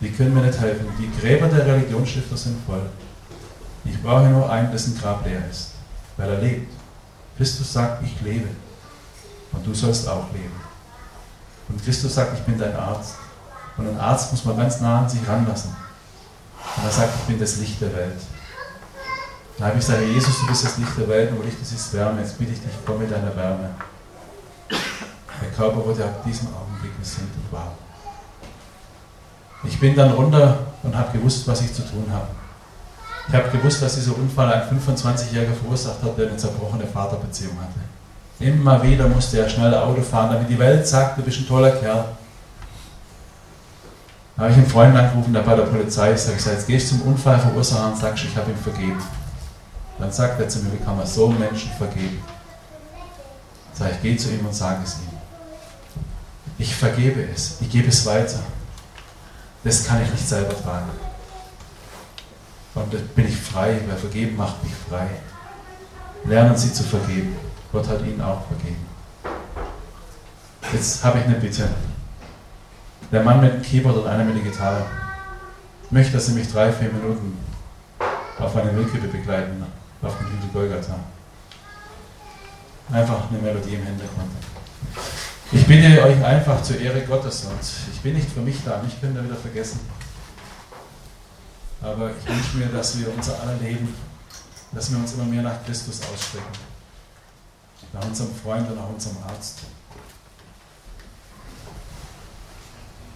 Die 0.00 0.10
können 0.10 0.34
mir 0.34 0.42
nicht 0.42 0.58
helfen. 0.58 0.88
Die 0.98 1.20
Gräber 1.20 1.46
der 1.46 1.64
Religionsstifter 1.64 2.36
sind 2.36 2.56
voll. 2.66 2.82
Ich 3.84 4.02
brauche 4.02 4.28
nur 4.28 4.50
einen, 4.50 4.72
dessen 4.72 4.98
Grab 4.98 5.24
leer 5.24 5.48
ist, 5.48 5.74
weil 6.16 6.28
er 6.28 6.40
lebt. 6.40 6.72
Christus 7.36 7.72
sagt, 7.72 8.02
ich 8.04 8.20
lebe. 8.20 8.48
Und 9.52 9.64
du 9.64 9.72
sollst 9.72 10.08
auch 10.08 10.32
leben. 10.32 10.60
Und 11.68 11.84
Christus 11.84 12.12
sagt, 12.12 12.36
ich 12.36 12.44
bin 12.44 12.58
dein 12.58 12.74
Arzt. 12.74 13.21
Und 13.76 13.88
ein 13.88 13.98
Arzt 13.98 14.32
muss 14.32 14.44
man 14.44 14.56
ganz 14.56 14.80
nah 14.80 15.00
an 15.00 15.08
sich 15.08 15.26
ranlassen. 15.26 15.74
Und 16.76 16.84
er 16.84 16.90
sagt, 16.90 17.10
ich 17.20 17.22
bin 17.22 17.38
das 17.38 17.56
Licht 17.56 17.80
der 17.80 17.94
Welt. 17.94 18.20
Da 19.58 19.66
habe 19.66 19.78
ich 19.78 19.86
gesagt, 19.86 20.02
Jesus, 20.02 20.40
du 20.40 20.46
bist 20.46 20.64
das 20.64 20.78
Licht 20.78 20.96
der 20.98 21.08
Welt 21.08 21.32
und 21.32 21.44
Licht 21.44 21.60
ist 21.60 21.92
Wärme. 21.92 22.20
Jetzt 22.20 22.38
bitte 22.38 22.52
ich 22.52 22.60
dich, 22.60 22.72
komm 22.84 22.98
mit 22.98 23.10
deiner 23.10 23.34
Wärme. 23.36 23.70
Der 24.70 25.50
Körper 25.50 25.84
wurde 25.84 26.04
ab 26.04 26.24
diesem 26.24 26.48
Augenblick 26.48 26.98
gesund 26.98 27.28
und 27.36 27.52
warm. 27.52 27.72
Ich 29.64 29.78
bin 29.78 29.94
dann 29.94 30.12
runter 30.12 30.58
und 30.82 30.96
habe 30.96 31.16
gewusst, 31.16 31.46
was 31.46 31.60
ich 31.60 31.72
zu 31.72 31.82
tun 31.82 32.06
habe. 32.12 32.26
Ich 33.28 33.34
habe 33.34 33.56
gewusst, 33.56 33.82
dass 33.82 33.94
dieser 33.94 34.16
Unfall 34.16 34.52
ein 34.52 34.62
25-Jähriger 34.62 35.54
verursacht 35.54 36.02
hat, 36.02 36.18
der 36.18 36.28
eine 36.28 36.36
zerbrochene 36.36 36.86
Vaterbeziehung 36.86 37.56
hatte. 37.60 38.44
Immer 38.44 38.82
wieder 38.82 39.06
musste 39.06 39.38
er 39.38 39.48
schnell 39.48 39.74
Auto 39.74 40.02
fahren, 40.02 40.30
damit 40.32 40.48
die 40.48 40.58
Welt 40.58 40.86
sagt, 40.86 41.18
du 41.18 41.22
bist 41.22 41.38
ein 41.38 41.46
toller 41.46 41.70
Kerl. 41.70 42.04
Da 44.36 44.42
habe 44.42 44.52
ich 44.52 44.58
einen 44.58 44.66
Freund 44.66 44.96
angerufen, 44.96 45.32
der 45.32 45.42
bei 45.42 45.54
der 45.54 45.64
Polizei 45.64 46.12
ist. 46.12 46.24
Da 46.24 46.28
habe 46.28 46.38
ich 46.38 46.44
gesagt, 46.44 46.58
jetzt 46.58 46.66
gehst 46.66 46.92
du 46.92 46.98
zum 46.98 47.08
Unfallverursacher 47.08 47.88
und 47.88 47.98
sagst, 47.98 48.24
ich 48.24 48.36
habe 48.36 48.50
ihn 48.50 48.56
vergeben. 48.56 49.02
Dann 49.98 50.10
sagt 50.10 50.40
er 50.40 50.48
zu 50.48 50.60
mir, 50.60 50.72
wie 50.72 50.84
kann 50.84 50.96
man 50.96 51.06
so 51.06 51.28
Menschen 51.28 51.70
vergeben? 51.72 52.22
Sag 53.74 53.92
ich, 53.92 54.02
gehe 54.02 54.16
zu 54.16 54.30
ihm 54.30 54.44
und 54.44 54.54
sage 54.54 54.80
es 54.84 54.96
ihm. 54.96 55.18
Ich 56.58 56.74
vergebe 56.74 57.22
es, 57.34 57.58
ich 57.60 57.70
gebe 57.70 57.88
es 57.88 58.04
weiter. 58.06 58.40
Das 59.64 59.84
kann 59.84 60.02
ich 60.02 60.10
nicht 60.10 60.28
selber 60.28 60.60
tragen. 60.60 60.90
Und 62.74 62.92
da 62.92 62.98
bin 63.14 63.28
ich 63.28 63.36
frei, 63.36 63.80
weil 63.86 63.96
vergeben 63.96 64.36
macht 64.36 64.62
mich 64.62 64.72
frei. 64.88 65.08
Lernen 66.24 66.56
Sie 66.56 66.72
zu 66.72 66.82
vergeben. 66.82 67.36
Gott 67.70 67.88
hat 67.88 68.00
Ihnen 68.00 68.20
auch 68.20 68.46
vergeben. 68.46 68.86
Jetzt 70.72 71.04
habe 71.04 71.18
ich 71.18 71.24
eine 71.26 71.34
Bitte. 71.34 71.68
Der 73.12 73.22
Mann 73.22 73.42
mit 73.42 73.52
dem 73.52 73.62
Keyboard 73.62 73.98
und 73.98 74.06
einer 74.08 74.24
mit 74.24 74.36
der 74.36 74.42
Gitarre 74.42 74.86
möchte, 75.90 76.14
dass 76.14 76.26
Sie 76.26 76.32
mich 76.32 76.50
drei, 76.50 76.72
vier 76.72 76.90
Minuten 76.90 77.36
auf 78.38 78.56
eine 78.56 78.72
Müllkippe 78.72 79.08
begleiten, 79.08 79.62
auf 80.00 80.16
den 80.16 80.28
Hügel 80.28 80.48
Golgatha. 80.50 80.98
Einfach 82.90 83.30
eine 83.30 83.38
Melodie 83.38 83.74
im 83.74 83.84
Hintergrund. 83.84 84.30
Ich 85.52 85.66
bitte 85.66 86.02
euch 86.02 86.24
einfach 86.24 86.62
zur 86.62 86.80
Ehre 86.80 87.02
Gottes 87.02 87.44
und 87.44 87.60
ich 87.92 88.00
bin 88.00 88.14
nicht 88.14 88.30
für 88.30 88.40
mich 88.40 88.56
da, 88.64 88.82
mich 88.82 88.98
könnt 88.98 89.14
ihr 89.14 89.24
wieder 89.24 89.36
vergessen. 89.36 89.80
Aber 91.82 92.10
ich 92.10 92.26
wünsche 92.26 92.56
mir, 92.56 92.66
dass 92.66 92.98
wir 92.98 93.14
unser 93.14 93.38
aller 93.42 93.56
Leben, 93.56 93.94
dass 94.72 94.90
wir 94.90 94.96
uns 94.96 95.12
immer 95.12 95.24
mehr 95.24 95.42
nach 95.42 95.62
Christus 95.66 96.00
ausstrecken. 96.10 96.46
Nach 97.92 98.04
unserem 98.06 98.34
Freund 98.34 98.70
und 98.70 98.76
nach 98.76 98.88
unserem 98.88 99.18
Arzt. 99.28 99.60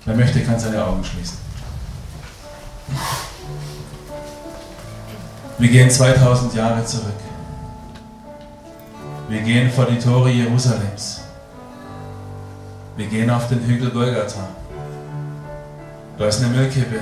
Wer 0.07 0.15
möchte, 0.15 0.41
kann 0.41 0.59
seine 0.59 0.85
Augen 0.85 1.05
schließen. 1.05 1.37
Wir 5.59 5.69
gehen 5.69 5.91
2000 5.91 6.55
Jahre 6.55 6.85
zurück. 6.85 7.15
Wir 9.29 9.41
gehen 9.41 9.69
vor 9.71 9.87
die 9.87 9.99
Tore 9.99 10.31
Jerusalems. 10.31 11.23
Wir 12.97 13.07
gehen 13.07 13.29
auf 13.31 13.49
den 13.49 13.61
Hügel 13.67 13.91
Golgatha. 13.91 14.49
Da 16.19 16.27
ist 16.27 16.43
eine 16.43 16.55
Müllkippe. 16.55 17.01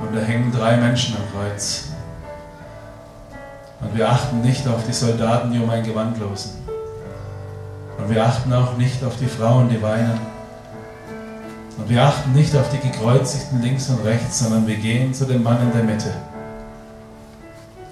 Und 0.00 0.14
da 0.14 0.20
hängen 0.20 0.52
drei 0.52 0.76
Menschen 0.76 1.16
am 1.16 1.22
Kreuz. 1.32 1.88
Und 3.80 3.96
wir 3.96 4.08
achten 4.08 4.42
nicht 4.42 4.66
auf 4.68 4.86
die 4.86 4.92
Soldaten, 4.92 5.50
die 5.50 5.58
um 5.58 5.68
ein 5.70 5.82
Gewand 5.82 6.18
losen. 6.20 6.52
Und 7.98 8.08
wir 8.08 8.24
achten 8.24 8.52
auch 8.52 8.76
nicht 8.76 9.02
auf 9.02 9.16
die 9.16 9.26
Frauen, 9.26 9.68
die 9.68 9.82
weinen. 9.82 10.31
Und 11.78 11.88
wir 11.88 12.02
achten 12.02 12.32
nicht 12.32 12.54
auf 12.56 12.68
die 12.70 12.78
Gekreuzigten 12.78 13.62
links 13.62 13.88
und 13.88 14.04
rechts, 14.04 14.40
sondern 14.40 14.66
wir 14.66 14.76
gehen 14.76 15.14
zu 15.14 15.24
dem 15.24 15.42
Mann 15.42 15.62
in 15.62 15.72
der 15.72 15.84
Mitte. 15.84 16.12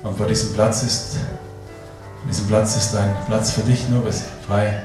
Und 0.02 0.16
vor 0.16 0.26
diesem 0.26 0.52
Platz 0.54 0.82
ist, 0.82 1.16
diesem 2.28 2.46
Platz 2.46 2.76
ist 2.76 2.94
ein 2.96 3.14
Platz 3.26 3.52
für 3.52 3.62
dich 3.62 3.88
nur 3.88 4.02
frei. 4.46 4.82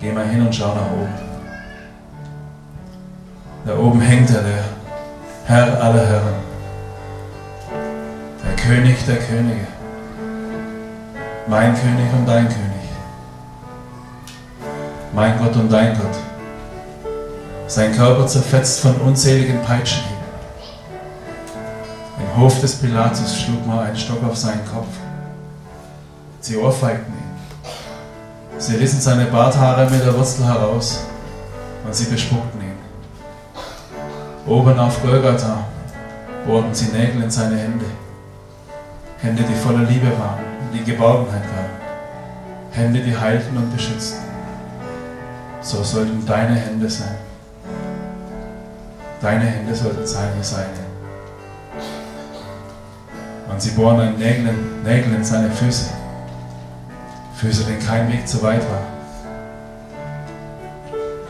Geh 0.00 0.12
mal 0.12 0.28
hin 0.28 0.42
und 0.46 0.54
schau 0.54 0.74
nach 0.74 0.92
oben. 0.92 1.28
Da 3.64 3.76
oben 3.76 4.00
hängt 4.00 4.30
er, 4.30 4.42
der 4.42 4.64
Herr 5.44 5.82
aller 5.82 6.06
Herren, 6.06 6.34
der 8.44 8.56
König 8.56 9.04
der 9.06 9.16
Könige, 9.16 9.66
mein 11.46 11.74
König 11.74 12.12
und 12.16 12.26
dein 12.26 12.46
König, 12.48 12.88
mein 15.12 15.38
Gott 15.38 15.56
und 15.56 15.70
dein 15.70 15.94
Gott. 15.94 16.27
Sein 17.68 17.94
Körper 17.94 18.26
zerfetzt 18.26 18.80
von 18.80 18.96
unzähligen 18.96 19.60
Peitschenhieben. 19.60 20.16
Im 22.18 22.42
Hof 22.42 22.58
des 22.62 22.76
Pilatus 22.76 23.42
schlug 23.42 23.66
man 23.66 23.80
einen 23.80 23.96
Stock 23.96 24.24
auf 24.24 24.38
seinen 24.38 24.64
Kopf. 24.64 24.88
Sie 26.40 26.56
ohrfeigten 26.56 27.12
ihn. 27.12 28.58
Sie 28.58 28.76
rissen 28.76 29.02
seine 29.02 29.26
Barthaare 29.26 29.88
mit 29.90 30.02
der 30.02 30.16
Wurzel 30.16 30.46
heraus 30.46 31.00
und 31.84 31.94
sie 31.94 32.06
bespuckten 32.06 32.62
ihn. 32.62 34.50
Oben 34.50 34.78
auf 34.78 35.02
Golgatha 35.02 35.66
bohrten 36.46 36.74
sie 36.74 36.86
Nägel 36.86 37.22
in 37.22 37.30
seine 37.30 37.58
Hände. 37.58 37.84
Hände, 39.18 39.42
die 39.42 39.54
voller 39.54 39.84
Liebe 39.84 40.06
waren 40.18 40.40
und 40.62 40.72
die 40.72 40.84
Geborgenheit 40.90 41.42
gaben. 41.42 42.70
Hände, 42.70 43.00
die 43.00 43.14
heilten 43.14 43.58
und 43.58 43.70
beschützten. 43.70 44.22
So 45.60 45.82
sollten 45.82 46.24
deine 46.24 46.54
Hände 46.54 46.88
sein. 46.88 47.28
Deine 49.20 49.44
Hände 49.44 49.74
sollten 49.74 50.06
seine 50.06 50.42
sein. 50.42 50.66
Und 53.50 53.60
sie 53.60 53.70
bohren 53.70 54.00
einen 54.00 54.18
Nägel, 54.18 54.54
Nägel 54.84 55.14
in 55.14 55.24
seine 55.24 55.50
Füße. 55.50 55.90
Füße, 57.36 57.64
denen 57.64 57.84
kein 57.84 58.12
Weg 58.12 58.26
zu 58.28 58.42
weit 58.42 58.62
war. 58.70 58.82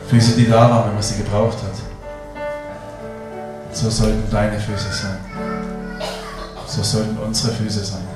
Füße, 0.09 0.35
die 0.35 0.49
da 0.49 0.69
waren, 0.69 0.87
wenn 0.87 0.93
man 0.93 1.03
sie 1.03 1.17
gebraucht 1.17 1.57
hat 1.57 1.89
so 3.79 3.89
sollten 3.89 4.29
deine 4.29 4.59
Füße 4.59 4.91
sein. 4.91 5.17
So 6.67 6.83
sollten 6.83 7.17
unsere 7.17 7.53
Füße 7.53 7.83
sein. 7.83 8.07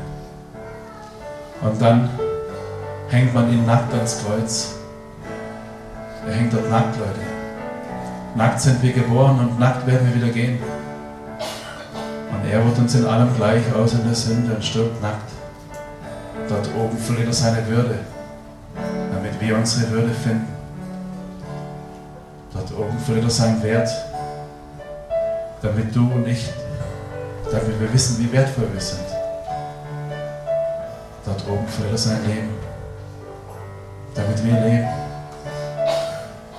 Und 1.61 1.81
dann 1.81 2.09
hängt 3.09 3.33
man 3.33 3.51
ihn 3.51 3.65
nackt 3.65 3.93
ans 3.93 4.21
Kreuz. 4.23 4.75
Er 6.27 6.33
hängt 6.33 6.53
dort 6.53 6.69
nackt, 6.69 6.97
Leute. 6.97 7.32
Nackt 8.35 8.61
sind 8.61 8.81
wir 8.81 8.93
geboren 8.93 9.39
und 9.39 9.59
nackt 9.59 9.85
werden 9.85 10.07
wir 10.07 10.15
wieder 10.15 10.33
gehen. 10.33 10.57
Und 12.31 12.49
er 12.51 12.65
wird 12.65 12.77
uns 12.79 12.95
in 12.95 13.05
allem 13.05 13.35
gleich 13.35 13.61
aus 13.75 13.93
in 13.93 14.03
der 14.05 14.15
Sünde 14.15 14.55
und 14.55 14.65
stirbt 14.65 14.99
nackt. 15.03 15.31
Dort 16.49 16.67
oben 16.75 16.97
verliert 16.97 17.27
er 17.27 17.33
seine 17.33 17.67
Würde, 17.67 17.99
damit 19.13 19.39
wir 19.39 19.55
unsere 19.55 19.91
Würde 19.91 20.09
finden. 20.09 20.47
Dort 22.53 22.71
oben 22.73 22.97
verliert 22.97 23.25
er 23.25 23.29
seinen 23.29 23.61
Wert, 23.61 23.89
damit 25.61 25.95
du 25.95 26.11
und 26.11 26.27
ich, 26.27 26.51
damit 27.51 27.79
wir 27.79 27.93
wissen, 27.93 28.17
wie 28.19 28.31
wertvoll 28.31 28.67
wir 28.73 28.81
sind. 28.81 28.99
Dort 31.23 31.47
oben 31.47 31.67
verliert 31.67 31.93
er 31.93 31.97
sein 31.99 32.25
Leben, 32.25 32.49
damit 34.15 34.43
wir 34.43 34.59
leben. 34.59 35.02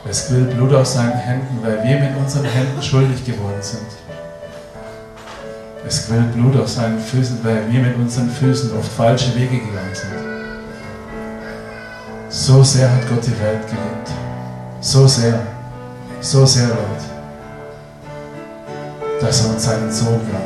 Es 0.09 0.29
quillt 0.29 0.51
Blut 0.55 0.73
aus 0.75 0.95
seinen 0.95 1.13
Händen, 1.13 1.59
weil 1.63 1.83
wir 1.83 1.99
mit 1.99 2.17
unseren 2.17 2.45
Händen 2.45 2.83
schuldig 2.83 3.25
geworden 3.25 3.61
sind. 3.61 3.87
Es 5.87 6.07
quillt 6.07 6.33
Blut 6.33 6.57
aus 6.57 6.75
seinen 6.77 6.99
Füßen, 6.99 7.39
weil 7.43 7.71
wir 7.71 7.81
mit 7.81 7.97
unseren 7.97 8.31
Füßen 8.31 8.77
oft 8.79 8.93
falsche 8.93 9.35
Wege 9.35 9.59
gegangen 9.59 9.95
sind. 9.95 10.13
So 12.29 12.63
sehr 12.63 12.91
hat 12.91 13.09
Gott 13.09 13.27
die 13.27 13.41
Welt 13.41 13.67
geliebt. 13.67 14.11
So 14.81 15.07
sehr. 15.07 15.41
So 16.21 16.45
sehr, 16.47 16.69
Leute 16.69 17.15
dass 19.25 19.45
er 19.45 19.55
uns 19.55 19.65
seinen 19.65 19.91
Sohn 19.91 20.21
gab, 20.31 20.43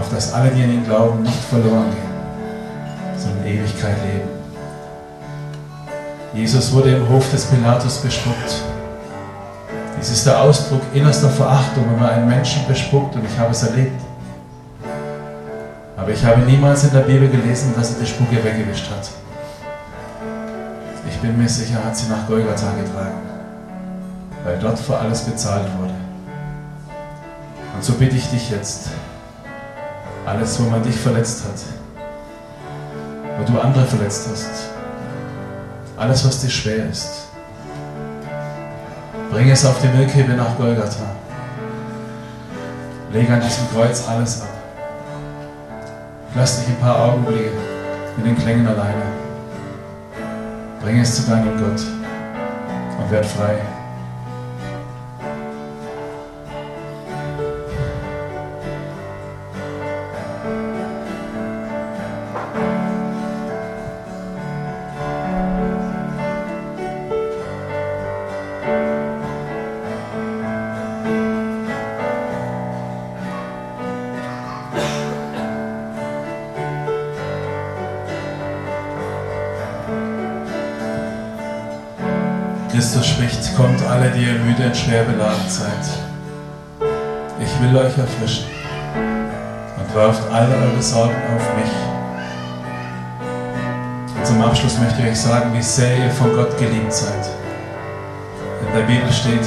auf 0.00 0.08
dass 0.10 0.32
alle, 0.32 0.50
die 0.50 0.62
an 0.62 0.72
ihn 0.72 0.84
glauben, 0.84 1.22
nicht 1.22 1.44
verloren 1.50 1.90
gehen, 1.90 3.18
sondern 3.18 3.46
Ewigkeit 3.46 3.96
leben. 4.04 4.45
Jesus 6.36 6.70
wurde 6.74 6.90
im 6.90 7.08
Hof 7.08 7.30
des 7.30 7.46
Pilatus 7.46 7.96
bespuckt. 7.96 8.62
Dies 9.98 10.10
ist 10.10 10.26
der 10.26 10.38
Ausdruck 10.42 10.82
innerster 10.92 11.30
Verachtung, 11.30 11.84
wenn 11.90 11.98
man 11.98 12.10
einen 12.10 12.28
Menschen 12.28 12.68
bespuckt 12.68 13.14
und 13.16 13.24
ich 13.24 13.38
habe 13.38 13.52
es 13.52 13.62
erlebt. 13.62 13.98
Aber 15.96 16.10
ich 16.10 16.22
habe 16.22 16.42
niemals 16.42 16.84
in 16.84 16.92
der 16.92 17.00
Bibel 17.00 17.30
gelesen, 17.30 17.72
dass 17.74 17.94
er 17.94 18.00
die 18.00 18.06
Spucke 18.06 18.44
weggewischt 18.44 18.90
hat. 18.90 19.08
Ich 21.08 21.16
bin 21.20 21.38
mir 21.38 21.48
sicher, 21.48 21.82
hat 21.82 21.96
sie 21.96 22.10
nach 22.10 22.26
Golgatha 22.28 22.70
getragen, 22.72 23.16
weil 24.44 24.58
dort 24.58 24.78
für 24.78 24.98
alles 24.98 25.22
bezahlt 25.22 25.66
wurde. 25.80 25.94
Und 27.74 27.82
so 27.82 27.94
bitte 27.94 28.16
ich 28.16 28.28
dich 28.28 28.50
jetzt, 28.50 28.88
alles, 30.26 30.60
wo 30.60 30.68
man 30.68 30.82
dich 30.82 30.96
verletzt 30.96 31.44
hat, 31.44 31.62
wo 33.38 33.50
du 33.50 33.58
andere 33.58 33.86
verletzt 33.86 34.28
hast, 34.30 34.75
alles, 35.96 36.26
was 36.26 36.40
dir 36.40 36.50
schwer 36.50 36.88
ist, 36.90 37.28
bring 39.30 39.50
es 39.50 39.64
auf 39.64 39.80
die 39.80 39.88
Müllkippe 39.88 40.32
nach 40.32 40.56
Golgatha. 40.56 41.06
Lege 43.12 43.32
an 43.32 43.40
diesem 43.40 43.68
Kreuz 43.70 44.06
alles 44.08 44.42
ab. 44.42 44.48
Lass 46.34 46.58
dich 46.58 46.68
ein 46.68 46.80
paar 46.80 47.02
Augenblicke 47.02 47.52
mit 48.16 48.26
den 48.26 48.36
Klängen 48.36 48.66
alleine. 48.66 49.02
Bring 50.82 51.00
es 51.00 51.16
zu 51.16 51.30
deinem 51.30 51.56
Gott 51.58 51.82
und 52.98 53.10
werd 53.10 53.24
frei. 53.24 53.58
Müde 84.56 84.68
und 84.68 84.76
schwer 84.76 85.04
beladen 85.04 85.48
seid. 85.48 85.70
Ich 87.40 87.60
will 87.60 87.76
euch 87.76 87.96
erfrischen 87.98 88.46
und 89.78 89.94
werft 89.94 90.22
alle 90.32 90.54
eure 90.54 90.82
Sorgen 90.82 91.14
auf 91.34 91.56
mich. 91.56 91.72
Und 94.16 94.26
zum 94.26 94.42
Abschluss 94.42 94.78
möchte 94.78 95.02
ich 95.02 95.08
euch 95.10 95.20
sagen, 95.20 95.52
wie 95.52 95.62
sehr 95.62 95.96
ihr 95.98 96.10
von 96.10 96.34
Gott 96.34 96.56
geliebt 96.58 96.92
seid. 96.92 97.30
In 98.66 98.74
der 98.74 98.86
Bibel 98.86 99.12
steht, 99.12 99.46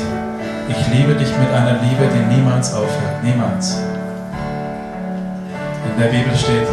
ich 0.68 0.88
liebe 0.94 1.16
dich 1.16 1.30
mit 1.38 1.52
einer 1.52 1.82
Liebe, 1.82 2.08
die 2.14 2.36
niemals 2.36 2.74
aufhört. 2.74 3.24
Niemals. 3.24 3.78
In 5.86 6.02
der 6.02 6.10
Bibel 6.10 6.36
steht, 6.36 6.68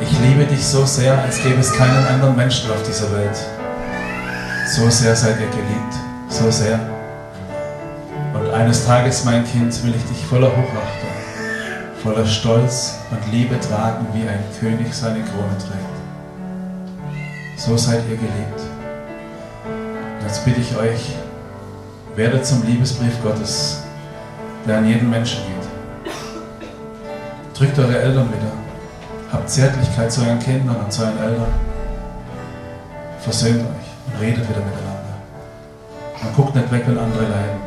ich 0.00 0.18
liebe 0.20 0.44
dich 0.44 0.64
so 0.64 0.84
sehr, 0.84 1.18
als 1.22 1.42
gäbe 1.42 1.60
es 1.60 1.72
keinen 1.72 2.06
anderen 2.06 2.36
Menschen 2.36 2.70
auf 2.70 2.82
dieser 2.82 3.10
Welt. 3.12 3.38
So 4.66 4.88
sehr 4.90 5.16
seid 5.16 5.40
ihr 5.40 5.48
geliebt, 5.48 5.94
so 6.28 6.50
sehr. 6.50 6.91
Und 8.52 8.58
eines 8.58 8.84
Tages, 8.84 9.24
mein 9.24 9.46
Kind, 9.46 9.82
will 9.82 9.94
ich 9.94 10.04
dich 10.04 10.26
voller 10.26 10.48
Hochachtung, 10.48 11.08
voller 12.02 12.26
Stolz 12.26 12.98
und 13.10 13.32
Liebe 13.32 13.58
tragen, 13.58 14.06
wie 14.12 14.28
ein 14.28 14.44
König 14.60 14.92
seine 14.92 15.20
Krone 15.20 15.56
trägt. 15.56 15.96
So 17.56 17.78
seid 17.78 18.02
ihr 18.10 18.16
geliebt. 18.16 18.60
Jetzt 20.20 20.44
bitte 20.44 20.60
ich 20.60 20.76
euch, 20.76 21.14
werdet 22.14 22.44
zum 22.44 22.62
Liebesbrief 22.66 23.22
Gottes, 23.22 23.84
der 24.68 24.76
an 24.76 24.86
jeden 24.86 25.08
Menschen 25.08 25.40
geht. 25.46 26.12
Drückt 27.56 27.78
eure 27.78 28.02
Eltern 28.02 28.28
wieder. 28.28 28.52
Habt 29.32 29.48
Zärtlichkeit 29.48 30.12
zu 30.12 30.20
euren 30.26 30.40
Kindern 30.40 30.76
und 30.76 30.92
zu 30.92 31.00
euren 31.00 31.18
Eltern. 31.22 31.54
Versöhnt 33.18 33.62
euch 33.62 34.12
und 34.12 34.20
redet 34.20 34.46
wieder 34.46 34.60
miteinander. 34.60 35.16
Man 36.22 36.34
guckt 36.34 36.54
nicht 36.54 36.70
weg, 36.70 36.82
wenn 36.86 36.98
andere 36.98 37.22
leiden. 37.22 37.61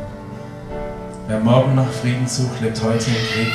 Wer 1.28 1.40
morgen 1.40 1.74
nach 1.74 1.90
Frieden 1.90 2.28
sucht, 2.28 2.60
lebt 2.60 2.80
heute 2.84 3.10
im 3.10 3.16
Krieg. 3.16 3.52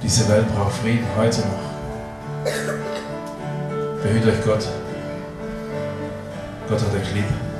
Diese 0.00 0.28
Welt 0.28 0.46
braucht 0.54 0.74
Frieden, 0.74 1.04
heute 1.16 1.40
noch. 1.40 2.52
Behüt 4.00 4.26
euch 4.26 4.44
Gott. 4.44 4.68
Gott 6.68 6.80
hat 6.80 6.94
euch 6.94 7.12
lieb. 7.14 7.51